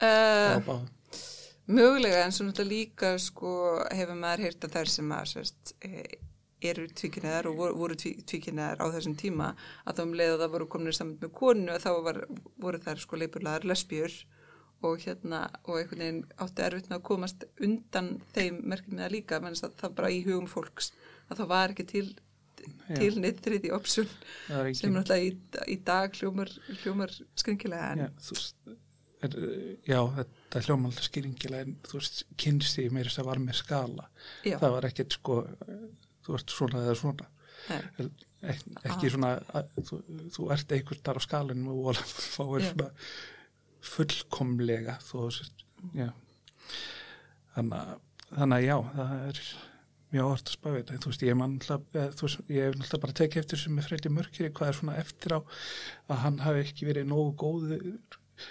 Uh, 0.00 0.80
Mögulega 1.70 2.24
en 2.24 2.34
svo 2.34 2.48
náttúrulega 2.48 2.70
líka 2.72 3.12
sko 3.22 3.52
hefur 3.94 4.18
maður 4.18 4.46
heyrt 4.46 4.66
að 4.66 4.76
þær 4.78 4.90
sem 4.90 5.12
að 5.14 5.28
sérst, 5.34 5.74
eru 6.60 6.86
tvíkinniðar 6.92 7.48
og 7.50 7.60
voru, 7.60 7.76
voru 7.78 7.96
tvíkinniðar 8.00 8.82
á 8.82 8.86
þessum 8.92 9.14
tíma 9.20 9.52
að 9.84 10.00
þá 10.00 10.02
um 10.04 10.16
leið 10.18 10.34
að 10.34 10.42
það 10.42 10.54
voru 10.56 10.68
kominir 10.74 10.96
saman 10.96 11.18
með 11.20 11.32
konu 11.38 11.74
og 11.74 11.84
þá 11.84 11.90
var, 12.06 12.20
voru 12.60 12.82
þær 12.84 13.02
sko 13.04 13.20
leipurlegar 13.20 13.68
lesbjur 13.70 14.16
og 14.86 14.98
hérna 15.04 15.42
og 15.66 15.76
einhvern 15.80 16.00
veginn 16.04 16.22
átti 16.40 16.62
erfitt 16.64 16.90
að 16.94 17.02
komast 17.10 17.44
undan 17.60 18.10
þeim 18.34 18.60
merkjum 18.72 18.96
með 18.96 19.04
það 19.06 19.14
líka 19.16 19.40
menn 19.44 19.58
að 19.58 19.74
það 19.82 19.94
bara 20.00 20.10
í 20.14 20.20
hugum 20.26 20.48
fólks 20.50 20.92
að 21.30 21.42
það 21.42 21.50
var 21.54 21.74
ekki 21.74 21.86
til 21.94 22.06
til 22.90 23.14
neitt 23.22 23.38
þriði 23.44 23.70
er 23.72 24.74
sem 24.76 24.92
náttúrulega 24.92 25.24
í, 25.24 25.30
í 25.72 25.76
dag 25.86 26.12
hljómar, 26.18 26.50
hljómar 26.82 27.12
skringilega 27.40 27.92
en 27.94 28.02
já, 28.02 28.08
þú 28.26 28.36
er, 29.24 29.36
já, 29.88 30.00
þetta 30.18 30.62
hljóma 30.66 30.90
alltaf 30.90 31.06
skýringilega 31.08 31.64
en 31.68 31.76
þú 31.86 31.96
veist, 32.00 32.20
kynsti 32.40 32.84
mér 32.92 33.08
þess 33.08 33.22
að 33.22 33.28
var 33.30 33.40
með 33.46 33.58
skala. 33.62 34.06
já, 34.44 34.56
Það 34.60 34.74
var 34.76 34.88
ekkert 34.90 35.16
sko, 35.16 35.38
þú 36.26 36.36
ert 36.38 36.54
svona 36.56 36.82
eða 36.84 36.98
svona. 37.00 37.30
nei, 37.70 38.10
Ek, 38.40 38.60
ekki 38.88 39.06
Ah. 39.06 39.10
svona, 39.12 39.30
að, 39.52 39.66
þú, 39.84 39.96
þú 40.32 40.44
ert 40.54 40.70
einhvern 40.72 41.02
þar 41.04 41.18
á 41.20 41.22
skalinu 41.26 41.74
og 41.84 41.98
fáir 42.00 42.62
svona 42.70 42.86
fullkomlega. 43.86 44.98
Þannig 47.54 48.56
að, 48.56 48.64
já, 48.64 48.76
það 48.94 49.12
er 49.16 49.42
mjög 50.10 50.30
orð 50.30 50.40
að 50.40 50.54
spá 50.54 50.68
þetta. 50.76 51.00
Þú 51.02 51.12
veist, 51.12 51.26
ég 51.26 51.38
man 51.38 51.58
alltaf, 51.58 51.98
veist, 52.22 52.40
ég 52.50 52.68
hef 52.68 52.80
alltaf 52.80 53.04
bara 53.04 53.18
tekið 53.20 53.42
eftir 53.44 53.62
sem 53.62 53.76
með 53.76 53.88
Freydi 53.88 54.14
Mörkiri, 54.14 54.54
hvað 54.54 54.72
er 54.72 54.80
svona 54.80 54.98
eftir 55.02 55.36
á 55.36 55.40
að 56.10 56.24
hann 56.24 56.40
hafi 56.46 56.64
ekki 56.64 56.88
verið 56.90 57.10
nógu 57.10 57.36
góður 57.44 57.86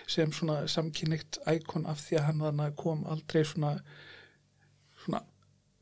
sem 0.09 0.31
svona 0.35 0.61
samkynnikt 0.69 1.39
ækon 1.49 1.87
af 1.89 2.03
því 2.03 2.19
að 2.19 2.25
hann 2.27 2.45
þannig 2.45 2.75
kom 2.77 3.05
aldrei 3.09 3.41
svona 3.47 3.73
svona, 5.03 5.23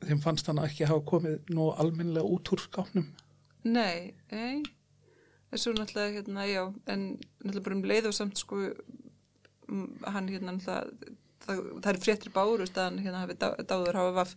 þeim 0.05 0.23
fannst 0.23 0.49
hann 0.49 0.63
ekki 0.63 0.87
hafa 0.89 1.05
komið 1.11 1.51
nógu 1.53 1.75
almennilega 1.81 2.33
út 2.37 2.53
úr 2.53 2.63
skápnum. 2.63 3.09
nei, 3.63 4.13
nei 4.31 4.63
þessu 5.51 5.73
náttúrulega 5.75 6.21
hérna, 6.21 6.45
já 6.47 6.63
en 6.93 7.09
náttúrulega 7.17 7.65
bara 7.67 7.77
um 7.77 7.85
leið 7.91 8.09
og 8.11 8.17
samt 8.17 8.39
sko 8.39 8.61
hann 10.13 10.29
hérna 10.31 10.55
náttúrulega 10.55 11.15
það, 11.47 11.59
það 11.83 11.91
er 11.93 11.99
fréttir 12.03 12.33
bárust 12.35 12.77
að 12.79 12.87
hann 12.89 13.01
hérna 13.03 13.21
hafi 13.23 13.35
dá, 13.39 13.47
dáður 13.69 13.99
hafa 14.01 14.15
vaff 14.17 14.33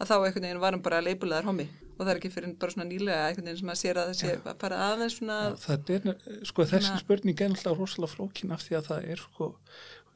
að 0.00 0.10
þá 0.10 0.14
einhvern 0.16 0.44
veginn 0.46 0.60
var 0.64 0.76
hann 0.76 0.84
bara 0.84 1.00
leipulaðar 1.04 1.48
homi 1.48 1.66
og 2.00 2.02
það 2.06 2.10
er 2.14 2.20
ekki 2.20 2.32
fyrir 2.32 2.54
bara 2.60 2.74
svona 2.74 2.88
nýlega 2.88 3.28
einhvern 3.28 3.48
veginn 3.50 3.60
sem 3.60 3.72
að 3.74 3.80
sér 3.82 4.00
að 4.00 4.10
það 4.10 4.18
sé 4.20 4.32
að 4.36 4.58
fara 4.62 4.80
aðeins 4.88 5.16
svona 5.18 5.38
Það 5.60 5.92
er, 5.96 6.10
sko, 6.48 6.66
þessi 6.72 6.86
Svona- 6.88 7.02
spurning 7.04 7.40
er 7.44 7.52
alltaf 7.54 7.78
rosalega 7.78 8.14
flókin 8.14 8.54
af 8.56 8.64
því 8.66 8.78
að 8.80 8.88
það 8.90 9.08
er 9.14 9.24
sko, 9.24 9.48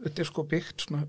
þetta 0.04 0.24
er 0.24 0.30
sko 0.30 0.46
byggt 0.54 0.86
svona, 0.88 1.02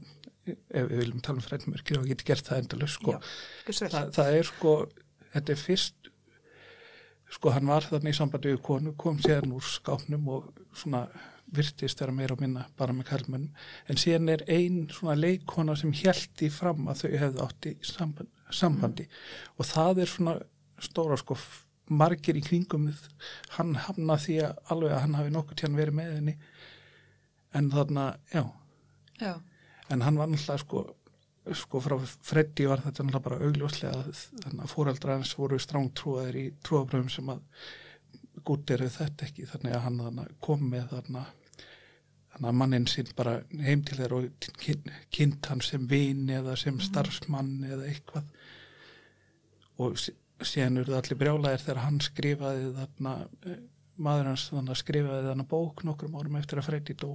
ef 0.45 0.89
við 0.91 0.97
viljum 1.03 1.21
tala 1.25 1.41
um 1.41 1.45
fræðmörkir 1.47 2.01
og 2.01 2.09
geti 2.11 2.27
gert 2.27 2.49
það 2.49 2.63
endalust, 2.63 2.99
sko. 2.99 3.15
já, 3.15 3.79
það, 3.95 4.11
það 4.19 4.39
er 4.39 4.49
sko, 4.51 4.73
þetta 5.35 5.55
er 5.55 5.61
fyrst, 5.63 6.11
sko, 7.37 7.55
hann 7.55 7.71
var 7.71 7.87
þarna 7.87 8.11
í 8.11 8.17
sambandi 8.19 8.51
við 8.53 8.61
konu, 8.67 8.93
kom 8.99 9.17
síðan 9.23 9.55
úr 9.55 9.65
skápnum 9.67 10.27
og 10.35 10.51
svona 10.75 11.07
virtist 11.57 12.01
vera 12.01 12.15
meira 12.15 12.35
og 12.35 12.41
minna 12.43 12.65
bara 12.77 12.95
með 12.95 13.09
karlmönnum, 13.11 13.51
en 13.89 14.01
síðan 14.01 14.31
er 14.33 14.45
ein 14.51 14.81
svona 14.93 15.15
leikona 15.19 15.75
sem 15.79 15.93
í 15.93 16.49
fram 16.53 16.89
að 16.91 17.03
þau 17.03 17.17
hefðu 17.23 17.45
átt 17.45 17.69
í 17.69 17.75
sambandi, 17.81 18.31
sambandi. 18.51 19.07
og 19.57 19.69
það 19.69 20.03
er 20.03 20.11
svona 20.11 20.35
stóra 20.83 21.17
sko 21.17 21.37
margir 21.89 22.37
í 22.37 22.43
kringum 22.43 22.89
hann 23.57 23.75
hamna 23.87 24.17
því 24.17 24.39
að 24.47 24.61
alveg 24.73 24.93
að 24.93 25.01
hann 25.03 25.17
hafi 25.19 25.33
nokkuð 25.33 25.59
tíðan 25.61 25.79
verið 25.79 25.97
með 25.99 26.13
henni. 26.15 26.37
En 27.55 27.71
þarna, 27.71 28.05
já. 28.33 28.43
Já, 29.21 29.33
en 29.93 30.01
hann 30.01 30.17
var 30.19 30.31
náttúrulega 30.31 30.63
sko 30.65 30.85
sko 31.53 31.79
frá 31.83 31.95
Freddi 32.01 32.65
var 32.65 32.81
þetta 32.81 33.03
náttúrulega 33.05 33.25
bara 33.27 33.45
augljóslega 33.45 34.61
að 34.63 34.71
fóreldra 34.71 35.17
hans 35.19 35.35
voru 35.37 35.59
strángtrúaðir 35.61 36.39
í 36.41 36.45
trúabröðum 36.65 37.11
sem 37.13 37.29
að 37.29 37.43
gútt 38.45 38.71
eru 38.73 38.89
þetta 38.89 39.27
ekki. 39.27 39.45
Þannig 39.51 39.75
að 39.77 39.83
hann 39.85 40.23
kom 40.43 40.65
með 40.71 40.89
þarna 40.93 41.25
þannig 42.35 42.49
að 42.51 42.57
mannin 42.59 42.87
sinn 42.91 43.09
bara 43.15 43.37
heim 43.63 43.83
til 43.87 43.97
þeirra 44.01 44.17
og 44.19 44.47
kyn- 44.59 44.91
kynnt 45.15 45.47
hann 45.51 45.61
sem 45.63 45.87
vin 45.87 46.25
eða 46.29 46.55
sem 46.59 46.79
starfsmann 46.83 47.53
eða 47.63 47.87
eitthvað. 47.89 48.25
Og 49.79 49.95
sí- 49.99 50.15
síðan 50.43 50.81
eru 50.81 50.91
það 50.93 51.01
allir 51.01 51.19
brjálæðir 51.21 51.63
þegar 51.65 51.83
hann 51.85 51.99
skrifaði 52.03 52.71
þarna 52.75 53.13
eh, 53.47 53.61
maður 53.97 54.29
hans 54.33 54.49
þannig 54.51 54.79
skrifaði 54.81 55.29
þarna 55.29 55.47
bók 55.55 55.83
nokkrum 55.87 56.17
árum 56.19 56.35
eftir 56.41 56.59
að 56.59 56.67
Freddi 56.69 56.97
dó. 56.99 57.13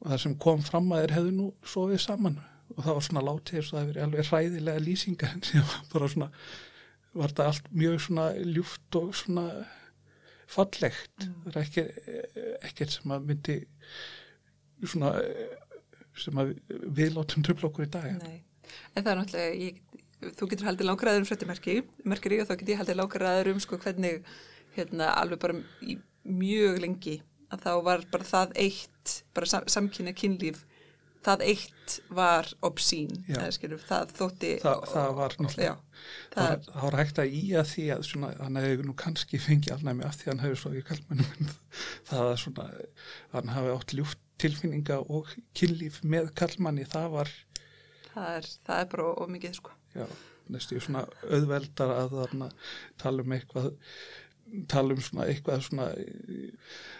Og 0.00 0.08
það 0.08 0.22
sem 0.22 0.38
kom 0.40 0.62
fram 0.64 0.88
að 0.96 1.02
þeir 1.04 1.14
hefðu 1.18 1.34
nú 1.36 1.50
sofið 1.68 2.00
saman. 2.06 2.38
Og 2.76 2.80
það 2.84 2.94
var 2.96 3.04
svona 3.04 3.26
látið 3.26 3.58
þess 3.58 3.72
að 3.72 3.76
það 3.78 3.86
hefði 3.90 4.04
alveg 4.06 4.30
hræðilega 4.30 4.84
lýsingar 4.86 5.36
sem 5.50 5.66
var 5.68 5.84
bara 5.92 6.08
svona 6.14 6.30
var 7.10 7.32
þetta 7.32 7.46
allt 7.50 7.68
mjög 7.74 7.96
svona 8.04 8.24
ljúft 8.46 8.96
og 9.00 9.12
svona 9.18 9.44
fallegt. 10.50 11.26
Það 11.44 11.50
er 11.52 11.60
ekki, 11.64 11.84
ekkert 12.70 12.94
sem 12.96 13.14
að 13.14 13.26
myndi 13.28 13.56
svona 14.86 15.12
sem 16.20 16.40
að 16.42 16.54
við 16.98 17.14
látum 17.16 17.44
tröfla 17.46 17.70
okkur 17.70 17.86
í 17.86 17.90
dag 17.92 18.10
nei. 18.18 18.38
En 18.94 19.02
það 19.04 19.10
er 19.12 19.20
náttúrulega 19.20 19.58
ég, 19.64 19.80
þú 20.36 20.48
getur 20.50 20.68
haldið 20.70 20.88
langræður 20.90 21.22
um 21.24 21.28
fréttimerki 21.30 21.76
merkir 22.04 22.34
ég 22.36 22.42
og 22.44 22.50
þá 22.50 22.56
get 22.60 22.72
ég 22.74 22.80
haldið 22.82 22.98
langræður 23.00 23.52
um 23.54 23.60
sko 23.64 23.78
hvernig 23.82 24.24
hérna 24.76 25.12
alveg 25.20 25.40
bara 25.42 25.60
í 25.82 25.96
mjög 26.30 26.80
lengi 26.84 27.20
að 27.50 27.64
þá 27.66 27.70
var 27.86 28.04
bara 28.12 28.26
það 28.28 28.52
eitt 28.62 29.14
bara 29.34 29.46
sam, 29.50 29.64
samkynna 29.66 30.12
kynlíf 30.14 30.60
það 31.24 31.42
eitt 31.50 31.96
var 32.16 32.46
obscene 32.64 33.18
eða 33.28 33.48
skilur, 33.52 33.80
það 33.84 34.12
þótti 34.16 34.52
Það- 34.62 34.84
það 34.92 35.10
var 35.18 35.34
náttúrulega- 35.36 35.74
það 36.32 36.46
það, 36.46 36.68
var, 36.70 36.92
það 36.92 36.98
hægt 37.00 37.18
að 37.24 37.34
í 37.36 37.42
að 37.60 37.66
því 37.74 37.84
að 37.96 38.04
svona, 38.08 38.30
hann 38.40 38.56
hefði 38.60 38.86
nú 38.86 38.94
kannski 39.02 39.40
fengið 39.42 39.74
alnæmi 39.74 40.06
af 40.06 40.16
því 40.16 40.24
að 40.28 40.32
hann 40.32 40.44
hefði 40.46 40.60
svo 40.62 40.72
í 40.72 40.84
kallmennum. 40.88 41.50
Það 42.08 42.22
að 42.30 42.38
svona, 42.44 42.68
hann 43.34 43.52
hafi 43.56 43.74
átt 43.74 43.94
ljúft 43.98 44.22
tilfinninga 44.40 44.98
og 45.12 45.30
kynlíf 45.56 46.00
með 46.04 46.32
kallmanni, 46.40 46.84
það 46.88 47.06
var 47.14 47.30
það, 48.14 48.26
er, 48.38 48.50
það 48.66 48.80
er 48.84 48.90
bara 48.94 49.06
of 49.12 49.30
mikið 49.36 49.54
sko. 49.60 49.76
Já, 49.94 50.06
næstu 50.50 50.80
svona 50.82 51.04
auðveldar 51.30 51.92
að 51.94 52.16
þarna 52.18 52.50
tala 52.98 53.22
um 53.24 53.36
eitthvað 53.36 53.70
tala 54.70 54.94
um 54.96 55.00
svona 55.06 55.28
eitthvað 55.30 55.60
svona 55.62 55.84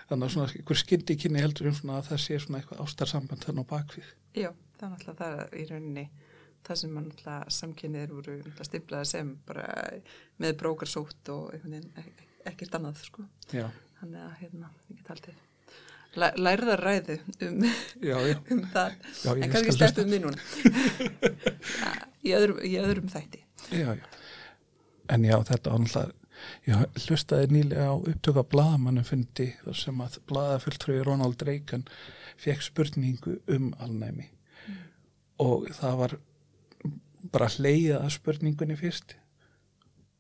þannig 0.09 0.25
að 0.27 0.33
svona 0.35 0.49
einhver 0.55 0.79
skyndi 0.79 1.17
kynni 1.19 1.43
heldur 1.43 1.71
um 1.71 1.75
svona 1.79 1.97
að 2.01 2.11
það 2.13 2.21
sé 2.25 2.39
svona 2.45 2.61
eitthvað 2.61 2.83
ástarsamband 2.85 3.45
þannig 3.47 3.67
á 3.67 3.73
bakvið. 3.75 4.11
Já, 4.39 4.51
það 4.79 4.87
er 4.87 4.93
náttúrulega 4.95 5.21
það 5.25 5.59
í 5.59 5.65
rauninni 5.71 6.05
það 6.67 6.79
sem 6.83 6.95
mann 6.95 7.09
náttúrulega 7.11 7.55
samkynnið 7.59 8.15
voru 8.15 8.37
náttúrulega 8.39 8.69
stimplaði 8.71 9.11
sem 9.11 9.33
bara 9.49 9.67
með 10.45 10.57
brókarsótt 10.63 11.33
og 11.35 11.55
ek- 11.57 12.27
ekkert 12.53 12.79
annað 12.79 13.03
sko. 13.09 13.27
já, 13.53 13.67
Þannig 14.01 14.23
að 14.25 14.37
hérna, 14.41 14.69
ég 14.95 15.03
get 15.05 15.27
læ- 15.27 15.35
lærðar 16.19 16.83
ræðu 16.83 17.19
um, 17.47 17.67
já, 18.03 18.17
já, 18.27 18.37
um 18.55 18.63
það, 18.73 18.95
Já, 19.25 19.31
en 19.35 19.53
kannski 19.53 19.75
skal 19.77 19.93
sleppum 19.93 20.15
við 20.15 20.25
núna. 20.25 20.39
Í, 22.27 22.33
öðrum, 22.37 22.59
í 22.67 22.73
öðrum 22.81 23.13
þætti. 23.13 23.45
en 25.11 25.25
já, 25.25 25.37
þetta 25.49 25.77
náttúrulega 25.79 26.17
ég 26.67 27.05
hlustaði 27.05 27.51
nýlega 27.55 27.93
á 27.93 27.97
upptöka 27.97 28.45
blaðamannum 28.53 29.07
fundi 29.07 29.51
þar 29.65 29.79
sem 29.81 30.03
að 30.05 30.19
blaðafulltrúi 30.31 31.03
Ronald 31.05 31.43
Reagan 31.47 31.87
fekk 32.41 32.65
spurningu 32.65 33.37
um 33.53 33.71
alnæmi. 33.81 34.29
Og 35.41 35.69
það 35.77 35.99
var 36.03 36.17
bara 37.33 37.51
hleyið 37.57 37.97
að 37.99 38.13
spurningunni 38.17 38.77
fyrst. 38.81 39.17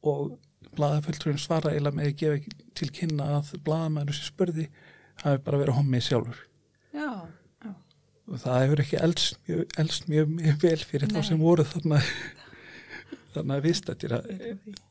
Og 0.05 0.37
blaðafulltrúin 0.76 1.40
svara 1.40 1.74
eila 1.74 1.92
með 1.94 2.12
að 2.12 2.18
gefa 2.22 2.57
til 2.79 2.90
kynna 2.94 3.29
að 3.38 3.55
blaðamannu 3.66 4.16
sem 4.16 4.29
spurði 4.29 4.68
hafi 5.24 5.42
bara 5.44 5.61
verið 5.62 5.76
hommið 5.78 6.04
sjálfur. 6.06 6.40
Já, 6.94 7.09
já, 7.64 7.72
og 8.30 8.40
það 8.42 8.61
hefur 8.64 8.83
ekki 8.85 9.00
elst 9.04 9.38
mjög, 9.48 9.64
elst 9.85 10.09
mjög, 10.11 10.28
mjög 10.40 10.61
vel 10.64 10.76
fyrir 10.90 11.12
þá 11.12 11.20
sem 11.28 11.38
voru 11.42 11.64
þarna 11.64 12.00
þannig 13.35 13.54
að 13.56 13.64
vist 13.68 13.90
að 13.92 14.06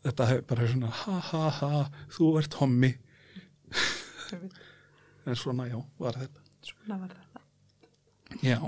þetta 0.06 0.30
hefur 0.32 0.46
bara 0.54 0.68
svona 0.72 0.92
ha 1.04 1.18
ha 1.32 1.44
ha, 1.60 1.84
þú 2.16 2.30
ert 2.40 2.60
hommi. 2.62 2.94
En 5.26 5.36
svona 5.38 5.68
já, 5.70 5.80
var 6.00 6.18
þetta. 6.22 6.42
Svona 6.66 6.98
var 7.02 7.12
þetta. 7.16 7.44
já. 8.46 8.60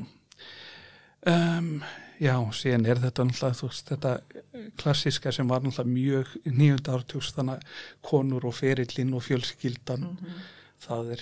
Um, 1.22 1.68
já, 2.18 2.34
síðan 2.57 2.88
er 2.89 2.97
þetta 3.03 3.24
náttúrulega 3.28 3.68
veist, 3.68 3.91
þetta 3.91 4.14
klassiska 4.82 5.32
sem 5.36 5.49
var 5.49 5.62
náttúrulega 5.62 5.93
mjög 5.93 6.32
nýjunda 6.57 6.95
ártjús 6.97 7.30
þannig 7.36 7.59
að 7.62 7.84
konur 8.09 8.47
og 8.49 8.55
ferillin 8.57 9.14
og 9.14 9.22
fjölskyldan 9.28 10.07
Mhm. 10.16 10.39
það 10.82 11.12
er 11.16 11.22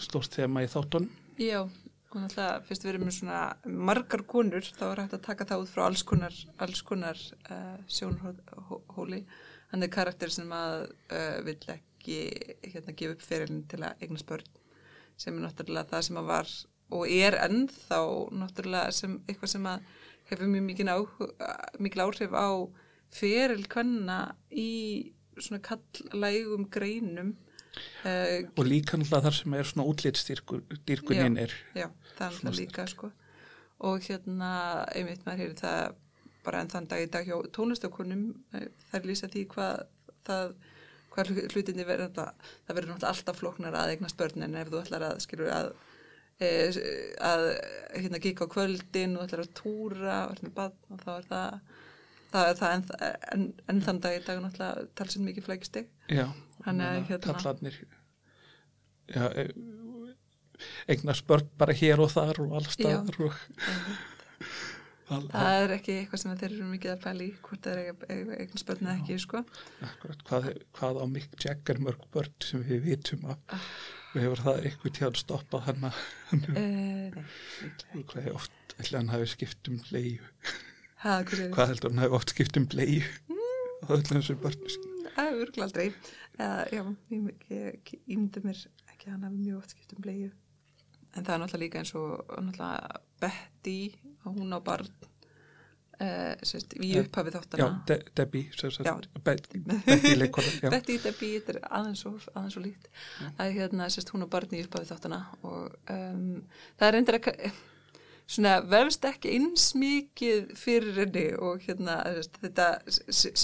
stórt 0.00 0.38
þema 0.38 0.64
í 0.64 0.70
þáttunum 0.72 1.10
Já, 1.40 1.62
og 2.12 2.18
náttúrulega 2.20 2.62
fyrst 2.68 2.84
við 2.84 2.92
erum 2.92 3.06
með 3.08 3.16
svona 3.18 3.38
margar 3.88 4.24
konur 4.28 4.66
þá 4.66 4.84
er 4.90 5.02
hægt 5.02 5.16
að 5.16 5.24
taka 5.28 5.46
það 5.48 5.64
út 5.64 5.72
frá 5.72 5.84
alls 5.86 6.02
konar, 6.06 6.36
alls 6.60 6.82
konar 6.84 7.22
uh, 7.50 7.78
sjónhóli. 7.88 9.22
Hann 9.72 9.86
er 9.86 9.92
karakter 9.92 10.32
sem 10.32 10.52
að 10.52 10.90
uh, 11.12 11.38
vill 11.46 11.72
ekki 11.72 12.18
hérna 12.66 12.94
gefa 12.98 13.16
upp 13.16 13.24
ferilin 13.24 13.64
til 13.70 13.80
að 13.80 14.04
eignast 14.04 14.28
börn 14.28 14.60
sem 15.16 15.34
er 15.36 15.46
náttúrulega 15.46 15.90
það 15.92 16.06
sem 16.08 16.20
að 16.20 16.30
var 16.32 16.54
og 16.92 17.08
er 17.08 17.38
ennþá 17.46 18.00
náttúrulega 18.42 18.94
sem 18.96 19.16
eitthvað 19.26 19.54
sem 19.54 19.68
að 19.70 19.86
hefur 20.28 20.50
mjög 20.52 20.88
áhuga, 20.92 21.52
mikil 21.80 22.04
áhrif 22.04 22.36
á 22.36 22.48
feril 23.12 23.64
kvenna 23.70 24.18
í 24.50 25.12
svona 25.38 25.62
kallægum 25.64 26.68
greinum 26.72 27.34
uh, 28.04 28.38
og 28.56 28.68
líka 28.68 28.98
náttúrulega 28.98 29.26
þar 29.28 29.38
sem 29.38 29.56
er 29.58 29.70
svona 29.70 29.88
útlitsdýrkunin 29.92 31.40
er 31.42 31.56
Já, 31.76 31.88
það 32.16 32.26
er 32.26 32.30
alltaf 32.30 32.58
líka 32.58 32.86
sko. 32.90 33.12
Og 33.82 34.04
hérna 34.06 34.52
einmitt 34.94 35.24
maður 35.26 35.42
heyri 35.42 35.58
það 35.58 35.96
bara 36.46 36.62
enn 36.62 36.70
þann 36.70 36.90
dag 36.90 37.02
í 37.02 37.10
dag 37.10 37.26
hjá 37.26 37.36
tónlistakonum 37.54 38.28
þær 38.90 39.08
lýsa 39.08 39.30
því 39.30 39.46
hvað 39.54 39.84
það 40.26 40.54
hvað 41.12 41.32
hlutinni 41.52 41.86
verður 41.86 42.12
það 42.16 42.76
verður 42.76 42.92
náttúrulega 42.92 43.12
alltaf 43.12 43.40
flóknar 43.40 43.78
að 43.78 43.94
eignast 43.94 44.18
börn 44.20 44.46
en 44.46 44.58
ef 44.58 44.70
þú 44.72 44.80
ætlar 44.80 45.06
að 45.10 45.20
skilur 45.24 45.52
að 45.52 45.70
e, 46.40 46.50
að 47.20 47.46
hérna 47.98 48.22
gíka 48.22 48.48
á 48.48 48.52
kvöldin 48.54 49.18
og 49.18 49.26
ætlar 49.26 49.44
að 49.44 49.54
túra 49.58 50.18
og 50.30 50.52
badn 50.56 50.94
og 50.96 51.04
þá 51.04 51.12
er 51.14 51.28
það 51.30 51.58
það 52.32 52.48
er 52.48 52.58
það 52.62 52.74
en, 52.76 52.84
en, 53.34 53.44
en 53.68 53.82
þann 53.86 54.00
dag 54.06 54.16
í 54.16 54.24
dag 54.26 54.40
náttúrulega 54.40 54.86
talsinn 54.98 55.26
mikið 55.28 55.48
flækistig 55.48 55.90
Já, 56.08 56.26
Þannig 56.64 56.86
að, 56.88 57.00
hérna- 57.10 57.34
kallarnir 57.42 57.76
já, 59.12 59.24
e- 59.42 59.52
eignast 60.92 61.26
börn 61.26 61.48
bara 61.58 61.74
hér 61.74 62.00
og 62.04 62.10
þar 62.14 62.38
og 62.44 62.52
allstaðar 62.60 63.16
og 63.26 63.38
all, 65.12 65.26
það 65.28 65.56
er 65.64 65.72
ekki 65.76 65.94
eitthvað 65.98 66.22
sem 66.22 66.36
þeir 66.40 66.52
eru 66.54 66.68
mikið 66.70 66.92
að 66.94 67.00
pæla 67.02 67.24
í 67.26 67.32
hvort 67.44 67.66
það 67.66 67.80
er 67.80 68.30
eignast 68.38 68.68
börn 68.68 68.86
eða 68.86 68.94
ekki 69.00 69.16
sko. 69.20 69.42
akkurat, 69.88 70.22
hvað, 70.28 70.46
hvað 70.78 71.00
á 71.02 71.04
Mick 71.16 71.34
Jagger 71.44 71.82
mörg 71.84 72.06
börn 72.14 72.32
sem 72.46 72.62
við 72.68 72.86
vitum 72.86 73.26
að 73.28 73.36
Ah. 73.52 73.66
við 74.14 74.22
hefur 74.26 74.42
það 74.46 74.62
eitthvað 74.70 74.96
hann 75.66 75.84
að 75.88 75.98
uh, 76.32 76.46
Nei, 76.52 77.10
líklega 77.92 78.06
hvað 78.12 78.26
er 78.26 78.38
oft, 78.38 78.76
ætla 78.78 78.98
hann 79.02 79.12
hafi 79.12 79.26
skipt 79.34 79.68
um 79.68 79.82
Ha, 81.02 81.18
hvað 81.26 81.68
heldur 81.72 81.90
hann 81.90 81.98
hafi 82.04 82.14
oft 82.20 82.30
skipt 82.30 82.56
um 82.56 82.66
leiðu 82.70 83.02
og 83.82 83.96
öllum 83.98 84.20
þessum 84.22 84.38
börnum 84.46 84.70
sín 84.70 84.88
Það 85.12 85.26
er 85.28 85.40
örgulega 85.42 85.64
aldrei. 85.66 85.86
Já, 86.38 86.64
ég, 86.72 86.86
ég, 87.12 87.30
ég 87.52 87.92
ímyndi 88.08 88.40
mér 88.44 88.58
ekki 88.92 89.08
að 89.08 89.14
hann 89.16 89.26
hafi 89.28 89.40
mjög 89.42 89.58
oft 89.60 89.74
skipt 89.74 89.92
um 89.96 90.02
bleiðu. 90.04 90.30
En 91.12 91.24
það 91.26 91.34
er 91.34 91.40
náttúrulega 91.42 91.62
líka 91.66 91.80
eins 91.82 91.94
og 91.98 92.36
náttúrulega 92.40 93.00
Betty, 93.22 93.78
að 94.24 94.38
hún 94.38 94.54
á 94.56 94.60
barn, 94.64 94.88
uh, 96.00 96.32
sérst, 96.42 96.72
í 96.80 96.88
Já. 96.94 97.02
upphafið 97.04 97.36
Já, 97.36 97.40
þáttana. 97.42 97.66
De 97.90 97.98
Debbie 98.18 98.46
Já. 98.56 98.94
Be- 99.22 99.80
Betty 99.86 100.14
leikona. 100.16 100.70
Betty, 100.72 100.96
Debbie, 101.04 101.34
þetta 101.40 101.54
er 101.58 101.60
aðeins 101.68 102.06
og, 102.08 102.24
aðeins 102.32 102.56
og 102.58 102.64
líkt. 102.64 102.88
Að 103.36 103.52
hérna, 103.58 103.90
sérst, 103.92 104.14
hún 104.14 104.24
á 104.24 104.28
barn 104.32 104.56
í 104.56 104.64
upphafið 104.64 104.94
þáttana 104.94 105.20
og 105.44 105.76
um, 105.92 106.24
það 106.80 106.88
er 106.88 106.96
reyndir 106.96 107.20
ekki, 107.20 107.52
svona 108.32 108.56
vefst 108.72 109.04
ekki 109.12 109.36
eins 109.36 109.68
mikið 109.76 110.52
fyrir 110.56 111.02
henni 111.04 111.26
og 111.36 111.60
hérna, 111.68 112.00
sérst, 112.16 112.40
þetta 112.48 112.70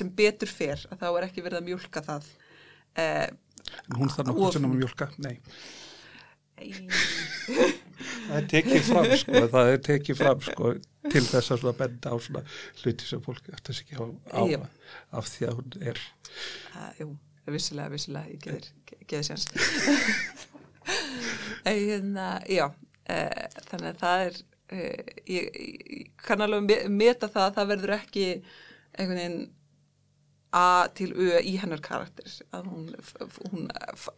sem 0.01 0.11
betur 0.17 0.49
fer, 0.51 0.87
að 0.89 1.05
þá 1.05 1.09
er 1.13 1.29
ekki 1.29 1.45
verið 1.45 1.61
að 1.63 1.69
mjólka 1.69 2.07
það. 2.09 2.33
Uh, 2.99 3.29
hún 3.99 4.11
þarf 4.11 4.27
nokkuð 4.33 4.57
sem 4.57 4.65
að 4.67 4.73
mjölka 4.81 5.07
nei, 5.23 5.37
það 6.59 8.37
er 8.39 8.47
tekið 8.51 8.83
fram 8.89 9.09
sko, 9.21 9.43
það 9.53 9.71
er 9.73 9.81
tekið 9.89 10.19
fram 10.19 10.43
sko 10.45 10.73
til 11.09 11.23
þess 11.29 11.55
að 11.57 11.69
benda 11.79 12.13
á 12.13 12.17
svona 12.21 12.43
hluti 12.83 13.09
sem 13.09 13.23
fólk 13.25 13.49
eftir 13.55 13.77
sig 13.79 13.87
ekki 13.89 14.03
á, 14.03 14.05
á 14.35 14.43
af 15.21 15.31
því 15.31 15.49
að 15.49 15.57
hún 15.61 15.79
er. 15.93 16.01
Uh, 16.75 16.91
jú, 17.01 17.09
vissilega, 17.55 17.93
vissilega, 17.95 18.33
ég 18.35 18.43
geðir, 18.45 18.69
geðir 19.09 19.29
séns. 19.31 19.47
en 21.69 21.79
hérna, 21.79 22.29
já, 22.51 22.67
uh, 22.69 23.45
þannig 23.71 23.91
að 23.93 24.03
það 24.03 24.25
er, 24.27 24.41
uh, 24.73 25.13
ég, 25.37 25.49
ég 25.55 26.11
kann 26.27 26.45
alveg 26.45 26.67
me- 26.69 26.83
meta 27.05 27.31
það 27.33 27.47
að 27.49 27.57
það 27.61 27.73
verður 27.75 27.97
ekki 28.01 28.27
einhvern 28.99 29.23
veginn 29.23 29.41
A 30.57 30.89
til 30.97 31.11
Ö 31.13 31.43
í 31.45 31.59
hennar 31.61 31.83
karakter, 31.85 32.31
að 32.57 32.71
hún, 32.73 32.87
hún 33.53 33.67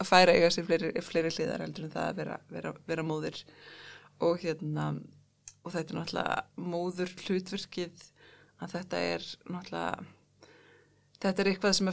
færa 0.06 0.36
eiga 0.36 0.50
sér 0.54 0.68
fleiri, 0.68 0.92
fleiri 1.02 1.32
hliðar 1.34 1.64
heldur 1.64 1.88
en 1.88 1.94
það 1.94 2.06
að 2.06 2.20
vera, 2.20 2.36
vera, 2.54 2.72
vera 2.86 3.06
móðir. 3.06 3.40
Og 4.22 4.38
hérna, 4.44 4.92
og 5.64 5.74
þetta 5.74 5.94
er 5.94 5.98
náttúrulega 5.98 6.68
móður 6.70 7.14
hlutverkið 7.24 8.06
að 8.60 8.76
þetta 8.76 9.02
er 9.08 9.26
náttúrulega 9.50 10.06
þetta 11.20 11.42
er 11.42 11.50
eitthvað 11.50 11.76
sem 11.78 11.90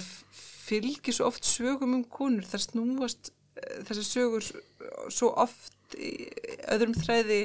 fylgir 0.68 1.16
svo 1.16 1.32
oft 1.32 1.48
sögum 1.48 1.98
um 1.98 2.06
konur. 2.12 2.46
Þar 2.48 2.64
snúast 2.64 3.32
eh, 3.58 3.82
þessar 3.88 4.08
sögur 4.08 4.48
svo 5.14 5.32
oft 5.34 5.98
í 5.98 6.28
öðrum 6.68 6.96
þræði 6.98 7.42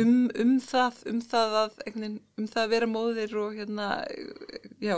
um, 0.00 0.28
um 0.32 0.56
það 0.64 1.00
um 1.12 1.22
það 1.22 1.56
að 1.62 1.80
um 1.94 2.46
það 2.48 2.62
að 2.62 2.70
vera 2.72 2.90
móðir 2.90 3.34
og 3.40 3.56
hérna 3.58 3.88
já 4.82 4.96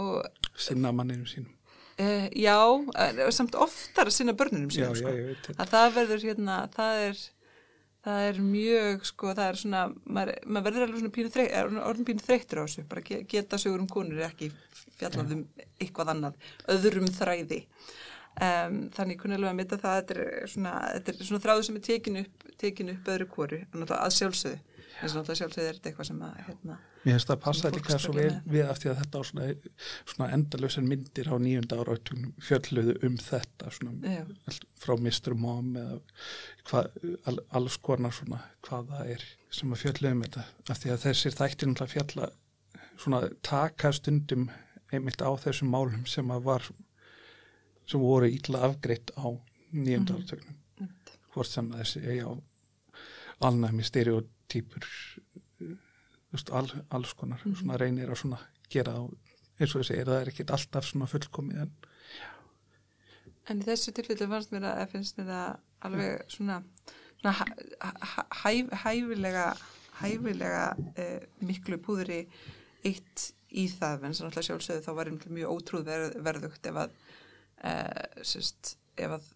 og 0.00 0.24
sinna 0.56 0.92
manninu 0.92 1.26
sínum. 1.28 1.50
E, 1.94 2.06
já, 2.34 2.56
eh, 2.98 3.30
samt 3.30 3.54
oftar 3.54 4.08
að 4.10 4.16
sinna 4.16 4.34
börnunum 4.34 4.70
já, 4.70 4.88
sínum 4.90 4.94
já, 4.94 5.00
sko. 5.00 5.12
þetta. 5.14 5.56
Að 5.62 5.72
það 5.74 5.96
verður 5.98 6.24
hérna 6.28 6.56
það 6.74 7.02
er 7.08 7.20
það 8.04 8.24
er 8.28 8.40
mjög 8.44 9.04
sko, 9.08 9.30
það 9.32 9.46
er 9.48 9.60
svona 9.60 9.82
maður, 10.04 10.40
maður 10.44 10.66
verður 10.68 10.86
alveg 10.86 11.02
svona 11.02 11.14
pínu 11.14 11.34
þreytt 11.34 11.54
orðin 11.88 12.08
pínu 12.08 12.24
þreyttur 12.26 12.60
á 12.60 12.64
þessu, 12.66 12.84
bara 12.90 13.04
ge- 13.06 13.22
geta 13.30 13.60
sögur 13.62 13.80
um 13.84 13.88
konur 13.88 14.24
ekki 14.26 14.50
fjallað 14.98 15.32
um 15.38 15.44
eitthvað 15.80 16.12
annað 16.12 16.34
öðrum 16.74 17.08
þræði. 17.14 17.62
Um, 18.34 18.90
þannig 18.90 19.20
kunnilega 19.22 19.52
að 19.52 19.58
mynda 19.60 19.76
það 19.78 19.96
þetta 20.00 20.14
er 20.18 20.48
svona, 20.50 20.70
svona 21.22 21.42
þráðu 21.44 21.64
sem 21.68 21.76
er 21.78 21.82
tekin 21.86 22.16
upp 22.24 22.46
tekin 22.58 22.90
upp 22.90 23.10
öðru 23.14 23.26
kóru 23.30 23.60
að 23.70 24.14
sjálfsögðu 24.16 24.73
eins 25.02 25.14
og 25.14 25.20
náttúrulega 25.20 25.38
sjálfsögðu 25.40 25.68
er 25.68 25.76
þetta 25.78 25.90
eitthvað 25.90 26.08
sem 26.10 26.20
að 26.24 26.34
hérna, 26.48 26.76
Mér 27.04 27.12
finnst 27.16 27.28
það 27.30 27.40
passa 27.44 27.60
Sem 27.62 27.72
fólk 27.74 27.80
líka 27.88 27.98
svo 28.00 28.12
vel 28.16 28.36
við 28.54 28.68
af 28.70 28.78
því 28.80 28.90
að 28.90 28.98
þetta 29.00 29.18
á 29.18 29.22
svona, 29.28 29.46
svona 30.12 30.28
endalösan 30.36 30.88
myndir 30.88 31.28
á 31.28 31.36
nýjunda 31.44 31.78
ára 31.82 31.96
fjölluðu 32.48 32.94
um 33.08 33.16
þetta 33.20 33.72
svona, 33.76 34.14
frá 34.80 34.94
Mr. 34.96 35.34
Mom 35.34 35.74
eða 35.76 35.98
hva, 36.70 36.84
all, 37.26 37.38
alls 37.60 37.76
konar 37.84 38.14
svona 38.16 38.40
hvað 38.64 38.88
það 38.94 39.10
er 39.16 39.26
sem 39.50 39.72
að 39.74 39.82
fjölluðu 39.84 40.12
um 40.16 40.22
þetta 40.28 40.46
af 40.70 40.80
því 40.84 40.94
að 40.94 41.04
þessir 41.08 41.38
þættir 41.40 41.68
náttúrulega 41.72 41.94
fjalla 41.96 42.30
svona 42.96 43.22
taka 43.42 43.92
stundum 43.92 44.48
einmitt 44.94 45.20
á 45.26 45.30
þessum 45.42 45.72
málum 45.74 46.06
sem 46.06 46.30
að 46.30 46.44
var 46.46 46.68
sem 47.90 48.00
voru 48.00 48.30
illa 48.30 48.62
afgreitt 48.70 49.10
á 49.18 49.26
nýjunda 49.74 50.14
Mhm. 50.14 50.22
áratögnum 50.22 50.54
einmitt. 50.80 51.10
hvort 51.34 51.46
sem 51.50 51.68
þessi 51.72 52.00
alnæmi 53.42 53.82
stereotýpur 53.84 54.30
þú 54.50 55.76
veist, 56.34 56.50
all, 56.50 56.70
alls 56.90 57.12
konar 57.14 57.40
Mhm. 57.44 57.56
svona 57.60 57.78
reynir 57.78 58.08
að 58.10 58.20
svona 58.22 58.38
gera 58.70 58.92
á 58.98 59.02
eins 59.60 59.74
og 59.74 59.82
þessi 59.82 59.98
er 60.00 60.04
það 60.10 60.20
er 60.20 60.28
ekkit 60.32 60.50
alltaf 60.50 60.84
svona 60.84 61.06
fullkomið 61.10 61.60
en 61.62 61.72
En 63.46 63.60
í 63.60 63.64
þessu 63.66 63.92
tilfellu 63.92 64.26
fannst 64.30 64.52
mér 64.54 64.64
að 64.70 64.86
finnst 64.94 65.18
mér 65.18 65.26
það 65.28 65.56
alveg 65.84 66.22
svona, 66.32 66.62
svona 67.20 67.32
hæ, 67.36 67.44
hæ, 67.84 68.22
hæf, 68.40 68.70
hæfilega, 68.84 69.42
hæfilega 70.00 70.62
eh, 70.96 71.26
miklu 71.44 71.76
púðri 71.76 72.22
eitt 72.88 73.26
í 73.52 73.66
það, 73.68 74.06
en 74.08 74.14
svo 74.16 74.24
náttúrulega 74.30 74.48
sjálfsögðu 74.48 74.84
þá 74.86 74.94
var 74.96 75.10
einhverjum 75.10 75.36
mjög 75.36 75.52
ótrúð 75.58 75.84
verð, 75.90 76.16
verðugt 76.24 76.66
ef 76.70 76.74
að, 76.86 76.90
eh, 77.68 78.22
sérst, 78.24 78.76
ef 78.96 79.10
að 79.18 79.28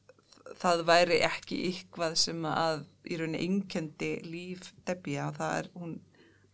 það 0.59 0.85
væri 0.89 1.21
ekki 1.27 1.61
ykkvað 1.73 2.17
sem 2.21 2.45
að 2.51 2.85
í 3.09 3.19
rauninni 3.19 3.45
einkendi 3.47 4.13
líf 4.27 4.73
Debbie 4.87 5.23
og 5.25 5.39
það 5.39 5.59
er 5.61 5.71
hún 5.79 5.95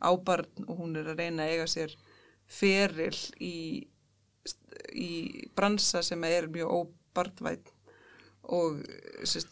ábarn 0.05 0.69
og 0.69 0.83
hún 0.83 0.99
er 1.01 1.11
að 1.13 1.23
reyna 1.23 1.47
að 1.47 1.55
eiga 1.55 1.71
sér 1.71 1.97
feril 2.51 3.17
í 3.41 3.55
í 4.95 5.11
bransa 5.57 6.03
sem 6.05 6.25
er 6.29 6.49
mjög 6.53 6.73
óbarnvætt 6.79 7.71
og 8.55 8.83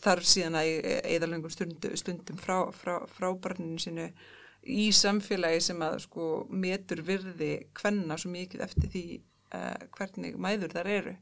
þarf 0.05 0.27
síðan 0.29 0.59
að 0.61 0.71
eða 1.15 1.29
löngum 1.31 1.53
stundu, 1.53 1.95
stundum 1.97 2.37
frá, 2.41 2.69
frá, 2.77 2.99
frá 3.09 3.31
barninu 3.33 3.81
sínu 3.81 4.11
í 4.63 4.91
samfélagi 4.95 5.63
sem 5.65 5.81
að 5.83 6.03
sko 6.05 6.27
metur 6.51 7.01
virði 7.07 7.55
hvenna 7.79 8.19
svo 8.21 8.31
mikið 8.35 8.67
eftir 8.67 8.93
því 8.93 9.05
uh, 9.57 9.87
hvernig 9.97 10.37
mæður 10.39 10.77
þar 10.77 10.91
eru 10.99 11.15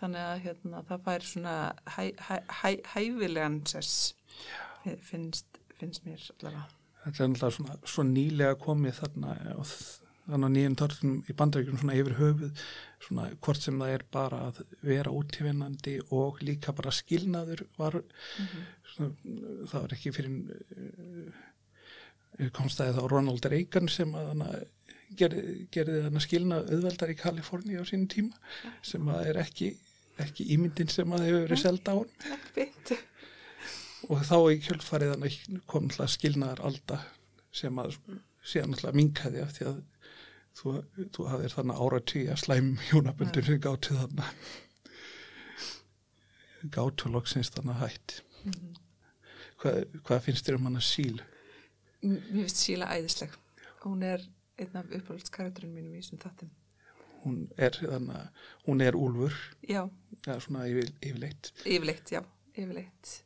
þannig 0.00 0.26
að 0.26 0.42
hérna, 0.46 0.82
það 0.88 1.06
fær 1.06 1.26
svona 1.30 1.54
hæ, 1.94 2.02
hæ, 2.26 2.36
hæ, 2.60 2.68
hæfilegan 2.94 3.62
sess 3.70 4.12
finnst, 5.06 5.60
finnst 5.78 6.06
mér 6.06 6.22
allavega. 6.36 6.66
Þetta 7.00 7.24
er 7.24 7.32
náttúrulega 7.32 7.56
svona, 7.56 7.80
svona 7.88 8.14
nýlega 8.14 8.60
komið 8.60 8.98
þarna 9.00 9.34
og 9.56 9.74
þannig 10.30 10.46
að 10.46 10.54
nýjum 10.54 10.76
törnum 10.78 11.20
í 11.26 11.36
bandaríkjum 11.36 11.78
svona 11.80 11.98
yfir 11.98 12.16
höfuð 12.18 12.64
svona 13.00 13.28
hvort 13.42 13.62
sem 13.64 13.78
það 13.80 13.94
er 13.94 14.04
bara 14.12 14.40
að 14.48 14.60
vera 14.86 15.14
útífinnandi 15.16 15.94
og 16.16 16.42
líka 16.44 16.74
bara 16.76 16.92
skilnaður 16.94 17.64
var 17.78 17.96
svona, 18.92 19.10
það 19.70 19.78
var 19.78 19.96
ekki 19.96 20.12
fyrir 20.14 20.34
uh, 22.40 22.50
komst 22.56 22.80
það 22.80 23.00
þá 23.00 23.02
Ronald 23.10 23.48
Reagan 23.50 23.90
sem 23.90 24.12
að 24.16 24.30
hana 24.34 24.50
gerði, 25.18 25.66
gerði 25.74 26.02
þarna 26.06 26.24
skilna 26.24 26.60
auðveldar 26.66 27.12
í 27.12 27.18
Kaliforni 27.18 27.80
á 27.80 27.84
sínum 27.88 28.10
tíma 28.10 28.34
sem 28.86 29.08
að 29.10 29.32
er 29.32 29.40
ekki, 29.42 29.72
ekki 30.24 30.46
ímyndin 30.56 30.90
sem 30.92 31.12
að 31.16 31.24
hefur 31.28 31.44
verið 31.46 31.62
selda 31.64 31.92
á 31.92 31.96
hann 32.00 32.08
og 34.10 34.22
þá 34.26 34.36
í 34.54 34.58
kjölfarið 34.64 35.12
þannig 35.14 35.38
kom 35.70 35.86
náttúrulega 35.88 36.14
skilnaðar 36.16 36.62
alda 36.70 36.98
sem 37.60 37.78
að 37.82 37.96
síðan 38.50 38.72
náttúrulega 38.74 38.98
minkaði 39.00 39.42
af 39.44 39.52
því 39.58 39.66
að 39.70 39.78
þú, 40.60 40.74
þú 41.16 41.26
hafðir 41.30 41.54
þannig 41.56 41.82
áratví 41.86 42.22
að 42.32 42.40
slæm 42.44 42.70
hjónaböndum 42.88 43.46
sem 43.50 43.60
gáttu 43.66 43.98
þannig 43.98 44.30
gáttu 46.74 47.08
loksins 47.12 47.50
þannig 47.54 47.78
hætt. 47.80 48.16
Hvað, 49.60 49.78
hvað 50.04 50.24
finnst 50.26 50.46
þér 50.48 50.58
um 50.58 50.66
hana 50.70 50.82
síl? 50.84 51.20
M- 52.04 52.20
Mér 52.32 52.46
finnst 52.46 52.60
Síla 52.64 52.88
æðisleg. 52.96 53.32
Hún 53.84 54.02
er 54.04 54.24
einn 54.60 54.76
af 54.76 54.88
uppáhaldskarakterinn 54.92 55.72
mínum 55.76 55.94
í 55.96 56.00
þessum 56.02 56.20
þáttum. 56.22 56.50
Hún 57.24 57.40
er, 57.56 57.76
þannig, 57.80 58.20
að 58.20 58.44
hún 58.68 58.84
er 58.84 58.98
úlfur, 58.98 59.40
já, 59.66 59.82
eða 60.26 60.38
svona 60.44 60.68
yfir, 60.70 60.92
yfirleitt. 61.00 61.52
yfirleitt, 61.64 62.14
já, 62.14 62.22
yfirleitt. 62.54 63.16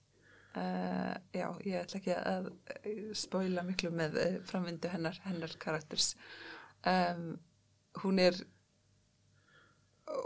Uh, 0.55 1.15
já, 1.35 1.49
ég 1.67 1.81
ætla 1.81 1.99
ekki 1.99 2.15
að 2.15 2.45
uh, 2.53 3.07
spoila 3.19 3.65
miklu 3.67 3.91
með 3.91 4.19
uh, 4.23 4.35
framvindu 4.47 4.91
hennar, 4.93 5.19
hennar 5.27 5.57
karakters. 5.63 6.13
Um, 6.87 7.33
hún 8.05 8.21
er 8.23 8.39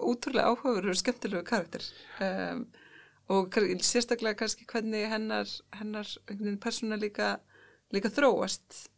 útrúlega 0.04 0.50
áhugaður 0.50 0.90
og 0.92 0.98
skemmtilegu 0.98 1.44
karakter 1.46 1.84
um, 2.24 2.64
og 3.30 3.56
sérstaklega 3.84 4.40
kannski 4.40 4.66
hvernig 4.68 5.06
hennar, 5.12 5.48
hennar 5.78 6.08
persóna 6.62 6.96
líka, 7.00 7.36
líka 7.94 8.10
þróast. 8.12 8.88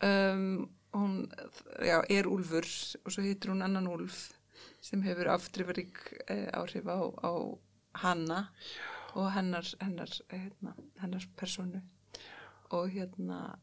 Um, 0.00 0.70
hún 0.92 1.28
já, 1.78 2.00
er 2.08 2.28
úlfur 2.28 2.66
og 3.04 3.12
svo 3.12 3.24
heitir 3.24 3.52
hún 3.52 3.62
annan 3.62 3.88
úlf 3.90 4.30
sem 4.80 5.02
hefur 5.04 5.30
afdrifarík 5.34 5.98
eh, 6.28 6.48
áhrif 6.56 6.88
á, 6.88 6.98
á 7.20 7.32
hanna 8.02 8.40
og 9.14 9.32
hennar, 9.34 9.66
hennar, 9.80 10.12
hérna, 10.30 10.74
hennar 11.00 11.26
persónu. 11.36 11.82
Og 12.70 12.90
hérna 12.94 13.58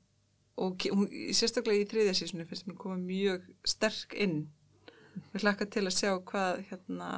og 0.58 0.82
hún, 0.92 1.08
sérstaklega 1.38 1.86
í 1.86 1.90
þriðja 1.90 2.16
sísonu 2.18 2.48
finnst 2.50 2.68
mér 2.68 2.80
koma 2.82 2.98
mjög 3.00 3.46
sterk 3.68 4.16
inn. 4.18 4.48
Við 5.34 5.46
hlakka 5.46 5.68
til 5.70 5.86
að 5.86 5.96
sjá 5.98 6.12
hvað 6.28 6.64
hérna 6.70 7.12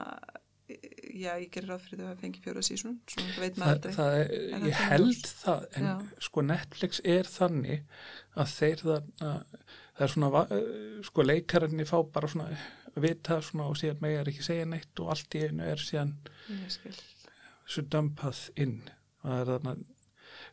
já, 0.69 1.33
ég 1.39 1.49
gerir 1.51 1.71
ráð 1.71 1.85
fyrir 1.85 2.01
því 2.01 2.07
að 2.09 2.21
fengi 2.23 2.41
fjóra 2.43 2.63
sísun 2.65 2.97
það 3.09 3.45
Það, 3.57 3.87
það 3.95 4.17
er, 4.19 4.33
það 4.53 4.67
ég 4.67 4.81
held 4.91 5.29
það, 5.41 5.65
en 5.79 5.87
Já. 5.87 5.93
sko 6.27 6.43
Netflix 6.45 7.01
er 7.15 7.29
þannig 7.29 7.95
að 8.35 8.53
þeir 8.53 8.83
það, 8.83 9.33
það 9.99 10.05
er 10.07 10.13
svona, 10.15 10.41
eh, 10.55 11.03
sko 11.03 11.25
leikararnir 11.27 11.89
fá 11.89 11.97
bara 12.15 12.27
svona 12.31 12.47
að 12.95 13.01
vita 13.03 13.41
svona 13.43 13.67
og 13.69 13.75
síðan 13.79 13.99
megar 14.01 14.31
ekki 14.31 14.45
segja 14.47 14.65
neitt 14.65 14.99
og 15.03 15.11
allt 15.13 15.35
í 15.37 15.43
einu 15.49 15.67
er 15.67 15.83
síðan 15.83 16.15
ég 16.49 16.99
svo 17.69 17.83
dömpað 17.85 18.39
inn 18.57 18.79
það 19.21 19.41
er 19.43 19.49
þarna 19.53 19.75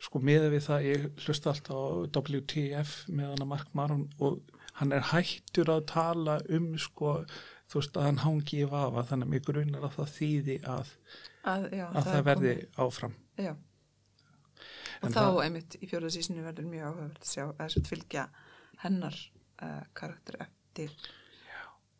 sko 0.02 0.20
miða 0.20 0.50
við 0.52 0.64
það, 0.66 0.84
ég 0.90 1.04
hlusta 1.24 1.52
alltaf 1.54 1.72
á 1.72 1.80
WTF 2.18 2.96
með 3.08 3.30
hana 3.32 3.46
Mark 3.48 3.70
Maron 3.78 4.08
og 4.20 4.42
hann 4.80 4.92
er 4.92 5.06
hættur 5.12 5.70
að 5.72 5.86
tala 5.88 6.34
um 6.52 6.66
sko, 6.76 7.14
þú 7.70 7.78
veist 7.80 7.96
að 7.96 8.08
hann 8.10 8.20
hangi 8.26 8.58
í 8.60 8.66
vafa 8.68 9.06
þannig 9.08 9.26
að 9.30 9.32
mig 9.32 9.46
grunar 9.46 9.86
að 9.88 9.94
það 9.96 10.10
þýði 10.18 10.56
að, 10.74 10.90
að, 11.48 11.64
já, 11.78 11.86
að 11.86 12.02
það, 12.10 12.18
er 12.18 12.26
verði 12.28 12.52
komið. 12.58 12.76
áfram 12.84 13.14
Já. 13.46 13.54
Og 14.96 15.06
En 15.08 15.12
þá 15.12 15.20
það- 15.22 15.40
einmitt 15.46 15.76
í 15.80 15.88
fjóruða 15.90 16.12
sísinu 16.16 16.44
verður 16.44 16.68
mjög 16.72 16.84
áhugavert 16.90 17.22
að 17.24 17.32
sjá 17.32 17.42
að 17.46 17.56
þess 17.62 17.80
að 17.80 17.88
fylgja 17.94 18.26
hennar 18.84 19.16
uh, 19.62 19.84
karakter 19.96 20.40
eftir. 20.46 20.92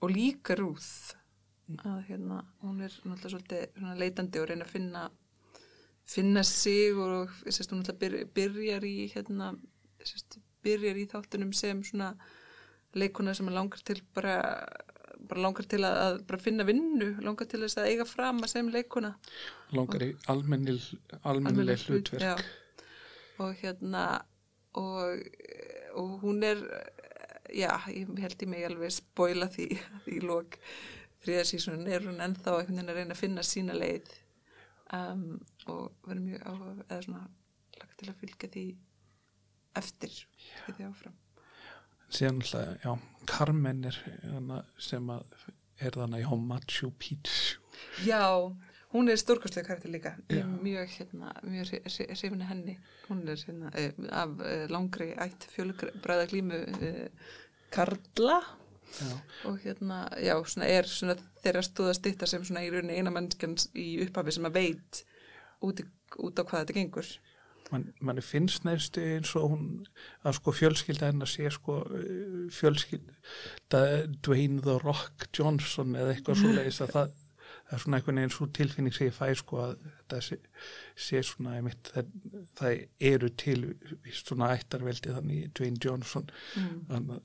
Og 0.04 0.12
líka 0.12 0.56
rúð 0.58 1.14
að 1.82 2.02
hérna 2.10 2.42
hún 2.62 2.82
er 2.84 2.92
náttúrulega 3.02 3.32
svolítið 3.32 3.62
svona 3.74 3.94
leitandi 3.98 4.40
og 4.40 4.50
reyna 4.50 4.66
að 4.66 4.74
finna 4.74 5.06
finna 6.06 6.42
sig 6.46 6.94
og 6.94 7.30
sérst, 7.50 7.72
hún 7.72 7.82
náttúrulega 7.82 7.98
byr, 8.02 8.26
byrjar 8.34 8.84
í 8.86 8.96
hérna 9.10 9.54
sérst, 9.98 10.38
byrjar 10.62 11.00
í 11.00 11.06
þáttunum 11.10 11.54
sem 11.56 11.82
svona 11.84 12.12
leikuna 12.94 13.34
sem 13.34 13.48
langar 13.50 13.82
til 13.84 13.98
bara 14.14 14.36
bara 15.26 15.42
langar 15.42 15.66
til 15.66 15.82
að, 15.82 15.96
að 16.04 16.20
bara 16.28 16.42
finna 16.44 16.66
vinnu 16.68 17.08
langar 17.24 17.48
til 17.50 17.62
þess 17.64 17.80
að 17.80 17.90
eiga 17.90 18.06
fram 18.06 18.44
að 18.44 18.52
sem 18.52 18.70
leikuna 18.70 19.16
langar 19.74 20.04
í 20.06 20.12
almennil, 20.30 20.78
almennileg 21.26 21.82
hlutverk. 21.88 22.22
já. 22.22 22.36
og 23.42 23.56
hérna 23.62 24.04
og, 24.76 25.24
og 25.96 26.20
hún 26.22 26.44
er 26.46 26.62
já, 27.54 27.70
ég 27.92 28.12
held 28.22 28.42
ég 28.42 28.50
mig 28.50 28.66
alveg 28.66 28.94
spoila 28.94 29.48
því 29.52 29.68
í 30.16 30.20
lok 30.24 30.58
þriða 31.24 31.44
sísón 31.48 31.86
er 31.90 32.06
hún 32.06 32.22
ennþá 32.22 32.60
einhvern 32.60 32.78
veginn 32.78 32.92
að 32.92 33.00
reyna 33.00 33.16
að 33.16 33.22
finna 33.22 33.44
sína 33.46 33.76
leið 33.76 34.10
um, 34.94 35.28
og 35.66 35.92
verður 36.06 36.24
mjög 36.24 36.46
áhuga 36.46 36.88
eða 36.88 37.02
svona 37.08 37.24
lagt 37.80 37.96
til 38.00 38.10
að 38.10 38.18
fylgja 38.22 38.50
því 38.54 38.66
eftir 39.76 40.18
við 40.66 40.78
því 40.78 40.88
áfram. 40.88 41.16
Síðan 42.06 42.40
alltaf, 42.40 42.84
já, 42.84 42.92
Carmen 43.26 43.84
er 43.90 43.96
sem 44.78 45.10
að 45.10 45.24
er 45.82 45.96
þannig 45.98 46.24
í 46.24 46.38
Machu 46.40 46.90
Picchu. 46.96 47.60
Já, 48.06 48.22
hún 48.96 49.10
er 49.12 49.18
stórkostlega 49.20 49.68
karakter 49.68 49.92
líka. 49.92 50.14
Ég 50.32 50.46
mjög, 50.62 50.92
hérna, 50.98 51.32
mjög 51.44 51.72
hrifin 51.84 52.44
henni. 52.48 52.76
Hún 53.08 53.26
er 53.28 53.40
hérna, 53.46 53.72
eh, 53.74 53.92
af 54.10 54.40
eh, 54.40 54.64
langri 54.72 55.12
ætt 55.12 55.48
fjölbræða 55.52 56.28
glímu 56.30 56.62
eh, 56.80 57.10
Karla. 57.70 58.40
Já, 58.96 59.12
og 59.44 59.58
hérna, 59.64 60.06
já, 60.22 60.34
svona 60.46 60.66
er 60.70 60.86
svona 60.88 61.16
þeirra 61.42 61.62
stóða 61.66 61.94
stýtta 61.98 62.26
sem 62.26 62.44
svona 62.46 62.62
í 62.64 62.70
rauninni 62.70 62.96
eina 62.96 63.10
mannskjans 63.12 63.68
í 63.74 63.98
upphafi 64.06 64.32
sem 64.32 64.46
að 64.46 64.60
veit 64.60 65.00
út, 65.60 65.82
út 66.22 66.38
á 66.38 66.42
hvað 66.46 66.62
þetta 66.62 66.76
gengur. 66.78 67.10
Man, 67.72 67.88
manni 67.98 68.22
finnst 68.22 68.62
neðstu 68.64 69.02
eins 69.02 69.34
og 69.34 69.50
hún 69.50 69.66
að 70.22 70.38
sko 70.38 70.54
fjölskylda 70.54 71.10
hennar 71.10 71.28
sé 71.28 71.50
sko 71.50 71.80
fjölskylda 72.54 73.82
Dwayne 74.22 74.62
The 74.62 74.78
Rock 74.84 75.26
Johnson 75.34 75.96
eða 75.98 76.14
eitthvað 76.14 76.40
svo 76.44 76.52
leiðis 76.54 76.78
að 76.86 76.92
það, 76.94 77.16
það 77.66 77.76
er 77.76 77.82
svona 77.82 78.00
einhvern 78.00 78.20
veginn 78.20 78.34
svo 78.36 78.48
tilfinning 78.58 78.94
sem 78.94 79.10
ég 79.10 79.16
fæ 79.16 79.32
sko 79.40 79.62
að 79.64 79.72
þetta 79.86 80.20
sé, 80.28 80.38
sé 81.06 81.22
svona 81.26 81.56
einmitt, 81.58 81.90
það, 81.94 82.12
það 82.60 82.76
eru 83.12 83.32
til 83.44 83.60
svona 84.22 84.52
ættarveldi 84.54 85.16
þannig 85.16 85.50
Dwayne 85.58 85.82
Johnson. 85.82 86.30
Mm. 86.56 87.16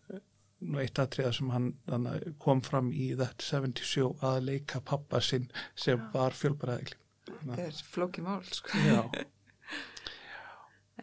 nú 0.62 0.78
eitt 0.78 1.00
atriða 1.02 1.32
sem 1.34 1.50
hann 1.50 1.72
þannig, 1.90 2.34
kom 2.42 2.60
fram 2.62 2.92
í 2.94 3.12
That 3.18 3.42
70 3.42 3.82
Show 3.82 4.18
að 4.22 4.44
leika 4.52 4.82
pappa 4.86 5.22
sinn 5.26 5.48
sem 5.74 6.04
var 6.14 6.38
fjölbræðigli 6.38 7.02
þetta 7.40 7.68
er 7.68 7.80
flóki 7.94 8.24
mál 8.26 8.42
sko. 8.46 8.80
Já, 8.82 9.02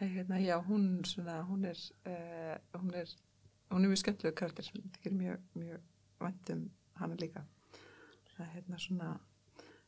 hérna, 0.15 0.39
já, 0.39 0.57
hún 0.65 1.05
svona, 1.05 1.41
hún 1.47 1.65
er 1.65 1.79
uh, 2.05 2.79
hún 2.79 2.93
er 2.93 3.07
hún 3.69 3.83
er 3.83 3.89
mjög 3.89 4.01
skemmtilega 4.03 4.35
karakter 4.35 4.63
sem 4.65 4.83
þykir 4.95 5.15
mjög, 5.15 5.47
mjög 5.55 5.81
vandum 6.19 6.69
hana 6.99 7.17
líka. 7.19 7.45
Það 8.35 8.45
er 8.45 8.53
hérna 8.55 8.79
svona 8.79 9.09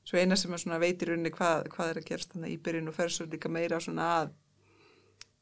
svo 0.07 0.19
eina 0.19 0.37
sem 0.39 0.53
svona 0.57 0.79
veitir 0.81 1.13
unni 1.15 1.31
hvað, 1.33 1.67
hvað 1.73 1.91
er 1.91 1.99
að 2.01 2.07
gerast 2.09 2.33
þannig 2.33 2.55
í 2.55 2.61
byrjun 2.65 2.89
og 2.91 2.97
fer 2.97 3.13
svo 3.13 3.27
líka 3.29 3.51
meira 3.51 3.79
svona 3.83 4.07
að 4.21 4.33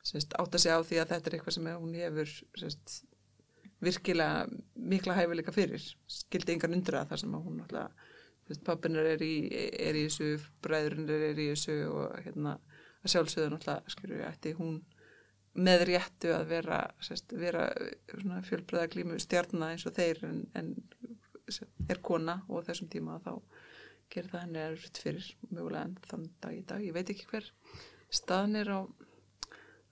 sérst, 0.03 0.35
átta 0.39 0.59
sig 0.59 0.73
á 0.73 0.79
því 0.79 0.99
að 1.01 1.13
þetta 1.13 1.29
er 1.29 1.37
eitthvað 1.37 1.55
sem 1.55 1.69
hún 1.69 1.95
hefur 1.99 2.35
sérst, 2.59 2.99
virkilega 3.79 4.45
mikla 4.91 5.15
hæfileika 5.15 5.53
fyrir. 5.55 5.83
Skildi 6.11 6.55
engan 6.55 6.75
undra 6.75 7.05
þar 7.07 7.21
sem 7.21 7.35
að 7.35 7.45
hún 7.45 7.59
náttúrulega 7.61 8.07
pappinar 8.65 9.05
er 9.05 9.21
í, 9.21 9.33
er 9.77 9.97
í 9.97 10.07
þessu 10.07 10.39
bræðurinnir 10.65 11.25
er 11.29 11.39
í 11.39 11.49
þessu 11.51 11.75
og 11.93 12.15
hérna 12.25 12.55
að 13.03 13.13
sjálfsögðu 13.13 13.51
náttúrulega 13.53 13.93
skilur 13.93 14.23
ætti 14.25 14.55
hún 14.57 14.79
með 15.59 15.85
réttu 15.89 16.31
að 16.33 16.47
vera, 16.49 16.79
sérst, 17.03 17.33
vera 17.37 17.67
svona 18.09 18.41
fjölbreða 18.45 18.89
glímu 18.93 19.19
stjarnar 19.21 19.75
eins 19.75 19.85
og 19.89 19.95
þeir 19.97 20.23
en, 20.27 20.43
en 20.57 20.73
er 21.89 22.01
kona 22.05 22.39
og 22.47 22.65
þessum 22.67 22.89
tíma 22.91 23.17
þá 23.23 23.33
gerir 24.13 24.31
það 24.33 24.43
henni 24.45 24.63
erfitt 24.63 25.01
fyrir 25.03 25.27
mögulega 25.49 25.85
en 25.89 25.97
þann 26.09 26.27
dag 26.43 26.57
í 26.57 26.63
dag, 26.71 26.83
ég 26.85 26.95
veit 26.95 27.09
ekki 27.13 27.27
hver 27.31 27.51
staðan 28.09 28.55
er 28.61 28.71
á 28.73 28.79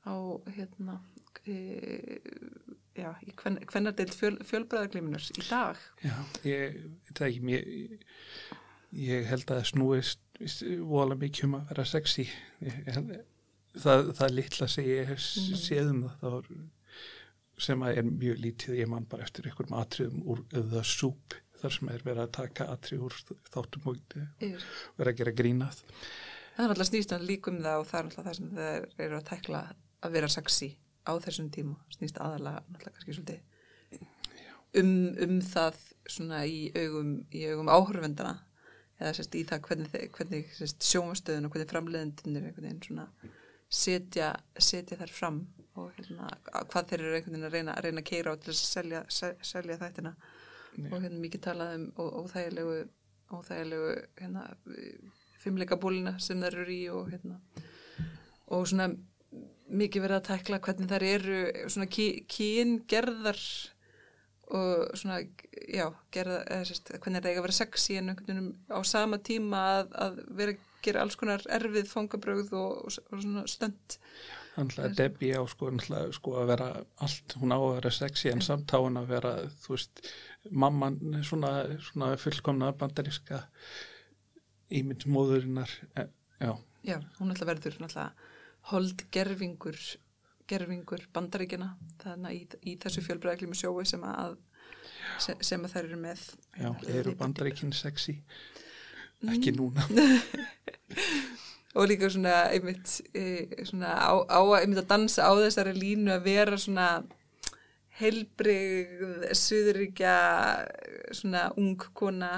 á 0.08 0.16
hérna 0.56 1.00
e, 1.46 1.58
já, 2.98 3.10
í 3.28 3.34
hvernadeild 3.38 4.14
fjöl, 4.16 4.38
fjölbreðaglímunar 4.48 5.26
í 5.36 5.44
dag 5.50 5.82
Já, 6.04 6.16
ég 6.48 6.78
það 7.14 7.28
ekki, 7.28 7.44
mér, 7.50 7.68
ég 8.98 9.28
held 9.30 9.46
að 9.52 9.60
það 9.62 9.70
snúist 9.74 10.24
vola 10.88 11.18
mikið 11.18 11.48
um 11.48 11.56
að 11.58 11.70
vera 11.72 11.84
sexy. 11.90 12.28
Ég, 12.62 12.76
held, 12.94 13.12
það, 13.82 14.12
það 14.20 14.36
litla 14.38 14.68
sem 14.70 14.86
ég 14.86 15.10
Mm. 15.18 15.56
séð 15.64 15.90
um 15.92 16.04
það, 16.22 16.36
var, 16.36 16.50
sem 17.68 17.84
að 17.88 17.98
er 17.98 18.08
mjög 18.08 18.42
lítið, 18.44 18.76
ég 18.78 18.90
man 18.92 19.08
bara 19.10 19.26
eftir 19.26 19.48
einhverjum 19.50 19.80
atriðum 19.82 20.24
úr 20.30 20.44
The 20.54 20.84
Soup, 20.86 21.34
þar 21.62 21.74
sem 21.78 21.90
er 21.94 22.04
verið 22.06 22.24
að 22.26 22.32
taka 22.38 22.68
atrið 22.74 23.06
úr 23.08 23.16
þáttum 23.54 23.88
og 23.92 24.18
vera 24.98 25.12
að 25.14 25.18
gera 25.22 25.34
grínað. 25.42 25.84
það 26.56 26.64
er 26.66 26.74
alltaf 26.74 26.90
snýst 26.92 27.14
hann 27.16 27.26
líkum 27.30 27.62
það 27.64 27.82
og 27.82 27.88
það 27.92 28.00
er 28.00 28.10
alltaf 28.10 28.26
það 28.30 28.38
sem 28.40 28.50
þeir 28.58 29.06
eru 29.08 29.18
að 29.20 29.28
tekla 29.32 29.62
að 30.06 30.16
vera 30.18 30.30
sexy 30.30 30.70
á 31.08 31.12
þessum 31.24 31.50
tíma. 31.56 31.76
Snýst 31.96 32.18
aðalega 32.22 32.64
náttúrulega 32.68 32.96
kannski 32.98 33.16
svolítið 33.18 34.02
um, 34.82 34.92
um 35.28 35.38
það 35.42 35.78
svona 36.08 36.42
í 36.48 36.60
augum, 36.78 37.12
augum 37.34 37.72
áhörfendana 37.72 38.36
eða 38.98 39.14
sérst 39.18 39.36
í 39.38 39.44
það 39.48 39.62
hvernig, 39.68 40.08
hvernig 40.18 40.52
sjómastöðun 40.82 41.46
og 41.48 41.54
hvernig 41.54 41.70
framleiðendunir 41.72 42.48
einhvern 42.50 42.66
veginn 42.68 42.82
svona 42.86 43.08
setja, 43.70 44.32
setja 44.58 44.98
þær 44.98 45.12
fram 45.14 45.40
og 45.78 45.92
hérna, 45.98 46.30
hvað 46.72 46.88
þeir 46.90 47.04
eru 47.04 47.18
einhvern 47.20 47.36
veginn 47.36 47.48
að 47.50 47.54
reyna 47.58 47.76
að, 47.78 47.84
reyna 47.86 48.02
að 48.02 48.08
keira 48.10 48.34
á 48.34 48.36
til 48.42 48.54
að 48.54 48.60
selja, 48.62 49.02
se- 49.14 49.36
selja 49.46 49.78
þættina 49.82 50.14
og 50.86 51.02
hérna 51.02 51.22
mikið 51.24 51.44
talað 51.48 51.76
um 51.78 51.86
óþægilegu 51.98 52.78
óþægilegu 53.34 53.94
hérna, 54.22 54.44
fimmleika 55.42 55.78
bólina 55.80 56.18
sem 56.24 56.42
þær 56.42 56.62
eru 56.64 56.74
í 56.76 56.84
og 56.94 57.10
hérna 57.12 57.40
og 58.48 58.68
svona 58.70 58.92
mikið 59.68 60.06
verið 60.06 60.20
að 60.22 60.28
tekla 60.30 60.62
hvernig 60.64 60.92
þær 60.92 61.08
eru 61.08 61.40
svona 61.68 61.90
kyngerðar 61.92 63.42
og 64.48 64.96
svona, 64.96 65.20
já, 65.68 65.90
gera, 66.16 66.40
eða 66.48 66.68
sérst, 66.70 66.94
hvernig 66.94 67.20
er 67.20 67.26
það 67.26 67.34
eiga 67.34 67.42
að 67.42 67.46
vera 67.48 67.58
sexy 67.58 67.98
en 68.00 68.14
einhvern 68.14 68.30
veginn 68.30 68.54
á 68.72 68.80
sama 68.88 69.20
tíma 69.20 69.64
að, 69.74 69.90
að 70.06 70.20
vera 70.40 70.54
að 70.56 70.66
gera 70.88 71.04
alls 71.04 71.18
konar 71.20 71.44
erfið 71.58 71.90
fangabröð 71.92 72.54
og, 72.56 72.86
og, 72.88 73.00
og 73.12 73.24
svona 73.26 73.44
stönd. 73.52 73.98
Þannig 74.56 74.80
að 74.86 74.96
Debbie 74.98 75.36
á 75.38 75.44
sko, 75.52 75.74
sko 76.16 76.38
að 76.40 76.52
vera 76.54 76.70
allt, 77.04 77.36
hún 77.42 77.54
á 77.54 77.60
að 77.60 77.74
vera 77.76 77.92
sexy 77.94 78.32
en 78.32 78.46
samt 78.46 78.72
á 78.72 78.80
hún 78.80 79.02
að 79.02 79.12
vera, 79.12 79.34
þú 79.66 79.76
veist, 79.76 80.02
mamman 80.52 80.98
svona, 81.28 81.52
svona 81.90 82.16
fullkomna 82.20 82.72
bandaríska 82.78 83.44
ímyndsmóðurinnar, 84.74 85.72
e, 85.96 86.08
já. 86.42 86.52
Já, 86.88 86.98
hún 87.20 87.32
ætla 87.34 87.48
verður 87.50 87.78
hold 88.72 89.04
gerfingur, 89.12 89.78
gerfingur 90.48 91.08
bandaríkina 91.16 91.74
þannig 92.04 92.36
í, 92.36 92.60
í 92.72 92.76
þessu 92.82 93.04
fjölbræðiklími 93.06 93.56
sjói 93.56 93.86
sem 93.88 94.04
að, 94.08 94.38
sem, 95.24 95.40
sem 95.42 95.64
að 95.64 95.76
þær 95.76 95.84
eru 95.86 96.00
með. 96.04 96.24
Já, 96.58 96.70
eru 97.00 97.16
bandaríkin 97.20 97.74
sexy? 97.76 98.20
Ekki 99.28 99.56
núna. 99.56 99.88
og 101.78 101.88
líka 101.90 102.10
svona 102.10 102.48
einmitt 102.52 103.00
e, 103.14 103.48
svona 103.68 103.94
á, 103.94 104.14
á 104.26 104.40
einmitt 104.60 104.82
að 104.84 104.92
dansa 104.92 105.30
á 105.30 105.32
þessari 105.38 105.76
línu 105.78 106.14
að 106.16 106.28
vera 106.28 106.60
svona 106.60 106.88
heilbrið 107.98 109.34
suðuríkja 109.38 110.14
svona 111.16 111.48
ung 111.58 111.80
kona 111.98 112.32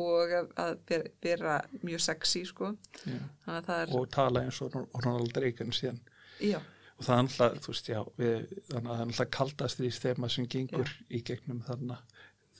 og 0.00 0.32
að, 0.58 0.78
vera, 1.22 1.60
mjög 1.86 2.02
sexy 2.02 2.42
sko. 2.48 2.72
Er, 3.06 3.92
og 3.94 4.08
tala 4.14 4.42
eins 4.42 4.58
og 4.64 4.74
Ronald 4.74 5.36
Reagan 5.38 5.74
síðan. 5.74 6.00
Já. 6.42 6.58
og 6.98 7.06
það 7.06 7.14
er 7.14 7.20
alltaf, 7.22 7.58
þú 7.62 7.72
veist, 7.72 7.88
já 7.92 8.00
við, 8.18 8.52
þannig 8.72 8.88
að 8.90 8.96
það 8.96 9.00
er 9.04 9.08
alltaf 9.12 9.30
kaldast 9.36 9.78
því 9.80 9.90
þema 10.00 10.30
sem 10.34 10.48
gengur 10.50 10.90
já. 10.90 11.00
í 11.10 11.22
gegnum 11.30 11.62
þarna. 11.66 12.00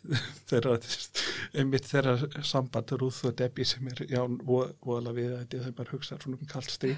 Þeirra, 0.50 0.74
einmitt 1.56 1.86
þeirra 1.88 2.42
sambandur 2.44 3.06
út 3.06 3.22
og 3.24 3.36
Debbie 3.38 3.64
sem 3.64 3.86
er 3.88 4.02
já, 4.04 4.20
voðalega 4.44 5.14
við 5.16 5.30
þetta 5.38 5.60
þegar 5.62 5.76
maður 5.78 5.92
hugsa 5.94 6.18
svona 6.20 6.36
um 6.36 6.50
kaldstri 6.50 6.90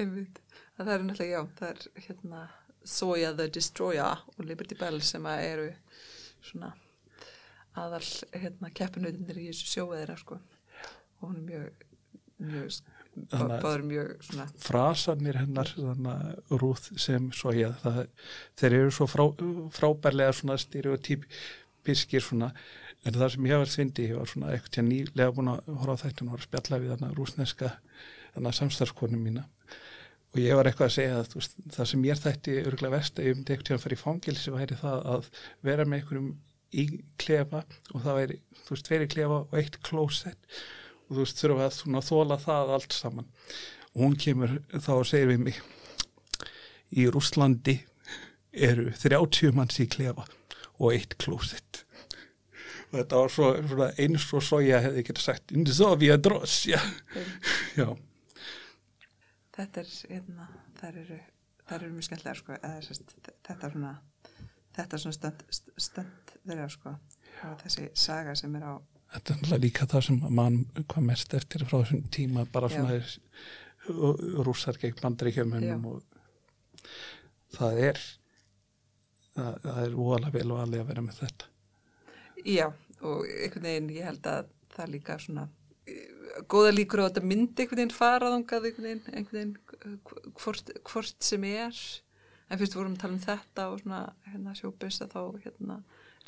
einmitt, 0.00 0.40
það 0.76 0.92
er 0.92 1.06
náttúrulega, 1.06 1.30
já, 1.30 1.40
það 1.58 1.70
er 1.70 2.04
hérna 2.06 2.42
Soya 2.84 3.34
the 3.36 3.48
Destroyer 3.52 4.22
og 4.36 4.46
Liberty 4.46 4.78
Bell 4.78 5.00
sem 5.04 5.26
að 5.28 5.44
eru 5.48 5.68
svona 6.40 6.72
aðal 7.78 8.04
hérna 8.32 8.70
keppinautinir 8.74 9.38
í 9.38 9.50
þessu 9.50 9.68
sjóveðira 9.74 10.16
sko. 10.18 10.40
Og 11.20 11.28
hún 11.28 11.42
er 11.42 11.46
mjög 11.50 11.86
mjög, 12.40 12.78
báður 13.30 13.84
mjög 13.88 14.12
svona 14.24 14.46
Frasarnir 14.64 15.38
hennar 15.40 15.72
rúð 16.50 16.90
sem 17.00 17.28
svo 17.36 17.52
ég 17.56 17.76
það, 17.82 18.04
þeir 18.60 18.78
eru 18.80 18.94
svo 18.96 19.08
frá, 19.10 19.26
frábærlega 19.76 20.36
svona 20.36 20.56
stereotypiskir 20.60 22.24
svona. 22.24 22.52
En 23.04 23.16
það 23.16 23.34
sem 23.34 23.46
ég 23.48 23.62
var 23.62 23.72
þvindi 23.72 24.08
ég 24.10 24.18
var 24.20 24.28
svona 24.28 24.50
eitthvað 24.54 24.88
nýlega 24.88 25.36
búin 25.36 25.52
að 25.54 25.70
horfa 25.80 25.96
á 25.96 26.02
þetta 26.04 26.24
og 26.24 26.34
var 26.34 26.42
að 26.42 26.48
spjalla 26.48 26.80
við 26.82 26.92
þarna 26.94 27.14
rúsneska 27.16 27.70
samstarfskonum 28.60 29.22
mína 29.24 29.46
og 30.30 30.38
ég 30.38 30.54
var 30.54 30.68
eitthvað 30.68 30.86
að 30.86 30.94
segja 30.94 31.16
að 31.18 31.32
veist, 31.34 31.56
það 31.74 31.88
sem 31.90 32.04
ég 32.06 32.20
þætti 32.20 32.52
örgulega 32.62 32.94
vest 32.94 33.18
að 33.18 33.26
ég 33.26 33.36
um 33.36 33.46
dekti 33.48 33.74
að 33.74 33.82
fara 33.82 33.96
í 33.96 34.00
fangilsi 34.00 34.54
væri 34.54 34.78
það 34.78 35.08
að 35.14 35.28
vera 35.66 35.86
með 35.88 36.00
einhverjum 36.00 36.30
í 36.70 36.84
klefa 37.18 37.64
og 37.90 38.04
það 38.04 38.18
væri, 38.20 38.38
þú 38.60 38.76
veist, 38.76 38.86
tveri 38.86 39.10
klefa 39.10 39.40
og 39.42 39.58
eitt 39.58 39.78
klósett. 39.86 40.60
Og 41.08 41.16
þú 41.16 41.24
veist, 41.24 41.42
þurfa 41.42 41.66
að 41.66 41.76
svona, 41.80 42.02
þóla 42.06 42.38
það 42.44 42.74
allt 42.76 42.94
saman. 42.94 43.30
Og 43.90 44.04
hún 44.04 44.18
kemur 44.22 44.58
þá 44.76 44.92
og 44.94 45.06
segir 45.10 45.32
við 45.32 45.46
mig 45.48 45.62
í 46.94 47.06
Rúslandi 47.10 47.80
eru 48.54 48.90
30 49.02 49.56
manns 49.56 49.80
í 49.82 49.88
klefa 49.90 50.28
og 50.78 50.94
eitt 50.94 51.16
klósett. 51.18 51.82
Og 52.90 53.00
þetta 53.00 53.18
var 53.18 53.34
svo, 53.34 53.50
svona, 53.70 53.90
eins 54.02 54.28
og 54.34 54.46
svo 54.46 54.62
ég 54.62 54.86
hefði 54.86 55.02
ekki 55.02 55.18
sagt 55.22 55.54
indi 55.54 55.74
svo 55.74 55.92
við 55.98 56.14
að 56.14 56.24
drosja 56.26 56.78
já 57.78 57.90
Þetta 59.56 59.82
er, 59.82 59.92
hérna, 60.10 60.48
það 60.78 61.02
eru 61.04 61.20
eru 61.70 61.90
mjög 61.94 62.06
skemmtilega, 62.06 62.38
sko, 62.38 62.56
eða, 62.58 62.80
þetta 63.46 63.66
er 63.66 63.74
svona 63.74 63.92
þetta 64.76 64.96
er 64.96 65.02
svona 65.02 65.16
stönd, 65.16 65.44
stönd 65.80 66.32
þeirra 66.46 66.68
sko 66.70 66.94
og 67.48 67.62
þessi 67.64 67.90
saga 67.98 68.36
sem 68.38 68.56
er 68.58 68.66
á 68.66 68.74
Þetta 69.10 69.34
er 69.56 69.62
líka 69.64 69.88
það 69.90 70.04
sem 70.06 70.18
mann 70.38 70.60
kom 70.86 71.08
mest 71.10 71.32
eftir 71.34 71.64
frá 71.66 71.80
þessum 71.80 72.04
tíma 72.14 72.44
bara 72.52 72.68
svona 72.70 73.00
rúsar 74.46 74.78
gegn 74.78 75.00
bandreikjumönnum 75.00 75.88
og 75.90 76.04
það 77.56 77.80
er 77.88 77.98
það, 79.34 79.56
það 79.64 79.80
er 79.82 79.96
óalega 79.98 80.34
vel 80.36 80.52
og 80.54 80.62
alveg 80.62 80.84
að 80.84 80.92
vera 80.92 81.04
með 81.08 81.18
þetta. 81.24 81.48
Já 82.46 82.66
og 82.68 83.26
einhvern 83.26 83.66
veginn 83.66 83.90
ég 83.96 84.06
held 84.12 84.30
að 84.30 84.54
það 84.76 84.94
líka 84.94 85.18
svona 85.24 85.48
góða 86.50 86.74
líkur 86.74 87.02
á 87.02 87.04
að 87.04 87.10
þetta 87.10 87.30
myndi 87.30 87.64
einhvern 87.64 87.80
veginn 87.80 87.96
faraðongað 87.96 88.68
einhvern 88.68 88.86
veginn, 88.88 89.26
veginn 89.32 89.56
hvort, 90.38 90.72
hvort 90.90 91.26
sem 91.26 91.46
er. 91.48 91.82
En 92.50 92.58
fyrst 92.58 92.74
vorum 92.74 92.96
að 92.96 93.02
tala 93.04 93.16
um 93.16 93.24
þetta 93.24 93.66
og 93.70 93.82
svona 93.82 94.00
hérna 94.26 94.54
sjópis 94.58 95.00
að 95.04 95.12
þá 95.14 95.22
hérna 95.44 95.76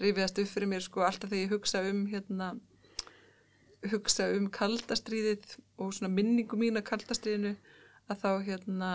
rifiðast 0.00 0.38
upp 0.42 0.50
fyrir 0.52 0.70
mér 0.70 0.84
sko 0.84 1.04
alltaf 1.06 1.32
þegar 1.32 1.42
ég 1.42 1.54
hugsa 1.56 1.82
um 1.90 2.04
hérna 2.10 2.52
hugsa 3.92 4.28
um 4.36 4.48
kaldastriðið 4.54 5.56
og 5.82 5.92
svona 5.96 6.12
minningu 6.14 6.58
mín 6.58 6.78
að 6.78 6.88
kaldastriðinu 6.92 7.54
að 8.10 8.22
þá 8.22 8.30
hérna 8.48 8.90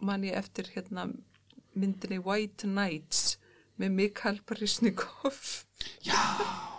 man 0.00 0.24
ég 0.24 0.36
eftir 0.36 0.70
hérna 0.74 1.08
myndinni 1.72 2.20
White 2.24 2.68
Nights 2.68 3.38
með 3.80 3.96
Mikael 3.96 4.42
Parisnikov 4.46 5.64
Já 6.04 6.69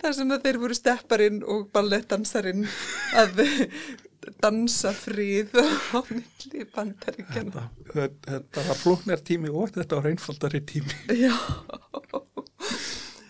þar 0.00 0.16
sem 0.18 0.34
að 0.34 0.48
þeir 0.48 0.60
voru 0.62 0.78
stepparinn 0.78 1.40
og 1.42 1.68
ballettdansarinn 1.74 2.66
að 3.20 3.42
dansa 4.40 4.92
fríð 4.96 5.56
á 5.58 6.00
milli 6.08 6.64
bandaríkjana 6.74 7.68
þetta, 7.90 8.28
þetta 8.28 8.66
var 8.68 8.80
flóknar 8.80 9.24
tími 9.24 9.52
og 9.52 9.74
þetta 9.74 10.00
var 10.00 10.10
einfaldari 10.12 10.62
tími. 10.64 10.94
Já. 11.24 11.34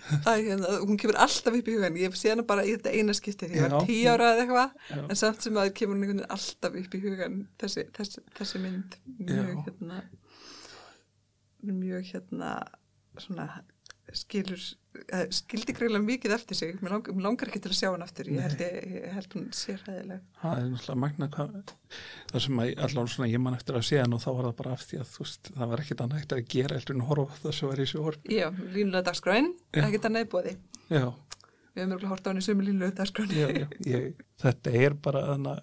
Æ, 0.05 0.31
hérna, 0.37 0.69
hún 0.85 0.99
kemur 1.01 1.17
alltaf 1.17 1.55
upp 1.57 1.69
í 1.69 1.75
hugan 1.75 1.97
ég 1.97 2.17
sé 2.19 2.35
hana 2.35 2.45
bara 2.47 2.65
í 2.67 2.75
þetta 2.75 2.93
eina 2.93 3.15
skipti 3.17 3.49
því 3.49 3.57
ég 3.57 3.65
var 3.65 3.87
tíu 3.89 4.11
ára 4.13 4.31
eða 4.35 4.43
eitthvað 4.45 5.07
en 5.09 5.19
samt 5.19 5.47
sem 5.47 5.61
að 5.61 5.71
kemur 5.79 6.11
hún 6.11 6.21
alltaf 6.29 6.77
upp 6.81 6.97
í 6.97 7.01
hugan 7.01 7.39
þessi, 7.61 7.87
þessi, 7.97 8.25
þessi 8.37 8.61
mynd 8.63 8.99
mjög 9.17 9.49
já. 9.49 9.63
hérna 9.65 10.03
mjög 11.65 12.11
hérna 12.13 12.51
svona 13.25 13.49
skilur 14.13 14.63
Eh, 14.95 15.25
skildi 15.35 15.75
greiðilega 15.75 16.07
mikið 16.07 16.33
eftir 16.37 16.57
sig. 16.57 16.75
Mér 16.79 16.93
langar, 16.95 17.17
langar 17.25 17.49
ekki 17.51 17.61
til 17.65 17.73
að 17.73 17.79
sjá 17.81 17.89
hann 17.89 18.05
eftir 18.05 18.29
ég 18.31 18.45
held, 18.45 18.61
ég, 18.63 18.75
ég 18.95 19.15
held 19.17 19.33
hún 19.35 19.47
sér 19.57 19.81
hæðileg 19.89 20.21
það 20.39 20.61
er 20.61 20.69
náttúrulega 20.71 21.01
magna 21.03 21.29
það 21.33 22.45
sem 22.45 22.61
allan 22.63 23.11
svona 23.11 23.29
ég 23.33 23.43
man 23.43 23.57
eftir 23.59 23.75
að 23.75 23.87
sé 23.89 23.99
hann 23.99 24.15
og 24.15 24.23
þá 24.23 24.29
var 24.29 24.47
það 24.47 24.55
bara 24.61 24.75
af 24.77 24.85
því 24.87 25.01
að 25.03 25.17
veist, 25.17 25.51
það 25.57 25.73
var 25.73 25.83
ekkit 25.83 26.05
annað 26.05 26.23
eftir 26.23 26.39
að 26.39 26.53
gera 26.55 26.79
eftir 26.79 26.95
að 26.95 27.09
horfa 27.09 27.41
það 27.41 27.57
sem 27.59 27.73
var 27.73 27.83
í 27.83 27.87
sjór 27.91 28.19
já, 28.37 28.47
línulega 28.77 29.03
dagskræn, 29.09 29.51
ekkit 29.83 30.07
annað 30.11 30.29
búið 30.37 30.53
já. 30.53 31.09
Við 31.75 31.83
hefum 31.83 31.93
mjög 31.97 32.07
hort 32.13 32.23
á 32.23 32.29
hann 32.31 32.39
í 32.39 32.47
sömu 32.47 32.69
línulega 32.69 32.97
dagskræn 33.01 33.35
þetta 34.45 34.77
er 34.85 34.97
bara 35.09 35.25
þarna, 35.33 35.57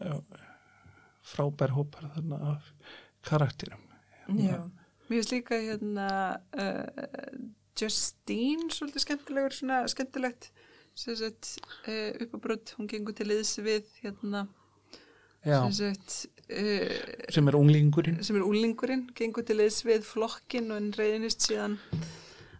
frábær 1.31 1.77
hópar 1.77 2.11
þarna 2.17 2.43
af 2.51 2.67
karakterum. 3.31 3.87
Já, 4.35 4.59
mér 5.07 5.21
finnst 5.21 5.33
líka 5.37 5.55
hérna 5.61 6.11
uh, 6.51 7.49
Justine 7.81 8.69
svolítið 8.73 9.05
skemmtilegur 9.07 9.55
svona 9.57 9.83
skemmtilegt 9.91 10.51
sagt, 10.95 11.57
uh, 11.87 12.11
uppábrödd, 12.21 12.73
hún 12.77 12.89
gengur 12.89 13.15
til 13.15 13.29
liðs 13.31 13.55
við 13.63 13.87
hérna 14.03 14.45
sem, 15.41 15.71
sagt, 15.73 16.17
uh, 16.51 16.95
sem 17.33 17.47
er 17.47 17.57
unglingurinn. 17.57 18.19
sem 18.23 18.37
er 18.37 18.45
unglingurinn, 18.45 19.07
gengur 19.17 19.45
til 19.47 19.57
liðs 19.61 19.81
við 19.87 20.03
flokkin 20.05 20.69
og 20.71 20.81
henn 20.81 20.91
reyðinist 20.97 21.47
síðan 21.47 21.79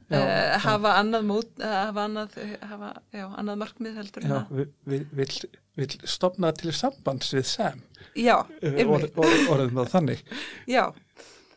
já, 0.09 0.17
uh, 0.17 0.55
hafa 0.65 0.95
annað 1.01 1.27
mót, 1.27 1.51
hafa 1.61 2.07
annað 2.07 2.39
hafa, 2.71 2.93
já, 3.13 3.27
annað 3.29 3.61
markmið 3.65 4.01
heldur 4.01 4.27
já, 4.27 4.39
við 4.87 5.05
vil, 5.13 5.37
vil 5.77 5.91
stopna 6.09 6.53
til 6.57 6.73
sambands 6.75 7.35
við 7.35 7.47
orð, 8.89 9.11
orðum 9.51 9.83
það 9.83 9.93
þannig. 9.93 10.25
Já 10.71 10.85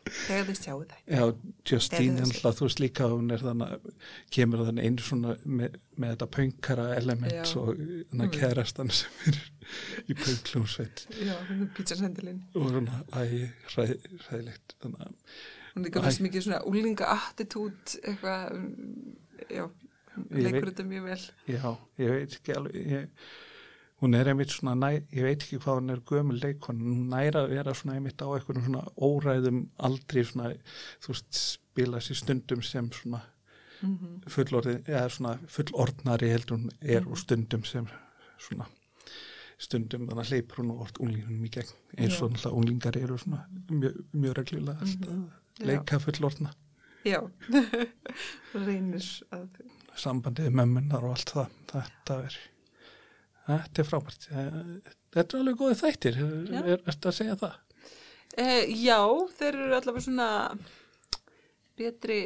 þegar 0.05 0.47
þið 0.49 0.59
sjáu 0.59 0.77
það 0.89 1.15
Já, 1.15 1.23
Justine, 1.71 2.25
alltaf, 2.25 2.57
þú 2.59 2.67
veist 2.67 2.81
líka 2.83 3.09
hún 3.11 3.33
er 3.35 3.45
þannig, 3.45 3.89
kemur 4.35 4.65
þannig 4.67 4.89
einu 4.89 5.05
svona 5.07 5.35
með, 5.45 5.79
með 5.95 6.13
þetta 6.15 6.29
pöngkara 6.37 6.87
element 6.99 7.35
Já. 7.35 7.43
og 7.61 7.71
þannig 7.79 8.25
að 8.27 8.37
kærastan 8.39 8.93
sem 8.99 9.23
er 9.31 9.41
í 10.05 10.17
pöngljónsveit 10.21 11.05
Já, 11.21 11.33
hún 11.49 11.65
er 11.65 11.73
pizzarsendilinn 11.77 12.43
og 12.53 12.69
svona, 12.73 13.01
æ, 13.15 13.49
ræð, 13.77 13.95
ræðilegt 14.27 14.77
hún 14.83 14.99
er 15.01 15.87
líka 15.87 16.05
mjög 16.05 16.21
mikið 16.27 16.47
svona 16.47 16.61
úlinga 16.69 17.09
attitút 17.15 17.97
eitthvað 18.03 18.55
já, 19.49 19.65
leikur 20.31 20.69
þetta 20.71 20.85
mjög 20.87 21.09
vel. 21.09 21.19
Já, 21.49 21.65
ég 22.01 22.13
veit 22.13 22.37
ekki 22.39 22.55
alveg 22.55 22.93
ég, 22.93 23.27
hún 24.05 24.17
er 24.17 24.29
einmitt 24.29 24.53
svona, 24.53 24.75
næ, 24.77 25.01
ég 25.15 25.25
veit 25.25 25.43
ekki 25.43 25.59
hvað 25.63 25.79
hún 25.79 25.93
er 25.93 26.01
gömul 26.05 26.41
leikon, 26.41 26.81
hún 26.81 27.05
næra 27.09 27.45
að 27.45 27.53
vera 27.55 27.73
svona 27.73 27.97
einmitt 27.97 28.21
á 28.21 28.27
einhvern 28.29 28.65
svona 28.65 28.83
óræðum 28.95 29.61
aldrei 29.87 30.23
svona, 30.23 30.51
þú 31.03 31.13
veist, 31.13 31.39
spila 31.41 32.01
sér 32.03 32.21
stundum 32.21 32.61
sem 32.61 32.91
svona 32.91 33.21
mm 33.81 33.97
-hmm. 33.97 34.29
fullorði, 34.29 34.75
eða 34.87 35.09
svona 35.09 35.37
fullordnari 35.47 36.29
heldur 36.29 36.57
hún 36.57 36.69
er 36.81 37.07
og 37.07 37.17
stundum 37.17 37.63
sem 37.63 37.87
svona 38.37 38.65
stundum 39.57 40.07
þannig 40.07 40.23
að 40.23 40.29
hleypur 40.29 40.61
hún 40.61 40.71
og 40.71 40.81
orð 40.85 40.99
unglingunum 40.99 41.45
í 41.45 41.49
gegn 41.49 41.73
eins 41.97 42.21
og 42.21 42.31
náttúrulega 42.31 42.55
unglingar 42.57 42.97
eru 42.97 43.17
svona 43.17 43.45
mjög, 43.69 43.95
mjög 44.13 44.37
reglulega 44.37 44.81
mm 44.81 45.01
-hmm. 45.03 45.65
leika 45.65 45.99
fullorðna. 45.99 46.53
Já, 47.05 47.21
reynir 48.67 49.05
að 49.31 49.47
sambandið 49.95 50.49
mömmunar 50.49 51.03
og 51.03 51.11
allt 51.11 51.29
það 51.29 51.49
þetta 51.71 52.23
er 52.25 52.37
þetta 53.45 53.81
er 53.81 53.89
frábært. 53.89 54.27
Þetta 54.29 55.25
er 55.25 55.43
alveg 55.43 55.59
góðið 55.59 55.83
þættir. 55.83 56.17
Er, 56.23 56.71
er 56.75 56.81
þetta 56.89 57.11
að 57.11 57.17
segja 57.19 57.37
það? 57.43 57.61
Eh, 58.35 58.71
já, 58.83 58.99
þeir 59.37 59.53
eru 59.53 59.77
allavega 59.77 60.03
svona 60.03 60.29
betri 61.79 62.19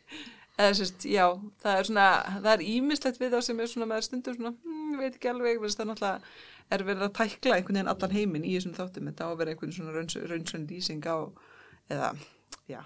eða 0.60 0.76
sérst, 0.78 1.06
já, 1.08 1.24
það 1.62 1.78
er 1.78 1.88
svona 1.88 2.06
það 2.36 2.52
er 2.52 2.64
ímislegt 2.68 3.18
við 3.18 3.34
þá 3.34 3.40
sem 3.46 3.62
er 3.62 3.70
svona 3.72 3.88
með 3.90 4.06
stundum 4.06 4.36
svona, 4.36 4.52
hm, 4.62 4.92
veit 5.00 5.16
ekki 5.16 5.30
alveg 5.30 5.62
það 5.64 5.82
er 5.84 5.90
náttúrulega, 5.90 6.32
er 6.70 6.84
verið 6.86 7.06
að 7.06 7.16
tækla 7.18 7.56
einhvern 7.56 7.80
veginn 7.80 7.92
allan 7.94 8.14
heiminn 8.14 8.46
í 8.46 8.54
þessum 8.54 8.76
þáttum. 8.76 9.10
Þetta 9.10 9.26
á 9.26 9.30
að 9.30 9.40
vera 9.40 9.54
einhvern 9.54 9.74
svona 9.74 9.94
raunsönn 9.96 10.68
lýsing 10.70 11.08
á 11.10 11.18
eða, 11.90 12.12
já. 12.70 12.82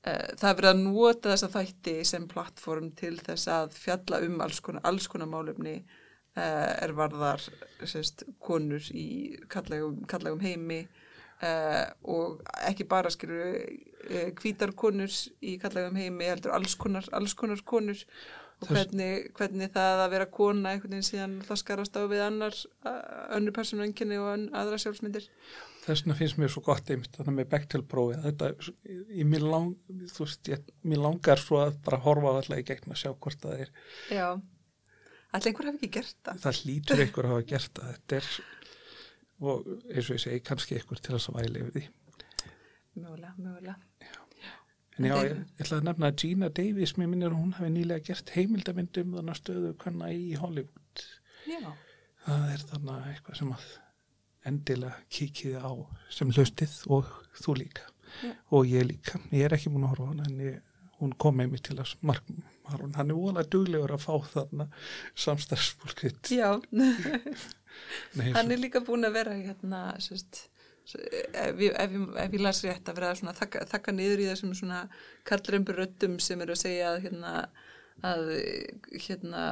Uh, 0.00 0.28
það 0.40 0.46
er 0.48 0.58
verið 0.60 0.70
að 0.70 0.84
nota 0.84 1.32
þessa 1.34 1.48
þætti 1.52 1.94
sem 2.08 2.28
plattform 2.30 2.92
til 2.96 3.16
þess 3.20 3.50
að 3.52 3.74
fjalla 3.76 4.22
um 4.24 4.38
alls 4.40 4.62
konar, 4.64 4.84
alls 4.88 5.10
konar 5.12 5.28
málefni 5.28 5.74
er 6.38 6.92
varðar 6.96 7.42
sérst, 7.88 8.24
konur 8.42 8.84
í 8.94 9.38
kallegum, 9.50 10.02
kallegum 10.10 10.42
heimi. 10.44 10.84
Uh, 11.40 11.86
og 12.04 12.42
ekki 12.68 12.84
bara 12.84 13.08
skilur 13.08 13.40
uh, 13.56 14.26
hvítar 14.36 14.74
konur 14.76 15.08
í 15.40 15.54
kallegum 15.62 15.96
heimi 15.96 16.28
heldur 16.28 16.52
alls 16.52 16.76
konar, 16.76 17.08
alls 17.16 17.32
konar 17.34 17.62
konur. 17.64 18.02
Og 18.60 18.68
hvernig, 18.68 19.30
hvernig 19.38 19.70
það 19.72 20.02
að 20.02 20.10
vera 20.12 20.26
kona 20.28 20.74
einhvern 20.74 20.92
veginn 20.92 21.06
síðan 21.06 21.38
það 21.48 21.60
skarast 21.62 21.94
á 21.96 22.04
við 22.04 22.20
annar 22.26 22.58
önnur 23.32 23.54
persónuenginni 23.56 24.18
og 24.20 24.50
aðra 24.52 24.76
sjálfsmyndir. 24.82 25.30
Þess 25.80 26.04
vegna 26.04 26.16
finnst 26.18 26.36
mér 26.36 26.52
svo 26.52 26.60
gott 26.66 26.92
einmitt 26.92 27.16
þannig 27.16 27.38
með 27.38 27.48
Bechtel-prófi 27.54 28.18
þetta, 28.26 28.50
ég, 28.84 29.24
mér, 29.24 29.46
lang, 29.48 29.70
veist, 29.88 30.50
ég, 30.52 30.68
mér 30.84 31.00
langar 31.06 31.40
svo 31.40 31.62
að 31.62 31.78
bara 31.86 32.02
horfa 32.04 32.34
alltaf 32.36 32.60
í 32.60 32.66
gegn 32.68 32.92
að 32.92 33.00
sjá 33.00 33.14
hvort 33.14 33.40
það 33.46 33.62
er 33.64 33.72
Já, 34.12 34.26
alltaf 35.30 35.50
einhver 35.50 35.68
hafi 35.70 35.80
ekki 35.80 35.92
gert 35.98 36.16
það? 36.26 36.40
Það 36.44 36.60
hlýtur 36.60 37.02
einhver 37.04 37.28
að 37.28 37.34
hafa 37.34 37.46
gert 37.52 37.78
það. 37.80 37.92
Þetta 37.96 38.18
er 38.20 38.30
og 39.40 39.68
eins 39.88 40.08
og 40.08 40.16
ég 40.16 40.22
segi 40.24 40.42
kannski 40.44 40.78
ykkur 40.80 41.00
til 41.00 41.14
þess 41.16 41.30
að 41.30 41.38
væli 41.38 41.62
yfir 41.62 41.76
því. 41.76 41.84
Mögulega, 43.00 43.34
mögulega. 43.38 43.76
Já. 44.04 44.16
En 44.98 45.06
já, 45.06 45.14
ég, 45.24 45.30
ég 45.30 45.62
ætla 45.64 45.78
að 45.78 45.86
nefna 45.86 46.10
að 46.10 46.18
Gina 46.20 46.48
Davis 46.60 46.96
mér 46.98 47.08
minnir 47.08 47.36
hún 47.36 47.54
hafi 47.56 47.70
nýlega 47.72 48.04
gert 48.10 48.32
heimildamindum 48.34 49.14
þannig 49.16 49.32
að 49.32 49.38
stöðu 49.38 49.70
kannar 49.80 50.12
í 50.12 50.34
Hollywood. 50.40 51.04
Já. 51.48 51.70
Það 52.26 52.50
er 52.52 52.66
þannig 52.72 53.06
eitthvað 53.14 53.38
sem 53.38 53.54
að 53.54 53.70
endilega 54.50 54.98
kikiði 55.12 55.62
á 55.62 55.72
sem 56.12 56.34
hlustið 56.34 56.76
og 56.92 57.08
þú 57.38 57.56
líka. 57.62 57.86
Já. 58.22 58.34
og 58.50 58.66
ég 58.66 58.86
líka, 58.88 59.20
ég 59.30 59.46
er 59.46 59.54
ekki 59.54 59.70
múin 59.70 59.86
að 59.86 59.92
horfa 59.94 60.08
hana 60.10 60.24
en 60.26 60.40
ég, 60.42 60.56
hún 60.98 61.12
kom 61.20 61.36
með 61.38 61.52
mig 61.52 61.62
til 61.66 61.76
að 61.78 61.92
markma 62.70 63.00
hann 63.00 63.12
er 63.12 63.18
volað 63.18 63.50
duglegur 63.54 63.94
að 63.96 64.04
fá 64.04 64.14
þarna 64.34 64.68
samstarfsfólkitt 65.26 66.32
Já. 66.34 66.50
Nei, 68.18 68.30
hann 68.34 68.50
er 68.50 68.60
líka 68.60 68.82
búin 68.84 69.06
að 69.06 69.16
vera 69.20 69.36
hérna 69.38 69.82
sérst, 70.02 70.44
ef, 70.94 71.60
ég, 71.62 71.70
ef, 71.70 71.96
ef 72.24 72.36
ég 72.36 72.42
las 72.42 72.62
rétt 72.66 72.90
að 72.90 72.98
vera 72.98 73.12
svona 73.18 73.36
þakka, 73.38 73.66
þakka 73.70 73.94
niður 73.96 74.24
í 74.24 74.30
þessum 74.30 74.54
svona 74.58 74.84
kallrömbur 75.28 75.82
röttum 75.82 76.18
sem 76.22 76.40
eru 76.42 76.56
að 76.56 76.64
segja 76.64 76.94
að 76.94 77.04
hérna 77.06 77.34
að 78.06 78.30
hérna 79.06 79.44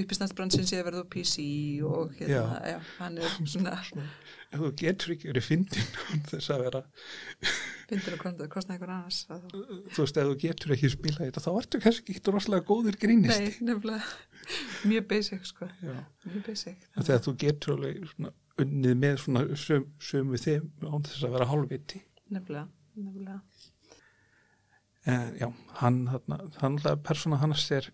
uppistandsbransin 0.00 0.66
sé 0.68 0.80
að 0.80 0.88
verða 0.88 1.04
á 1.06 1.12
PC 1.12 1.44
og 1.86 2.14
hérna, 2.18 2.58
já, 2.64 2.74
já 2.74 2.78
hann 2.98 3.18
er 3.18 3.36
svona 3.46 3.76
ef 4.54 4.60
þú 4.62 4.70
getur 4.78 5.14
ekki 5.14 5.30
verið 5.30 5.46
fyndin 5.48 5.88
þess 6.30 6.52
að 6.54 6.64
vera 6.66 6.82
fyndin 7.88 8.18
og 8.18 8.46
kostna 8.52 8.76
einhver 8.76 8.92
annars 8.94 9.24
þú 9.26 10.04
veist, 10.04 10.20
ef 10.20 10.28
þú 10.30 10.36
getur 10.44 10.74
ekki 10.76 10.92
spila 10.92 11.26
þetta 11.26 11.44
þá 11.44 11.50
ertu 11.54 11.82
kannski 11.84 12.14
ekki 12.14 12.34
rosalega 12.34 12.66
góður 12.68 12.98
grínist. 13.00 13.42
Nei, 13.42 13.68
nefnilega, 13.70 14.02
mjög 14.90 15.08
basic 15.10 15.50
sko, 15.50 15.68
já. 15.82 15.98
mjög 16.28 16.46
basic 16.48 16.88
Þegar 16.96 17.24
þú 17.26 17.36
getur 17.44 17.76
alveg 17.76 18.08
svona 18.12 18.34
unnið 18.64 18.98
með 19.02 19.20
svona 19.24 19.44
söm, 19.58 19.86
sömu 19.98 20.38
þeim 20.38 20.70
án 20.86 21.06
þess 21.08 21.26
að 21.26 21.34
vera 21.34 21.50
hálfviti. 21.50 22.02
Nefnilega, 22.34 22.68
nefnilega 22.94 23.40
En 25.04 25.34
já, 25.36 25.48
hann, 25.80 26.04
hann, 26.60 26.78
persóna 27.04 27.40
hans 27.42 27.70
er 27.70 27.90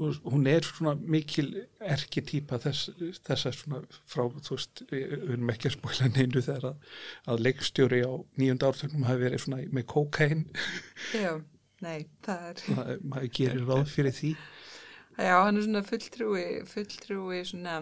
hún 0.00 0.46
er 0.48 0.64
svona 0.64 0.94
mikil 0.94 1.50
erketýpa 1.80 2.58
þess, 2.62 2.90
þess 3.26 3.48
að 3.48 3.56
svona 3.58 3.80
frá, 4.08 4.24
þú 4.40 4.56
veist, 4.56 4.82
við 4.90 5.14
erum 5.18 5.52
ekki 5.52 5.68
að 5.68 5.76
spóila 5.76 6.08
neinu 6.14 6.42
þegar 6.46 6.66
að, 6.70 6.90
að 7.32 7.42
leikstjóri 7.46 8.00
á 8.06 8.12
nýjönda 8.40 8.70
ártögnum 8.70 9.06
hafi 9.08 9.24
verið 9.26 9.44
svona 9.44 9.60
með 9.76 9.86
kokain 9.92 10.46
Já, 11.12 11.32
nei, 11.84 12.08
það 12.24 12.46
er 12.48 12.62
það, 12.64 12.92
maður 13.12 13.32
gerir 13.40 13.68
ráð 13.68 13.86
fyrir 13.92 14.16
því. 14.16 14.34
Já, 15.20 15.34
hann 15.36 15.60
er 15.60 15.66
svona 15.66 15.84
fulltrúi 15.90 16.46
fulltrúi 16.70 17.42
svona 17.52 17.78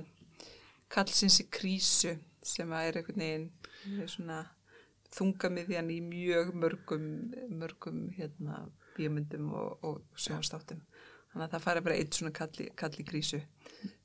kallsins 0.91 1.39
í 1.45 1.49
krísu 1.55 2.17
sem 2.43 2.73
að 2.73 2.89
er 2.89 3.03
einhvern 3.03 3.27
veginn 3.27 4.09
svona 4.11 4.43
þungamiðjan 5.17 5.93
í 5.93 6.01
mjög 6.05 6.51
mörgum 6.59 7.07
mörgum 7.49 8.09
hérna 8.17 8.67
bíomundum 8.97 9.53
og, 9.57 9.87
og 9.87 10.19
sjónstáttum 10.21 10.83
þannig 11.33 11.45
að 11.47 11.55
það 11.55 11.65
fari 11.65 11.85
bara 11.87 11.97
eitt 12.01 12.19
svona 12.19 12.35
kalli, 12.35 12.69
kalli 12.79 13.05
krísu 13.07 13.41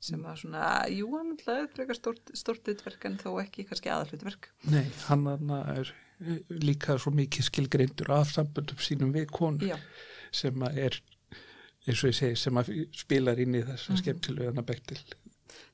sem 0.02 0.22
að 0.28 0.40
svona, 0.44 0.64
jú, 0.92 1.08
hann 1.16 1.32
er 1.50 1.68
frekar 1.74 1.98
stort, 1.98 2.32
stort 2.36 2.68
utverk 2.70 3.06
en 3.08 3.16
þó 3.18 3.30
ekki 3.42 3.64
kannski 3.66 3.90
aðalutverk. 3.90 4.50
Nei, 4.70 4.84
hann 5.08 5.26
er 5.56 5.90
líka 6.62 6.98
svo 7.00 7.10
mikið 7.14 7.48
skilgreindur 7.48 8.12
af 8.14 8.30
samböndum 8.34 8.80
sínum 8.82 9.10
við 9.16 9.26
konu 9.34 9.72
Já. 9.72 9.76
sem 10.34 10.62
að 10.62 10.80
er 10.84 11.00
eins 11.84 12.00
og 12.00 12.12
ég 12.12 12.16
segi, 12.16 12.38
sem 12.40 12.60
að 12.60 12.70
spilar 12.96 13.40
inn 13.42 13.56
í 13.58 13.64
þess 13.64 13.88
að 13.88 13.94
mm. 13.94 14.00
skemmtilegana 14.02 14.64
bektil. 14.66 15.00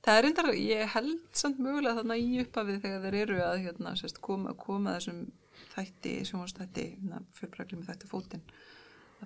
Það 0.01 0.17
er 0.17 0.25
reyndar, 0.25 0.51
ég 0.57 0.93
held 0.95 1.37
samt 1.37 1.61
mögulega 1.61 1.99
þarna 2.01 2.17
í 2.17 2.41
uppafið 2.41 2.83
þegar 2.85 3.03
þeir 3.05 3.19
eru 3.21 3.39
að 3.45 3.63
hérna, 3.67 3.95
sérst, 4.01 4.21
koma, 4.25 4.55
koma 4.57 4.97
þessum 4.97 5.27
þætti, 5.75 6.15
sjónastætti, 6.29 6.87
fjörbrækli 7.37 7.79
með 7.79 7.93
þætti 7.93 8.11
fótinn 8.11 8.45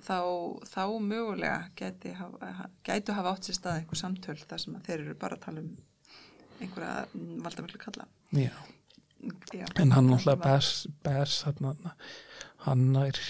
þá, 0.03 0.19
þá 0.67 0.85
mögulega 0.99 1.69
gæti 1.79 2.15
hafa, 2.19 2.69
gætu 2.87 3.15
hafa 3.15 3.35
átt 3.37 3.49
sér 3.49 3.59
stað 3.61 3.81
einhver 3.81 4.01
samtöl 4.01 4.39
þar 4.41 4.63
sem 4.63 4.79
þeir 4.87 5.05
eru 5.05 5.19
bara 5.21 5.39
að 5.39 5.45
tala 5.47 5.63
um 5.63 5.75
einhverja 6.63 7.05
valdamöglu 7.45 7.81
kalla. 7.83 8.09
Já, 8.35 8.55
Já. 9.55 9.65
En 9.81 9.93
hann 9.95 10.11
náttúrulega 10.11 10.43
bæs, 10.43 10.87
bæs 11.05 11.43
hann, 11.47 11.79
hann 12.67 12.97
er 12.97 13.21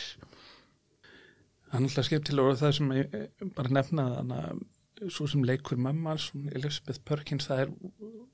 hann 1.71 1.85
náttúrulega 1.85 2.07
skemmtilega 2.09 2.55
og 2.55 2.59
það 2.63 2.73
sem 2.79 2.95
ég 2.97 3.15
bara 3.55 3.75
nefnaði 3.79 4.17
hann 4.21 4.35
að 4.39 4.65
svo 5.11 5.27
sem 5.31 5.45
leikur 5.47 5.81
mammans, 5.81 6.31
Elizabeth 6.55 7.03
Perkins 7.07 7.49
það 7.51 7.65
er 7.65 7.73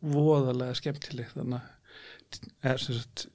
voðalega 0.00 0.76
skemmtileg 0.78 1.32
þannig 1.34 1.60
að 1.60 1.76
er 2.62 2.78
sem 2.78 2.94
sagt 2.94 3.26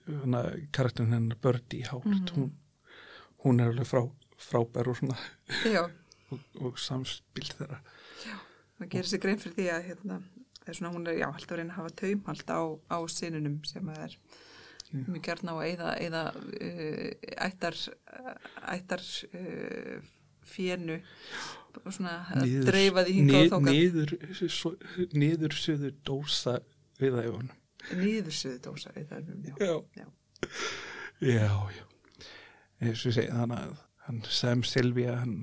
karakterin 0.75 1.13
hennar 1.13 1.39
Birdie 1.41 1.87
Howard 1.89 2.07
mm 2.07 2.25
-hmm. 2.25 2.35
hún, 2.35 2.51
hún 3.43 3.59
er 3.59 3.67
alveg 3.67 3.87
frá 3.87 4.09
frábær 4.37 4.87
og 4.87 4.97
svona 4.97 5.17
og, 6.31 6.39
og 6.61 6.79
samspilt 6.79 7.55
þeirra. 7.59 7.79
Já, 8.25 8.37
það 8.79 8.89
gerir 8.89 9.09
sér 9.09 9.21
grein 9.23 9.39
fyrir 9.39 9.55
því 9.55 9.67
að 9.73 9.85
hérna, 9.89 10.19
svona, 10.71 10.93
hún 10.95 11.07
er 11.07 11.19
já, 11.19 11.27
alltaf 11.27 11.57
reyna 11.57 11.73
að 11.73 11.77
hafa 11.77 11.95
taumhald 12.01 12.49
á, 12.49 12.61
á 12.95 12.97
sinunum 13.07 13.63
sem 13.63 13.89
er 13.89 14.17
mjög 14.95 15.21
gert 15.21 15.43
ná 15.43 15.53
að 15.55 15.85
eða, 16.05 16.23
uh, 16.61 17.11
ættar 17.47 17.75
ættar 18.75 19.01
uh, 19.33 20.01
fjennu 21.75 21.91
og 21.91 21.97
svona 21.97 22.41
niður, 22.41 22.69
dreifaði 22.69 23.15
hinga 23.17 23.33
nið, 23.33 23.45
á 23.45 23.53
þókar 23.53 23.75
niður, 23.75 24.13
niður 25.15 25.57
söður 25.59 25.95
dósa 26.07 26.55
við 27.01 27.19
æfunum 27.21 27.51
niður 28.01 28.37
söður 28.39 28.61
dósa 28.69 28.95
við 28.95 29.13
æfunum 29.17 29.43
já. 29.49 30.07
Já, 31.21 31.35
já, 31.35 31.51
já. 31.75 31.85
eins 32.81 33.05
og 33.05 33.17
segja 33.17 33.35
þannig 33.41 33.61
að 33.61 33.77
hann 34.05 34.23
Sam 34.29 34.63
Silvia 34.67 35.19
hann, 35.21 35.37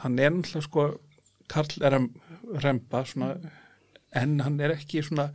hann 0.00 0.18
er 0.18 0.34
náttúrulega 0.34 0.66
sko 0.68 0.90
Karl 1.50 1.82
er 1.82 1.96
að 1.96 2.04
rempa 2.62 3.02
svona, 3.08 3.32
en 4.16 4.38
hann 4.44 4.60
er 4.62 4.76
ekki 4.76 5.02
svona 5.02 5.30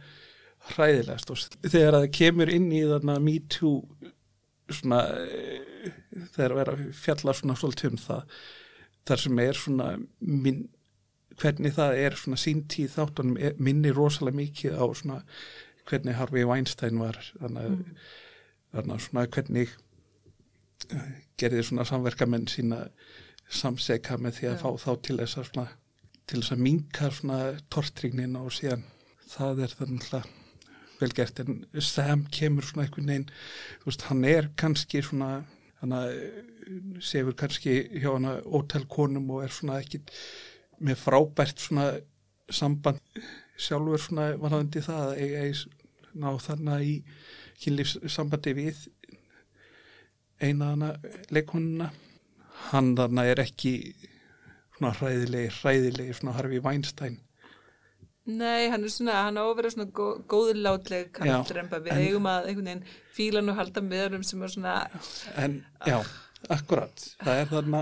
hræðilegast. 0.71 1.32
Og 1.32 1.71
þegar 1.71 1.97
það 1.99 2.11
kemur 2.15 2.51
inn 2.51 2.69
í 2.73 2.84
þarna 2.88 3.17
Me 3.23 3.36
Too 3.51 3.82
svona 4.71 5.01
þegar 6.34 6.55
það 6.55 6.61
er 6.63 6.71
að 6.71 6.86
fjalla 6.97 7.36
svona 7.38 7.57
svolítið 7.59 7.91
um 7.91 7.99
það 8.01 8.39
þar 9.06 9.22
sem 9.22 9.39
er 9.39 9.60
svona 9.60 9.89
minn, 10.20 10.68
hvernig 11.41 11.76
það 11.76 11.97
er 12.06 12.18
svona 12.20 12.39
sínt 12.39 12.78
í 12.80 12.88
þáttunum 12.91 13.38
minni 13.60 13.91
rosalega 13.95 14.39
mikið 14.39 14.78
á 14.80 14.86
svona 14.95 15.20
hvernig 15.86 16.18
Harvey 16.18 16.45
Weinstein 16.47 16.99
var 16.99 17.20
þannig 17.39 17.66
að 17.66 17.76
Mm. 18.76 18.99
svona 18.99 19.28
hvernig 19.32 19.70
uh, 20.91 21.03
gerði 21.38 21.64
svona 21.64 21.86
samverkamenn 21.88 22.47
sína 22.51 22.88
samseka 23.49 24.18
með 24.18 24.39
því 24.39 24.47
að 24.49 24.56
Já. 24.56 24.62
fá 24.64 24.70
þá 24.84 24.91
til 25.06 25.18
þess 25.22 25.38
að 25.38 25.49
svona 25.51 25.68
til 26.26 26.41
þess 26.41 26.51
að 26.56 26.64
minka 26.66 27.12
svona 27.14 27.39
tortrygnina 27.70 28.41
og 28.41 28.51
síðan 28.51 28.84
það 29.30 29.62
er 29.66 29.76
þannig 29.80 30.10
að 30.18 30.28
vel 30.99 31.12
gert 31.16 31.39
en 31.43 31.66
Sam 31.84 32.26
kemur 32.32 32.64
svona 32.66 32.88
einhvern 32.88 33.10
veginn 33.12 33.30
þú 33.84 33.89
veist, 33.91 34.06
hann 34.10 34.26
er 34.26 34.49
kannski 34.58 35.01
svona 35.06 35.30
hann 35.82 35.95
sefur 37.03 37.36
kannski 37.38 37.78
hjá 38.01 38.11
hana 38.13 38.38
ótelkonum 38.45 39.30
og 39.36 39.45
er 39.45 39.53
svona 39.53 39.80
ekki 39.84 40.01
með 40.86 41.01
frábært 41.03 41.61
svona 41.61 41.89
samband 42.51 43.01
sjálfur 43.57 44.01
svona 44.01 44.32
varðandi 44.39 44.84
það 44.86 45.03
að 45.05 45.21
eiga 45.23 45.45
í 45.49 45.53
ná 46.15 46.30
þannig 46.41 46.88
í 46.89 46.95
kynlífssambandi 47.63 48.55
við 48.57 48.82
eina 50.43 50.73
hana 50.73 50.91
leikonuna 51.34 51.91
hann 52.71 52.95
þarna 52.97 53.26
er 53.32 53.41
ekki 53.43 53.76
svona 54.76 54.91
hræðilegi, 54.97 55.53
hræðilegi 55.61 56.17
svona 56.17 56.36
Harfi 56.36 56.59
Weinstein 56.63 57.19
Nei, 58.26 58.69
hann 58.73 58.84
er 58.84 58.89
svona, 58.89 59.19
hann 59.28 59.38
á 59.38 59.43
að 59.45 59.55
vera 59.59 59.69
svona 59.69 59.91
gó, 59.93 60.05
en 61.61 61.69
bara 61.69 61.84
við 61.86 61.91
en- 61.93 62.03
eigum 62.07 62.26
að 62.32 62.47
einhvern 62.49 62.65
veginn 62.71 62.86
fílan 63.13 63.49
og 63.51 63.55
halda 63.59 63.82
með 63.86 64.05
honum 64.07 64.23
sem 64.26 64.41
er 64.41 64.47
svona, 64.55 64.76
en 65.38 65.59
já, 65.86 65.99
akkurat. 66.49 67.05
Það 67.21 67.41
er 67.41 67.51
þarna 67.51 67.82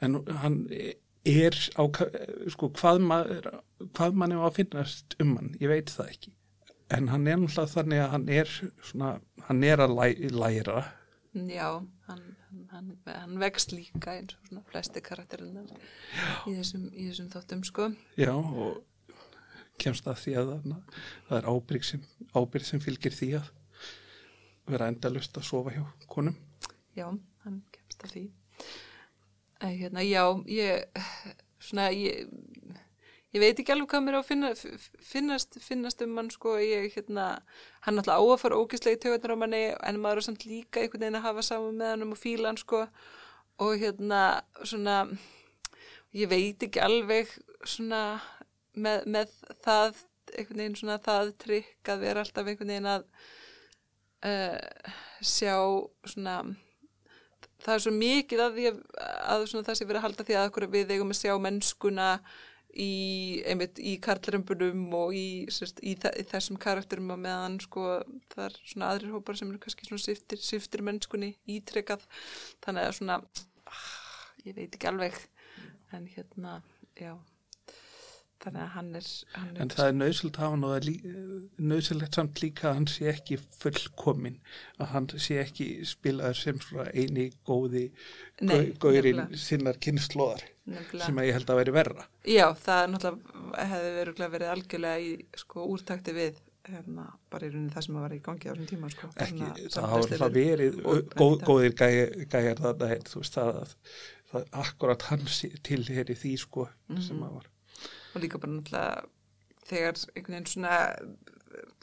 en 0.00 0.16
hann 0.40 0.56
er 1.24 1.58
á 1.76 1.84
sko 2.52 2.70
hvað 2.76 3.00
maður 3.00 3.50
hvað 3.92 4.16
mann 4.20 4.32
er 4.32 4.38
að 4.48 4.56
finnast 4.62 5.16
um 5.20 5.36
hann, 5.36 5.52
ég 5.60 5.68
veit 5.68 5.92
það 5.92 6.10
ekki. 6.14 6.32
En 6.94 7.08
hann 7.08 7.26
er 7.28 7.36
náttúrulega 7.40 7.74
þannig 7.74 8.00
að 8.04 8.10
hann 8.14 8.28
er 8.28 8.50
svona, 8.84 9.12
hann 9.48 9.62
er 9.64 9.84
að 9.84 9.94
læ, 9.98 10.08
læra. 10.30 10.84
Já, 11.34 11.68
hann, 12.08 12.24
hann, 12.70 12.90
hann, 13.06 13.38
vext 13.40 13.72
líka 13.74 14.12
eins 14.16 14.36
og 14.36 14.48
svona 14.48 14.64
flesti 14.70 15.00
karakterinnar 15.02 15.70
í 16.46 16.52
þessum, 16.56 16.84
í 16.94 17.08
þessum 17.10 17.30
þáttum 17.32 17.64
sko. 17.66 17.88
já 18.16 18.32
og 18.32 18.82
kemst 19.82 20.06
að 20.08 20.20
því 20.22 20.34
að 20.40 20.54
það 21.28 21.36
er 21.38 21.50
ábyrg 21.50 21.84
sem, 21.84 22.02
ábyrg 22.34 22.66
sem 22.68 22.82
fylgir 22.82 23.14
því 23.14 23.30
að 23.40 23.52
vera 24.70 24.88
endalust 24.88 25.36
að 25.36 25.48
sofa 25.50 25.74
hjá 25.74 25.84
konum 26.08 26.36
Já, 26.94 27.08
hann 27.42 27.62
kemst 27.74 28.04
að 28.06 28.12
því. 28.14 28.24
En 29.64 29.72
hérna, 29.74 30.02
já, 30.06 30.22
ég, 30.46 31.00
svona, 31.62 31.88
ég, 31.90 32.28
ég 33.34 33.42
veit 33.42 33.58
ekki 33.58 33.74
alveg 33.74 33.90
hvað 33.90 34.04
mér 34.04 34.18
á 34.18 34.20
að 34.20 34.28
finna, 34.28 34.50
finnast, 35.02 35.58
finnast 35.64 36.04
um 36.06 36.14
hann, 36.20 36.30
sko, 36.30 36.54
ég, 36.62 36.86
hérna, 36.94 37.26
hann 37.86 37.98
náttúrulega 37.98 38.22
á 38.22 38.26
að 38.36 38.42
fara 38.44 38.60
ógislega 38.60 39.00
í 39.00 39.02
tögunar 39.02 39.34
á 39.34 39.42
manni, 39.42 39.62
en 39.74 40.00
maður 40.04 40.22
er 40.22 40.28
samt 40.28 40.46
líka 40.46 40.84
einhvern 40.84 41.02
veginn 41.02 41.18
að 41.18 41.26
hafa 41.26 41.46
saman 41.48 41.80
með 41.80 41.92
hann 41.94 42.06
um 42.06 42.14
og 42.14 42.20
fíla 42.20 42.52
hann, 42.52 42.62
sko, 42.62 42.84
og 43.64 43.74
hérna, 43.82 44.22
svona, 44.62 45.00
ég 46.14 46.30
veit 46.30 46.62
ekki 46.68 46.84
alveg, 46.84 47.34
svona, 47.66 48.04
með, 48.74 49.06
með 49.06 49.32
það, 49.64 50.02
einhvern 50.34 50.62
veginn 50.62 50.78
svona 50.80 51.00
það 51.04 51.32
trygg 51.44 51.90
að 51.94 52.04
vera 52.04 52.24
alltaf 52.24 52.50
einhvern 52.50 52.72
veginn 52.74 52.90
að 52.94 53.06
uh, 54.28 54.94
sjá 55.24 55.56
svona 56.10 56.38
það 57.64 57.76
er 57.76 57.84
svo 57.84 57.94
mikið 57.96 58.42
að 58.44 58.58
því 58.58 58.66
að, 58.70 58.80
að 59.34 59.46
það 59.54 59.78
sé 59.78 59.86
verið 59.88 60.00
að 60.00 60.06
halda 60.08 60.26
því 60.28 60.36
að 60.38 60.48
okkur 60.50 60.68
við 60.74 60.92
eigum 60.94 61.14
að 61.14 61.20
sjá 61.20 61.34
mennskuna 61.40 62.08
í, 62.74 62.92
einmitt, 63.48 63.78
í 63.78 63.94
karlrömbunum 64.02 64.86
og 64.98 65.14
í, 65.16 65.26
sérst, 65.54 65.80
í, 65.86 65.94
þe 66.00 66.12
í 66.20 66.26
þessum 66.30 66.58
karakterum 66.60 67.12
og 67.14 67.20
meðan 67.22 67.58
sko 67.62 68.00
það 68.34 68.46
er 68.48 68.58
svona 68.62 68.90
aðrir 68.90 69.14
hópar 69.14 69.38
sem 69.38 69.52
eru 69.52 69.62
kannski 69.62 69.88
svona 69.88 70.04
siftir, 70.04 70.42
siftir 70.42 70.84
mennskunni 70.86 71.34
ítrekkað 71.56 72.04
þannig 72.64 72.88
að 72.88 72.96
svona 72.98 73.20
ah, 73.70 73.86
ég 74.44 74.58
veit 74.58 74.74
ekki 74.74 74.90
alveg. 74.90 75.22
En 75.94 76.08
hérna, 76.10 76.58
já 76.98 77.14
þannig 78.44 78.62
að 78.64 78.68
hann 78.74 78.88
er, 79.00 79.08
hann 79.34 79.50
er 79.56 79.60
En 79.64 79.68
það 79.74 79.88
er 79.88 79.96
nöðsöld 79.98 80.36
hafa 80.42 80.64
og 80.64 80.72
það 80.74 80.78
er 80.78 80.88
nöðsöldlegt 81.72 82.14
samt 82.18 82.40
líka 82.42 82.68
að 82.70 82.74
hann 82.78 82.86
sé 82.94 83.08
ekki 83.12 83.38
fullkomin, 83.60 84.38
að 84.80 84.90
hann 84.94 85.08
sé 85.26 85.38
ekki 85.42 85.68
spilaður 85.88 86.40
sem 86.40 86.58
svona 86.60 86.86
eini 86.94 87.28
góði 87.48 87.84
nefnilega. 89.12 89.38
sinnar 89.44 89.78
kynnslóðar 89.84 90.42
sem 91.04 91.18
að 91.20 91.28
ég 91.28 91.36
held 91.38 91.50
að 91.52 91.60
veri 91.62 91.74
verra. 91.76 92.06
Já, 92.24 92.46
það 92.64 92.82
náttúrulega 92.94 93.68
hefði 93.70 93.92
verið, 93.98 94.26
verið 94.38 94.52
algjörlega 94.54 94.98
í 95.04 95.14
sko, 95.44 95.66
úrtakti 95.74 96.14
við 96.16 96.42
hérna, 96.64 97.02
bara 97.28 97.44
í 97.44 97.50
rauninni 97.52 97.74
það 97.74 97.84
sem 97.84 97.96
vera 98.06 98.16
í 98.16 98.22
gangi 98.24 98.48
á 98.48 98.52
þessum 98.54 98.68
tíma 98.70 98.88
sko, 98.94 99.08
Ekki, 99.20 99.48
það 99.74 99.88
hafa 99.92 100.18
það 100.22 100.36
verið 100.38 100.78
góð, 101.20 101.34
góðir 101.44 101.74
gæjar, 101.76 102.14
held, 102.94 103.10
þú 103.12 103.20
veist 103.20 103.36
það 103.36 103.58
að 103.60 103.74
það 104.32 104.46
akkurat 104.64 105.02
hann 105.10 105.26
sé- 105.28 105.52
tilheri 105.62 106.16
því 106.16 106.32
sko 106.40 106.64
sem 106.88 107.16
Mhm. 107.18 107.26
að 107.28 107.34
var. 107.36 107.50
Og 108.14 108.22
líka 108.22 108.40
bara 108.40 108.56
náttúrulega 108.56 109.04
þegar 109.68 110.00
einhvern 110.14 110.36
veginn 110.36 110.50
svona 110.50 110.74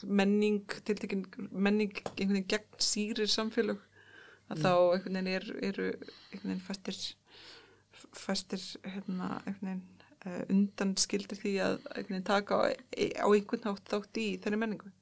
menning, 0.04 0.60
tiltekin 0.86 1.24
menning 1.50 1.94
einhvern 1.96 2.36
veginn 2.36 2.50
gegn 2.52 2.82
sýrir 2.82 3.30
samfélög 3.32 3.82
að 4.52 4.62
þá 4.64 4.72
einhvern 4.74 5.18
veginn 5.18 5.32
er, 5.34 5.48
eru 5.70 5.88
einhvern 5.92 6.52
veginn 6.52 6.64
fastir 6.66 7.00
fastir 8.12 8.64
hérna 8.84 9.38
einhvern 9.46 9.68
veginn 9.68 9.84
uh, 10.26 10.42
undan 10.52 10.96
skildir 11.00 11.40
því 11.40 11.54
að 11.66 11.78
einhvern 11.94 12.16
veginn 12.16 12.30
taka 12.32 12.60
á, 12.60 12.62
á 12.68 13.26
einhvern 13.28 13.68
hátt 13.70 13.92
þátt 13.94 14.22
í 14.22 14.28
þeirri 14.42 14.60
menningu. 14.64 14.92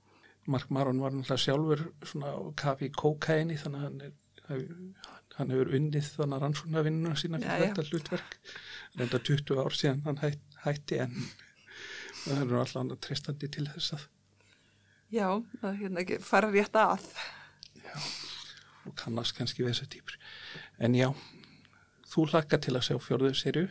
Mark 0.51 0.71
Maron 0.73 1.03
var 1.03 1.13
náttúrulega 1.15 1.45
sjálfur 1.45 1.87
svona 2.03 2.35
kafi 2.59 2.91
kókaini 2.97 3.59
þannig 3.61 3.81
að 3.81 3.89
hann 3.91 4.03
er 4.07 4.19
hann 5.39 5.53
hefur 5.55 5.75
unnið 5.79 6.09
þannig 6.17 6.37
að 6.37 6.45
rannsóna 6.45 6.85
vinnuna 6.87 7.19
sína 7.19 7.41
Já, 7.41 7.49
fyrir 7.49 7.63
já. 7.63 7.71
þetta 7.71 7.85
hlutverk 7.91 8.37
reynda 8.99 9.21
20 9.29 9.61
ár 9.63 9.77
síðan 9.79 10.03
hann 10.07 10.21
hætt, 10.25 10.50
hætti 10.65 10.99
en 11.05 11.15
það 12.25 12.41
er 12.45 12.57
alltaf 12.61 12.77
hann 12.81 12.97
tristandi 13.01 13.49
til 13.49 13.67
þess 13.73 13.95
að 13.99 14.09
Já, 15.11 15.27
að 15.67 15.79
hérna 15.81 16.05
ekki 16.05 16.21
fara 16.23 16.51
rétt 16.55 16.77
að. 16.79 17.07
og 18.87 18.95
kannast 18.99 19.35
kannski 19.37 19.65
við 19.65 19.73
þessa 19.75 19.89
týpur 19.93 20.19
en 20.87 20.95
já, 20.97 21.09
þú 22.13 22.27
hlakka 22.31 22.61
til 22.63 22.77
að 22.79 22.87
sjá 22.89 22.97
fjörðu 23.03 23.33
serju 23.37 23.67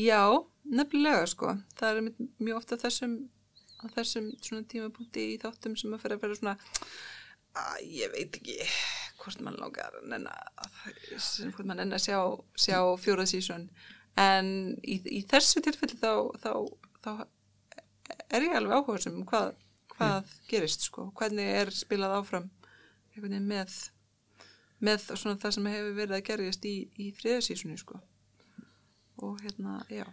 Já, 0.00 0.22
nefnilega 0.70 1.26
sko. 1.28 1.50
Það 1.76 1.98
er 1.98 2.06
mjög 2.40 2.56
ofta 2.62 2.76
þessum, 2.80 3.14
á 3.82 3.86
þessum 3.96 4.30
svona 4.40 4.64
tímapunkti 4.70 5.24
í 5.34 5.38
þáttum 5.42 5.74
sem 5.76 5.92
að 5.92 6.00
fyrir 6.04 6.16
að 6.16 6.22
vera 6.24 6.38
svona 6.38 6.54
að 7.60 7.80
ég 7.98 8.12
veit 8.14 8.38
ekki 8.38 8.56
hvort 9.20 9.42
mann 9.44 9.58
langar 9.60 9.98
nenna 10.08 10.32
að- 10.62 11.50
hvort 11.50 11.66
mann 11.68 11.82
nenna 11.82 11.98
að 11.98 12.06
sjá, 12.06 12.18
sjá 12.56 12.78
fjórað 13.02 13.28
sísón 13.34 13.66
en 14.20 14.50
í, 14.84 15.00
í 15.00 15.22
þessu 15.30 15.62
tilfelli 15.64 15.98
þá, 16.00 16.12
þá, 16.42 16.52
þá 17.04 17.12
er 18.28 18.46
ég 18.46 18.58
alveg 18.58 18.76
áhuga 18.76 19.04
sem 19.04 19.22
hvað, 19.26 19.54
hvað 19.94 20.34
gerist 20.50 20.86
sko, 20.88 21.08
hvernig 21.18 21.54
er 21.62 21.72
spilað 21.74 22.18
áfram 22.20 22.50
með 23.20 23.72
með 24.80 25.02
það 25.12 25.52
sem 25.54 25.68
hefur 25.68 25.96
verið 25.96 26.16
að 26.16 26.26
gerjast 26.30 26.66
í, 26.68 26.74
í 26.96 27.10
þriðasísunni 27.18 27.76
sko. 27.80 28.00
Og 29.20 29.42
hérna, 29.44 29.80
já, 29.92 30.06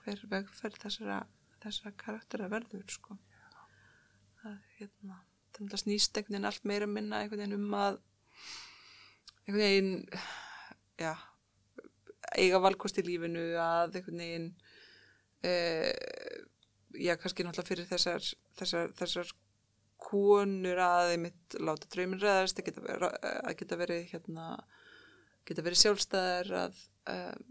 hver 0.00 0.22
vegferð 0.30 0.80
þessara, 0.80 1.18
þessara 1.60 1.92
karaktera 2.00 2.48
verður, 2.52 2.86
sko. 2.88 3.18
Það, 4.40 4.56
hérna, 4.78 5.20
þannig 5.56 5.76
að 5.76 5.82
snýst 5.84 6.16
einhvern 6.16 6.36
veginn 6.36 6.48
allt 6.50 6.66
meira 6.68 6.88
minna 6.88 7.20
einhvern 7.20 7.44
veginn 7.44 7.58
um 7.58 7.76
að 7.76 8.00
einhvern 9.44 9.60
veginn, 9.60 9.92
já, 11.00 11.12
eiga 12.40 12.60
valkost 12.62 12.98
í 13.00 13.04
lífinu 13.06 13.44
að 13.60 13.98
einhvern 14.00 14.22
veginn, 14.24 14.48
uh, 15.46 15.90
já, 16.98 17.14
kannski 17.20 17.46
náttúrulega 17.46 17.70
fyrir 17.70 17.88
þessar, 17.90 18.28
þessar, 18.60 18.94
þessar 19.00 19.32
konur 20.04 20.80
að 20.84 21.14
einmitt 21.14 21.56
láta 21.64 21.88
draumin 21.92 22.20
ræðast, 22.20 22.58
að 22.60 22.66
geta, 22.68 22.82
ver- 22.84 23.06
að 23.08 23.54
geta 23.60 23.78
verið, 23.80 24.02
hérna, 24.12 24.48
geta 25.48 25.64
verið 25.64 25.80
sjálfstæðar 25.84 26.50
að 26.64 26.80
um, 27.14 27.44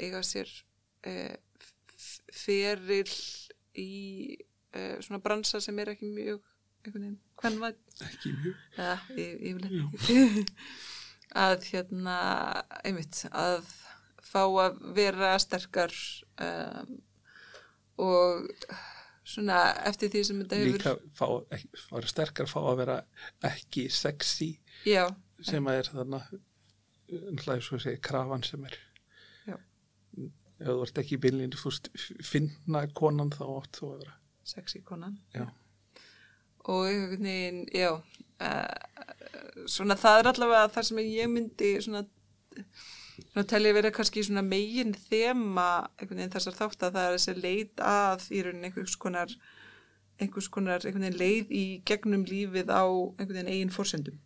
eiga 0.00 0.22
sér 0.26 0.50
uh, 1.06 1.36
feril 2.34 3.10
í 3.78 3.90
uh, 4.74 4.96
svona 5.04 5.20
bransa 5.22 5.60
sem 5.62 5.78
er 5.82 5.92
ekki 5.94 6.08
mjög 6.10 6.40
hvern 7.40 7.58
var 7.60 7.74
ekki 8.06 8.32
mjög. 8.38 8.60
Ja, 8.78 8.94
yfirleitt 9.12 10.00
ekki. 10.00 10.54
Að 11.44 11.66
hérna 11.70 12.14
einmitt, 12.82 13.20
að 13.30 13.68
fá 14.26 14.42
að 14.44 14.80
vera 14.96 15.34
sterkar 15.42 15.94
um, 16.42 16.96
og 18.00 18.48
svona 19.30 19.58
eftir 19.88 20.10
því 20.12 20.22
sem 20.26 20.38
þetta 20.42 20.58
hefur 20.58 20.70
líka 20.74 20.94
fá, 21.16 21.26
ekki, 21.56 21.68
var 21.92 22.08
sterkar 22.10 22.50
fá 22.50 22.60
að 22.62 22.78
vera 22.82 22.96
ekki 23.46 23.86
sexy 23.92 24.52
já, 24.88 25.04
sem 25.44 25.68
að 25.70 25.80
er 25.82 25.90
þarna 25.92 26.22
hlæði 27.44 27.64
svo 27.66 27.78
að 27.78 27.84
segja 27.86 28.02
krafan 28.06 28.44
sem 28.46 28.64
er 28.68 28.76
Já. 29.48 29.56
ef 30.60 30.68
þú 30.68 30.76
ert 30.84 31.00
ekki 31.02 31.16
í 31.16 31.22
bylinn, 31.24 31.56
þú 31.56 31.72
finna 32.26 32.84
konan 32.96 33.32
þá 33.34 33.42
átt 33.56 33.80
þú 33.80 33.92
að 33.94 34.04
vera. 34.04 34.16
sexy 34.46 34.82
konan 34.86 35.18
Já. 35.34 35.46
og 36.66 36.86
einhvern 36.88 37.28
veginn, 37.30 37.64
já 37.74 37.92
uh, 37.96 39.66
svona 39.70 39.98
það 40.00 40.22
er 40.22 40.32
allavega 40.32 40.72
það 40.76 40.88
sem 40.90 41.02
ég 41.06 41.30
myndi 41.32 41.74
svona, 41.84 42.04
svona 43.30 43.46
telja 43.52 43.74
verið 43.76 43.94
kannski 43.96 44.24
svona 44.26 44.42
megin 44.46 44.92
þema 45.08 45.68
einhvern 45.96 46.20
veginn 46.20 46.34
þessar 46.34 46.58
þátt 46.58 46.86
að 46.86 46.96
það 46.96 47.06
er 47.06 47.16
þessi 47.16 47.34
leit 47.38 47.82
að 47.84 48.26
í 48.30 48.42
rauninni 48.46 48.70
einhvers 48.70 48.96
konar 49.00 49.34
einhvers 50.20 50.48
konar 50.52 50.84
einhvern 50.84 51.06
veginn 51.06 51.20
leið 51.20 51.52
í 51.56 51.64
gegnum 51.88 52.24
lífið 52.28 52.72
á 52.72 52.84
einhvern 52.84 53.36
veginn 53.36 53.52
eigin 53.52 53.74
fórsendum 53.74 54.20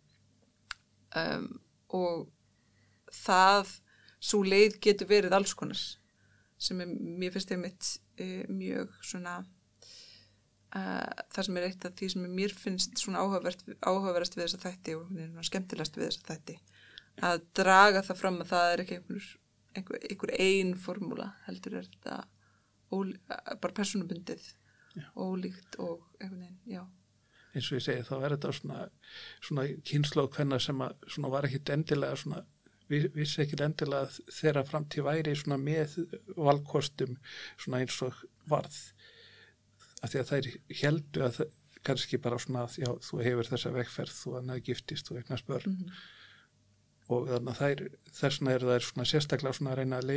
um, 1.15 1.49
og 1.95 2.25
það 3.15 3.75
svo 4.19 4.41
leið 4.45 4.79
getur 4.83 5.09
verið 5.09 5.35
alls 5.37 5.55
konar 5.57 5.81
sem 6.57 6.79
er, 6.81 6.89
mér 6.89 7.33
finnst 7.35 7.51
einmitt 7.53 7.91
uh, 8.19 8.43
mjög 8.51 8.93
svona 9.05 9.39
uh, 9.41 11.25
það 11.35 11.47
sem 11.47 11.59
er 11.59 11.67
eitt 11.69 11.87
af 11.87 11.97
því 11.99 12.11
sem 12.13 12.29
mér 12.39 12.55
finnst 12.55 13.01
svona 13.01 13.23
áhugavert, 13.23 13.65
áhugaverast 13.81 14.37
við 14.37 14.47
þessa 14.47 14.63
þætti 14.65 14.97
og 14.99 15.45
skemmtilegast 15.49 15.99
við 15.99 16.09
þessa 16.09 16.27
þætti 16.31 16.57
að 17.23 17.41
draga 17.55 18.01
það 18.03 18.17
fram 18.19 18.41
að 18.41 18.49
það 18.51 18.73
er 18.73 18.83
ekki 18.83 18.95
einhver, 18.99 19.27
einhver, 19.75 19.99
einhver 20.09 20.33
ein 20.39 20.73
formúla 20.75 21.29
heldur 21.45 21.77
er 21.79 21.87
þetta 21.91 22.17
ól, 22.91 23.13
bara 23.61 23.73
personubundið 23.73 24.49
ólíkt 25.15 25.75
og 25.79 26.03
einhvern 26.19 26.41
veginn, 26.41 26.59
já 26.65 26.83
eins 27.55 27.69
og 27.71 27.77
ég 27.79 27.85
segi, 27.85 28.03
þá 28.03 28.15
er 28.19 28.33
þetta 28.35 28.49
svona, 28.51 28.81
svona 29.39 29.63
kynslu 29.87 30.25
og 30.25 30.33
hvenna 30.35 30.57
sem 30.59 30.81
að 30.83 30.97
svona 31.07 31.29
var 31.31 31.45
ekkit 31.47 31.69
endilega 31.71 32.17
svona, 32.19 32.41
vi- 32.91 33.07
vissi 33.15 33.41
ekkit 33.45 33.61
endilega 33.63 34.09
að 34.09 34.17
þeirra 34.35 34.63
framtíð 34.67 35.05
væri 35.07 35.35
svona 35.39 35.57
með 35.63 35.95
valkostum 36.35 37.15
svona 37.55 37.79
eins 37.79 38.01
og 38.03 38.17
varð. 38.51 38.75
Af 40.03 40.11
því 40.11 40.19
að 40.19 40.31
þær 40.33 40.49
heldu 40.81 41.23
að 41.29 41.39
kannski 41.87 42.19
bara 42.21 42.37
svona 42.43 42.65
að 42.67 42.75
já, 42.83 42.91
þú 43.07 43.21
hefur 43.23 43.49
þessa 43.53 43.71
vegferð, 43.77 44.17
þú 44.19 44.35
annað 44.41 44.61
giftist, 44.67 45.07
þú 45.07 45.17
eignast 45.21 45.47
börn 45.47 45.71
Mhm. 45.79 45.95
Og 47.09 47.27
þannig 47.29 47.51
að 47.51 47.59
þær, 47.61 47.83
þess 48.19 48.39
vegna 48.39 48.55
eru 48.55 48.71
þær 48.71 48.87
svona 48.89 49.09
sérstaklega 49.09 49.57
svona 49.57 49.73
að 49.75 49.81
reyna 49.81 49.99
að 50.01 50.13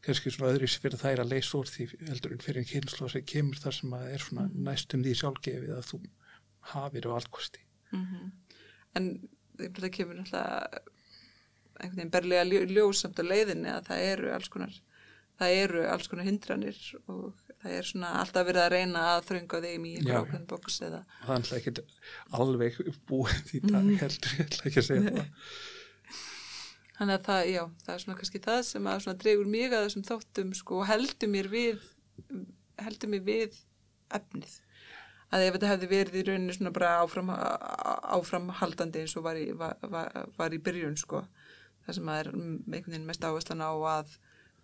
kannski 0.00 0.32
svona 0.32 0.54
öðru 0.54 0.68
fyrir 0.80 1.00
þær 1.00 1.20
að 1.24 1.32
leysa 1.34 1.58
úr 1.58 1.68
því 1.68 1.86
heldur 2.08 2.32
en 2.32 2.44
fyrir 2.44 2.62
en 2.62 2.70
kynslu 2.70 3.08
sem 3.12 3.26
kemur 3.28 3.60
þar 3.60 3.76
sem 3.76 3.96
að 3.98 4.06
er 4.14 4.24
svona 4.24 4.46
næstum 4.68 5.02
því 5.04 5.16
sjálfgefið 5.20 5.74
að 5.76 5.90
þú 5.90 6.00
hafir 6.72 7.08
á 7.08 7.10
allkosti. 7.18 7.66
Mm 7.92 8.30
En 8.98 9.28
það 9.60 9.90
kemur 9.94 10.16
náttúrulega 10.18 10.80
einhvern 11.80 11.96
veginn 11.96 12.10
berlega 12.10 12.44
ljó, 12.48 12.62
ljós 12.66 13.02
samt 13.04 13.20
á 13.20 13.24
leiðinni 13.24 13.70
að 13.70 13.86
það 13.90 14.06
eru 14.06 14.32
alls 14.34 14.48
konar 14.52 14.72
það 15.40 15.56
eru 15.64 15.84
alls 15.88 16.08
konar 16.10 16.28
hindranir 16.28 16.80
og 17.06 17.38
það 17.62 17.76
er 17.76 17.88
svona 17.88 18.10
alltaf 18.20 18.46
verið 18.48 18.62
að 18.64 18.72
reyna 18.74 19.04
að 19.14 19.26
þrönga 19.30 19.60
þeim 19.64 19.86
í 19.86 19.92
Já, 19.92 19.98
einhver 20.00 20.12
já. 20.14 20.20
ákveðin 20.24 20.48
bóks 20.50 20.80
eða 20.80 21.02
það 21.10 21.30
er 21.30 21.36
alltaf 21.36 21.58
ekkert 21.60 21.80
alveg 22.40 22.80
búið 23.10 23.54
í 23.54 23.62
dag 23.66 23.90
heldur, 24.02 24.34
ég 24.36 24.48
ætla 24.48 24.70
ekki 24.70 24.82
að 24.82 24.88
segja 24.90 25.14
það 25.20 25.28
Þannig 27.00 27.16
að 27.16 27.22
það, 27.24 27.42
já, 27.48 27.62
það 27.80 27.94
er 27.94 28.00
svona 28.02 28.14
kannski 28.18 28.38
það 28.44 28.58
sem 28.68 28.88
að 28.90 28.98
svona 29.00 29.20
dregur 29.22 29.46
mig 29.48 29.72
að 29.72 29.86
þessum 29.86 30.02
þáttum 30.04 30.50
sko 30.58 30.80
og 30.82 30.88
heldur 30.90 31.30
mér 31.32 31.46
við 31.48 31.86
heldur 32.84 33.08
mér 33.08 33.22
við 33.24 33.54
efnið. 34.12 34.56
Að 35.30 35.44
ef 35.46 35.54
þetta 35.54 35.70
hefði 35.70 35.88
verið 35.92 36.18
í 36.18 36.24
rauninni 36.26 36.56
svona 36.56 36.72
bara 36.74 36.90
áfram, 37.00 37.30
áframhaldandi 38.18 39.04
eins 39.04 39.14
og 39.16 39.24
var 39.24 39.38
í, 39.38 39.46
var, 39.56 39.78
var, 39.92 40.10
var 40.36 40.52
í 40.56 40.58
byrjun 40.60 40.98
sko. 41.00 41.22
Það 41.86 41.96
sem 41.96 42.10
að 42.12 42.20
er 42.20 42.30
einhvern 42.34 42.92
veginn 42.92 43.08
mest 43.08 43.24
áherslan 43.24 43.64
á 43.64 43.72
að 43.72 44.12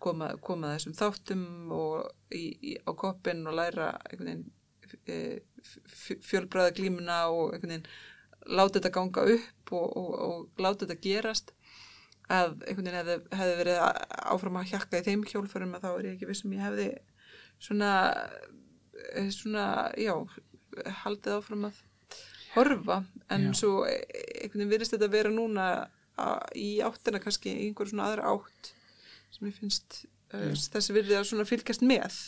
koma, 0.03 0.29
koma 0.43 0.75
þessum 0.75 0.97
þáttum 0.97 1.47
og 1.73 2.35
í, 2.35 2.43
í, 2.61 2.75
á 2.83 2.91
koppin 2.99 3.47
og 3.49 3.57
læra 3.57 3.93
einhvern 4.11 4.29
veginn 4.29 4.45
e, 5.09 5.17
fjölbræða 6.27 6.75
glímuna 6.77 7.23
og 7.31 7.55
einhvern 7.55 7.79
veginn 7.79 7.89
láta 8.47 8.77
þetta 8.77 8.93
ganga 8.93 9.25
upp 9.33 9.73
og, 9.73 9.87
og, 9.87 10.11
og 10.27 10.61
láta 10.61 10.85
þetta 10.85 11.01
gerast 11.03 11.56
að 12.29 12.55
einhvern 12.67 12.87
veginn 12.89 12.97
hefði, 12.99 13.17
hefði 13.39 13.57
verið 13.61 13.77
áfram 14.35 14.57
að 14.59 14.71
hjakka 14.73 14.99
í 14.99 15.05
þeim 15.05 15.21
hjólförum 15.31 15.75
að 15.77 15.85
þá 15.85 15.89
er 15.93 16.07
ég 16.09 16.15
ekki 16.17 16.27
vissum 16.31 16.55
ég 16.57 16.63
hefði 16.65 16.87
svona 17.63 17.91
eh, 19.15 19.29
svona, 19.33 19.67
já 19.97 20.13
haldið 21.03 21.37
áfram 21.39 21.69
að 21.69 21.79
horfa 22.55 22.97
en 23.33 23.47
Já. 23.49 23.53
svo 23.61 23.71
eh, 23.87 24.01
einhvern 24.43 24.59
veginn 24.63 24.73
virðist 24.75 24.95
þetta 24.95 25.09
vera 25.13 25.31
núna 25.33 25.67
a- 26.17 26.43
í 26.57 26.77
áttina 26.85 27.21
kannski 27.23 27.53
einhver 27.67 27.89
svona 27.89 28.09
aðra 28.11 28.31
átt 28.35 28.71
sem 29.35 29.47
ég 29.49 29.55
finnst 29.57 30.01
uh, 30.33 30.49
þessi 30.75 30.95
virði 30.97 31.19
að 31.19 31.29
svona 31.31 31.47
fylgjast 31.49 31.85
með. 31.87 32.19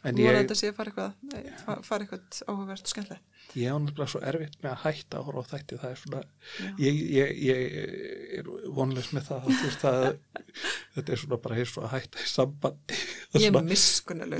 Og 0.00 0.16
voru 0.16 0.38
þetta 0.40 0.56
sé 0.56 0.70
að 0.70 0.78
fara 0.78 0.90
eitthvað 0.92 1.36
eh, 1.36 1.50
fa- 1.60 1.80
fara 1.84 2.06
eitthvað 2.06 2.38
áhugavert 2.48 2.86
og 2.86 2.92
skemmtilegt. 2.94 3.26
Ég 3.58 3.66
á 3.66 3.76
náttúrulega 3.82 4.12
svo 4.12 4.20
erfitt 4.30 4.56
með 4.62 4.70
að 4.70 4.82
hætta 4.84 5.18
að 5.18 5.24
horfa 5.26 5.42
á 5.42 5.50
þætti 5.50 5.78
það 5.82 5.90
er 5.90 5.98
svona, 6.00 6.20
Já. 6.62 6.68
ég, 6.84 6.98
ég, 7.16 7.32
ég 7.48 8.36
er 8.38 8.50
vonlegs 8.76 9.08
með 9.16 9.24
það, 9.26 9.48
það 9.82 10.06
þetta 10.94 11.14
er 11.16 11.22
svona 11.24 11.38
bara 11.42 11.58
eins 11.58 11.72
og 11.74 11.86
að 11.88 11.94
hætta 11.96 12.22
í 12.22 12.28
sambandi 12.30 13.00
ég 13.34 13.48
er 13.50 13.56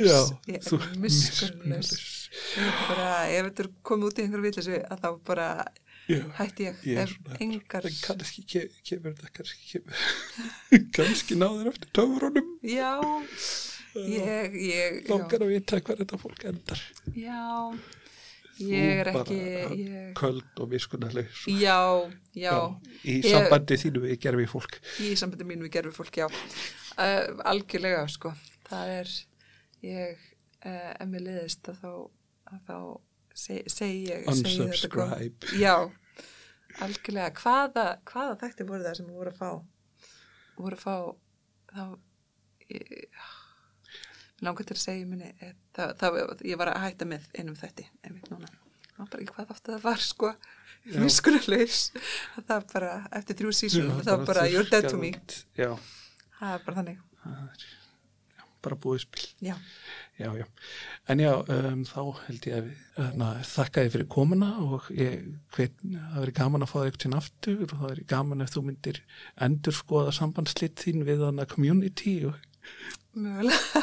Já, 0.07 0.21
ég 0.47 0.71
er 0.71 0.99
miskunnalaus 1.03 1.93
Ég 2.55 2.69
er 2.71 2.79
bara, 2.87 3.11
ef 3.35 3.49
þetta 3.51 3.65
er 3.67 3.71
komið 3.91 4.13
út 4.13 4.21
í 4.21 4.25
einhverju 4.29 4.47
vitleysu 4.47 4.79
að 4.87 5.03
þá 5.03 5.09
bara 5.27 5.49
Já, 5.51 5.90
hætti 6.09 6.67
ég, 6.67 6.81
ég 6.91 6.99
er 7.05 7.13
engar 7.41 7.87
en 7.87 7.97
kannski 8.03 8.43
ke, 8.49 8.65
kemur 8.87 9.15
þetta 9.15 9.31
kannski 9.37 9.71
kemur 9.75 9.95
kannski 10.97 11.39
náður 11.39 11.71
eftir 11.73 11.93
töfurunum 12.01 12.51
já, 12.67 12.91
ég, 13.95 14.59
ég 14.59 15.01
já, 15.05 15.09
langar 15.13 15.45
að 15.47 15.53
vita 15.55 15.81
hvað 15.81 16.05
þetta 16.05 16.21
fólk 16.25 16.45
endar. 16.51 16.85
Já 17.15 17.41
ég 18.61 19.01
er 19.01 19.09
ekki 19.15 19.37
ég, 19.39 20.09
köld 20.19 20.61
og 20.61 20.69
viskunarleg 20.73 21.29
já, 21.49 21.79
já, 22.37 22.55
í 23.09 23.21
Ég- 23.23 23.31
sambandi 23.33 23.79
þínu 23.81 24.03
við 24.05 24.19
gerfi 24.21 24.49
fólk. 24.51 24.79
Í 25.01 25.15
sambandi 25.17 25.47
mínu 25.49 25.65
við 25.67 25.75
gerfi 25.79 25.95
fólk, 25.97 26.19
já. 26.21 26.27
Uh, 27.01 27.41
algjörlega, 27.49 28.03
sko. 28.13 28.35
Það 28.69 28.93
er, 28.99 29.13
ég 29.87 30.27
uh, 30.67 30.91
ef 30.93 31.07
mér 31.09 31.25
liðist 31.25 31.71
að 31.73 31.81
þá 31.81 31.93
að 32.51 32.61
þá 32.67 32.77
segi 33.41 34.05
ég 34.11 34.29
unsubscribe 34.31 35.57
Já, 35.59 35.75
algjörlega. 36.85 37.33
Hvaða, 37.41 37.87
hvaða 38.11 38.39
þætti 38.43 38.67
voru 38.69 38.87
það 38.87 38.97
sem 39.01 39.11
voru 39.17 39.33
að 39.33 39.41
fá? 39.41 39.51
Voru 40.61 40.79
að 40.79 40.85
fá, 40.85 40.97
þá, 41.73 41.85
ég, 42.69 43.27
langar 44.45 44.69
til 44.69 44.77
að 44.77 44.83
segja 44.85 45.09
minni, 45.09 45.33
eh, 45.41 45.57
það, 45.77 45.95
það, 46.03 46.21
ég 46.53 46.61
var 46.61 46.73
að 46.75 46.85
hætta 46.87 47.09
með 47.09 47.29
einum 47.39 47.59
þætti. 47.59 47.89
Það 48.05 49.11
bara 49.11 49.23
ekki 49.25 49.35
hvað 49.37 49.51
þáttu 49.55 49.75
það 49.75 49.85
var, 49.89 50.07
sko, 50.07 50.33
miskunnarleis. 51.01 51.83
Það 52.37 52.71
bara, 52.75 52.95
eftir 53.21 53.41
þrjú 53.41 53.57
sísón, 53.57 53.93
það 54.05 54.25
bara, 54.29 54.49
you're 54.53 54.69
dead 54.69 54.89
to 54.91 55.01
me. 55.01 55.15
Það 55.57 56.57
er 56.57 56.67
bara 56.67 56.81
þannig, 56.83 57.05
það 57.25 57.69
bara 58.65 58.79
búið 58.81 59.05
spil 59.05 59.27
já. 59.51 59.57
já, 60.21 60.29
já. 60.39 60.47
en 61.13 61.23
já, 61.25 61.33
um, 61.57 61.85
þá 61.89 62.01
held 62.27 62.49
ég 62.51 62.59
að 63.01 63.17
na, 63.21 63.31
þakka 63.47 63.87
þið 63.87 63.95
fyrir 63.97 64.11
komuna 64.17 64.51
og 64.67 64.91
ég 64.95 65.25
hveit, 65.57 65.81
það 65.81 66.21
verið 66.21 66.39
gaman 66.41 66.67
að 66.67 66.73
fá 66.73 66.77
þig 66.79 66.91
eitthvað 66.91 67.05
til 67.07 67.21
aftur 67.21 67.65
og 67.67 67.77
það 67.77 67.89
verið 67.89 68.11
gaman 68.15 68.45
ef 68.45 68.55
þú 68.55 68.65
myndir 68.69 69.03
endur 69.49 69.79
skoða 69.81 70.17
sambandslitt 70.17 70.85
þín 70.85 71.07
við 71.09 71.27
hana 71.29 71.49
community 71.51 72.19
og 72.31 72.39
Mögulega. 73.11 73.83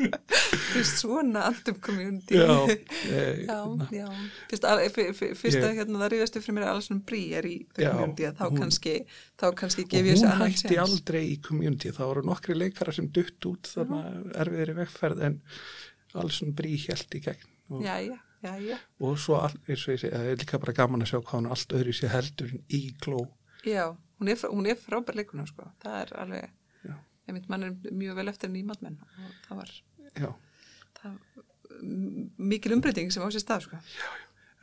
Veist 0.74 1.00
svona 1.00 1.42
andum 1.48 1.78
community. 1.82 2.34
já, 2.38 2.54
eh, 3.10 3.44
Já, 3.46 3.58
na, 3.76 3.88
já. 3.92 4.06
Fyrst, 4.50 4.64
að, 4.68 4.82
fyr- 4.94 5.12
fyr- 5.18 5.34
fyrst 5.38 5.58
að 5.60 5.66
Ég- 5.72 5.78
hérna 5.80 6.00
það 6.04 6.12
ríðast 6.14 6.36
upp 6.40 6.44
fyrir 6.46 6.56
mér 6.58 6.66
að 6.68 6.72
Alison 6.76 7.00
Brie 7.10 7.34
er 7.40 7.48
í 7.50 7.54
community 7.74 8.26
að 8.28 8.36
þá 8.38 8.44
hún- 8.46 8.60
kannski, 8.62 8.94
þá 9.40 9.46
kannski 9.62 9.84
gef 9.90 10.06
ég 10.06 10.14
þessi 10.14 10.24
hún 10.26 10.32
annan 10.34 10.50
hætti 10.54 10.68
séns. 10.68 10.82
aldrei 10.86 11.22
í 11.32 11.36
community 11.48 11.92
það 11.96 12.10
voru 12.12 12.24
nokkri 12.30 12.54
leikara 12.58 12.92
sem 12.96 13.08
dutt 13.08 13.48
út 13.50 13.72
þannig 13.74 14.10
að 14.10 14.34
erfiðir 14.44 14.72
í 14.74 14.76
vegferð 14.80 15.22
en 15.30 15.40
Alison 16.14 16.52
Brie 16.58 16.78
held 16.88 17.14
í 17.18 17.22
gegn 17.26 17.48
og, 17.70 17.82
Já, 17.86 17.96
já, 18.02 18.16
já, 18.42 18.54
já. 18.66 18.78
og 19.00 19.18
svo 19.22 19.36
all, 19.40 19.54
eins 19.68 19.84
og 19.86 19.94
ég 19.94 20.00
segi, 20.02 20.14
það 20.14 20.30
er 20.32 20.40
líka 20.44 20.58
bara 20.62 20.72
gaman 20.74 21.02
að 21.04 21.10
sjá 21.12 21.18
hvað 21.20 21.36
hún 21.40 21.50
allt 21.54 21.74
öðru 21.78 21.92
sér 21.94 22.14
heldur 22.16 22.54
í 22.68 22.80
gló 23.02 23.26
Já, 23.66 23.84
hún 24.18 24.28
er, 24.32 24.40
hún 24.50 24.66
er 24.70 24.78
frábær 24.80 25.14
leikuna, 25.20 25.44
sko. 25.46 25.66
Það 25.84 25.96
er 26.00 26.12
alveg, 26.22 26.50
ég 27.28 27.34
mynd, 27.36 27.48
mann 27.52 27.62
er 27.66 27.74
mjög 27.92 28.16
vel 28.16 28.30
eftir 28.32 28.48
nýmatmenn 28.50 28.96
og 29.04 29.34
það 29.46 29.58
var, 29.60 29.72
já, 30.16 30.30
mikil 32.50 32.74
umbreyting 32.76 33.12
sem 33.14 33.22
á 33.24 33.28
sér 33.32 33.44
stað, 33.44 33.66
sko. 33.68 33.80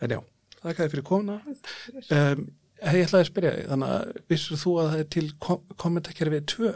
en 0.05 0.13
já, 0.15 0.19
þakka 0.61 0.83
þið 0.83 0.93
fyrir 0.95 1.07
komuna 1.07 1.39
um, 1.47 2.45
ég 2.77 3.07
ætlaði 3.07 3.23
að 3.23 3.29
spyrja 3.31 3.55
þig, 3.57 3.65
þannig 3.71 3.95
að 3.95 4.21
vissur 4.33 4.61
þú 4.61 4.75
að 4.83 4.89
það 4.93 5.01
er 5.03 5.09
til 5.17 5.25
kom 5.47 5.65
kommentakerfið 5.85 6.45
2 6.53 6.75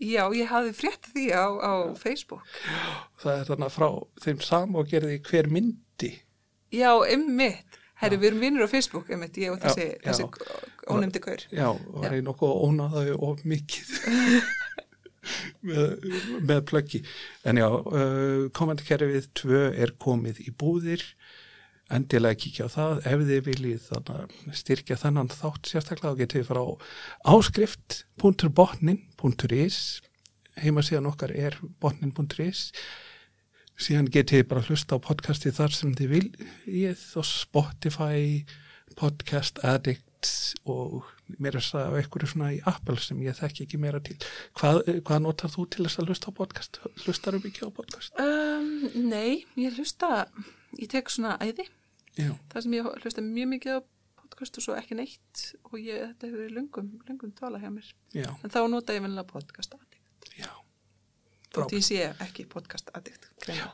Já, 0.00 0.22
ég 0.32 0.48
hafði 0.48 0.70
frétt 0.78 1.10
því 1.12 1.26
á, 1.36 1.44
á 1.60 1.72
Facebook. 2.00 2.46
það 3.20 3.34
er 3.42 3.48
þannig 3.50 3.66
að 3.66 3.74
frá 3.74 3.88
þeim 4.24 4.38
sama 4.46 4.80
og 4.80 4.88
gerði 4.88 5.18
hver 5.28 5.50
myndi 5.52 6.14
Já, 6.72 6.88
einmitt. 7.04 7.76
Herri, 8.00 8.16
við 8.16 8.30
erum 8.30 8.40
vinnur 8.46 8.64
á 8.64 8.72
Facebook, 8.72 9.10
einmitt, 9.12 9.36
ég 9.36 9.52
og 9.52 9.58
Já, 9.60 9.66
þessi, 9.68 9.86
já. 10.00 10.00
þessi 10.06 10.24
ónefndi 10.94 11.20
gaur. 11.20 11.42
já, 11.52 11.66
var 12.00 12.14
ég 12.16 12.24
nokkuð 12.24 12.54
ónaðaði 12.64 13.16
of 13.28 13.42
mikið 13.44 13.90
með, 15.66 16.60
plöggi. 16.70 17.00
En 17.44 17.56
já, 17.60 17.68
uh, 17.68 18.42
kommentarkerfið 18.56 19.24
2 19.42 19.60
er 19.84 19.90
komið 20.00 20.36
í 20.46 20.48
búðir, 20.56 21.02
endilega 21.90 22.40
kíkja 22.40 22.64
á 22.70 22.72
það. 22.76 22.92
Ef 23.10 23.18
þið 23.30 23.42
viljið 23.48 23.82
styrkja 24.60 24.96
þennan 25.00 25.32
þátt 25.32 25.64
sérstaklega, 25.70 26.12
þá 26.14 26.20
getið 26.24 26.48
fara 26.50 26.62
á 26.62 26.64
áskrift.botnin.is 27.34 29.78
heimasíðan 30.60 31.10
okkar 31.10 31.32
er 31.34 31.54
botnin.is 31.82 32.60
síðan 33.80 34.10
getið 34.12 34.48
bara 34.50 34.64
hlusta 34.66 34.98
á 35.00 35.04
podcasti 35.04 35.50
þar 35.56 35.72
sem 35.72 35.94
þið 35.96 36.08
viljið 36.14 37.00
og 37.16 37.26
Spotify, 37.28 38.44
Podcast 38.98 39.62
Addict 39.64 40.09
og 40.68 41.06
meira 41.38 41.60
þess 41.60 41.76
að 41.80 41.96
einhverju 42.00 42.28
svona 42.32 42.50
í 42.56 42.60
Apple 42.68 42.96
sem 43.00 43.20
ég 43.24 43.38
þekki 43.38 43.64
ekki 43.66 43.80
meira 43.80 44.00
til. 44.04 44.16
Hvað, 44.58 44.80
hvað 45.06 45.22
notar 45.24 45.52
þú 45.54 45.66
til 45.72 45.86
þess 45.86 46.00
að 46.02 46.10
hlusta 46.12 46.30
á 46.30 46.38
podcast? 46.40 46.80
Hlustar 47.04 47.38
um 47.38 47.46
ekki 47.50 47.64
á 47.64 47.70
podcast? 47.72 48.12
Um, 48.20 48.68
nei, 49.08 49.44
ég 49.60 49.78
hlusta, 49.78 50.26
ég 50.80 50.90
tek 50.92 51.10
svona 51.12 51.36
æði, 51.40 51.68
Já, 52.18 52.32
það 52.52 52.62
sem 52.66 52.72
ég 52.74 52.88
hlusta 53.04 53.22
mjög 53.24 53.48
mikið 53.54 53.76
á 53.78 53.80
podcast 54.20 54.58
og 54.58 54.64
svo 54.66 54.74
ekki 54.76 54.96
neitt 54.98 55.44
og 55.70 55.76
ég, 55.78 56.02
þetta 56.10 56.26
hefur 56.32 56.54
lungum, 56.56 56.88
lungum 57.08 57.30
tala 57.38 57.60
hjá 57.62 57.70
mér. 57.72 57.86
já, 58.12 58.28
En 58.42 58.50
þá 58.50 58.58
nota 58.68 58.96
ég 58.96 59.04
vennilega 59.04 59.30
podcast 59.30 59.74
addict. 59.78 60.32
já. 60.36 60.50
Þótt 61.54 61.72
ég 61.78 61.82
sé 61.86 62.02
ekki 62.26 62.44
podcast 62.50 62.90
addict. 62.94 63.30
greinilega. 63.46 63.72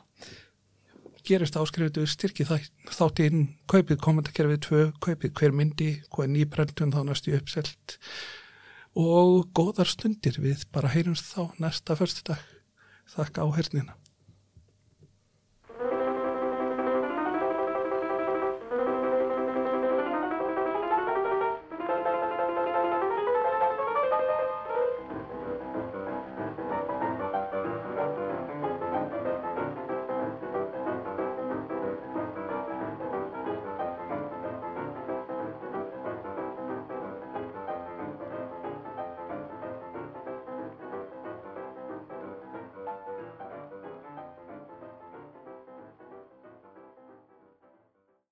Gerist 1.27 1.59
áskrifuðu 1.59 2.07
styrki 2.07 2.47
þáttinn 2.47 3.45
kaupið 3.67 4.01
kommentarkerfið 4.03 4.59
2, 4.67 4.83
kaupið 5.03 5.33
hver 5.37 5.55
myndi 5.55 5.89
hvað 6.13 6.33
nýbrendun 6.33 6.93
þá 6.95 7.01
næstu 7.09 7.35
uppselt. 7.37 7.97
Og 8.97 9.49
góðar 9.57 9.91
stundir 9.91 10.39
við 10.41 10.65
bara 10.73 10.91
heyrumst 10.95 11.33
þá 11.35 11.53
næsta 11.61 11.97
förstu 11.99 12.29
dag 12.31 12.43
þakka 13.13 13.45
áhernina 13.45 13.97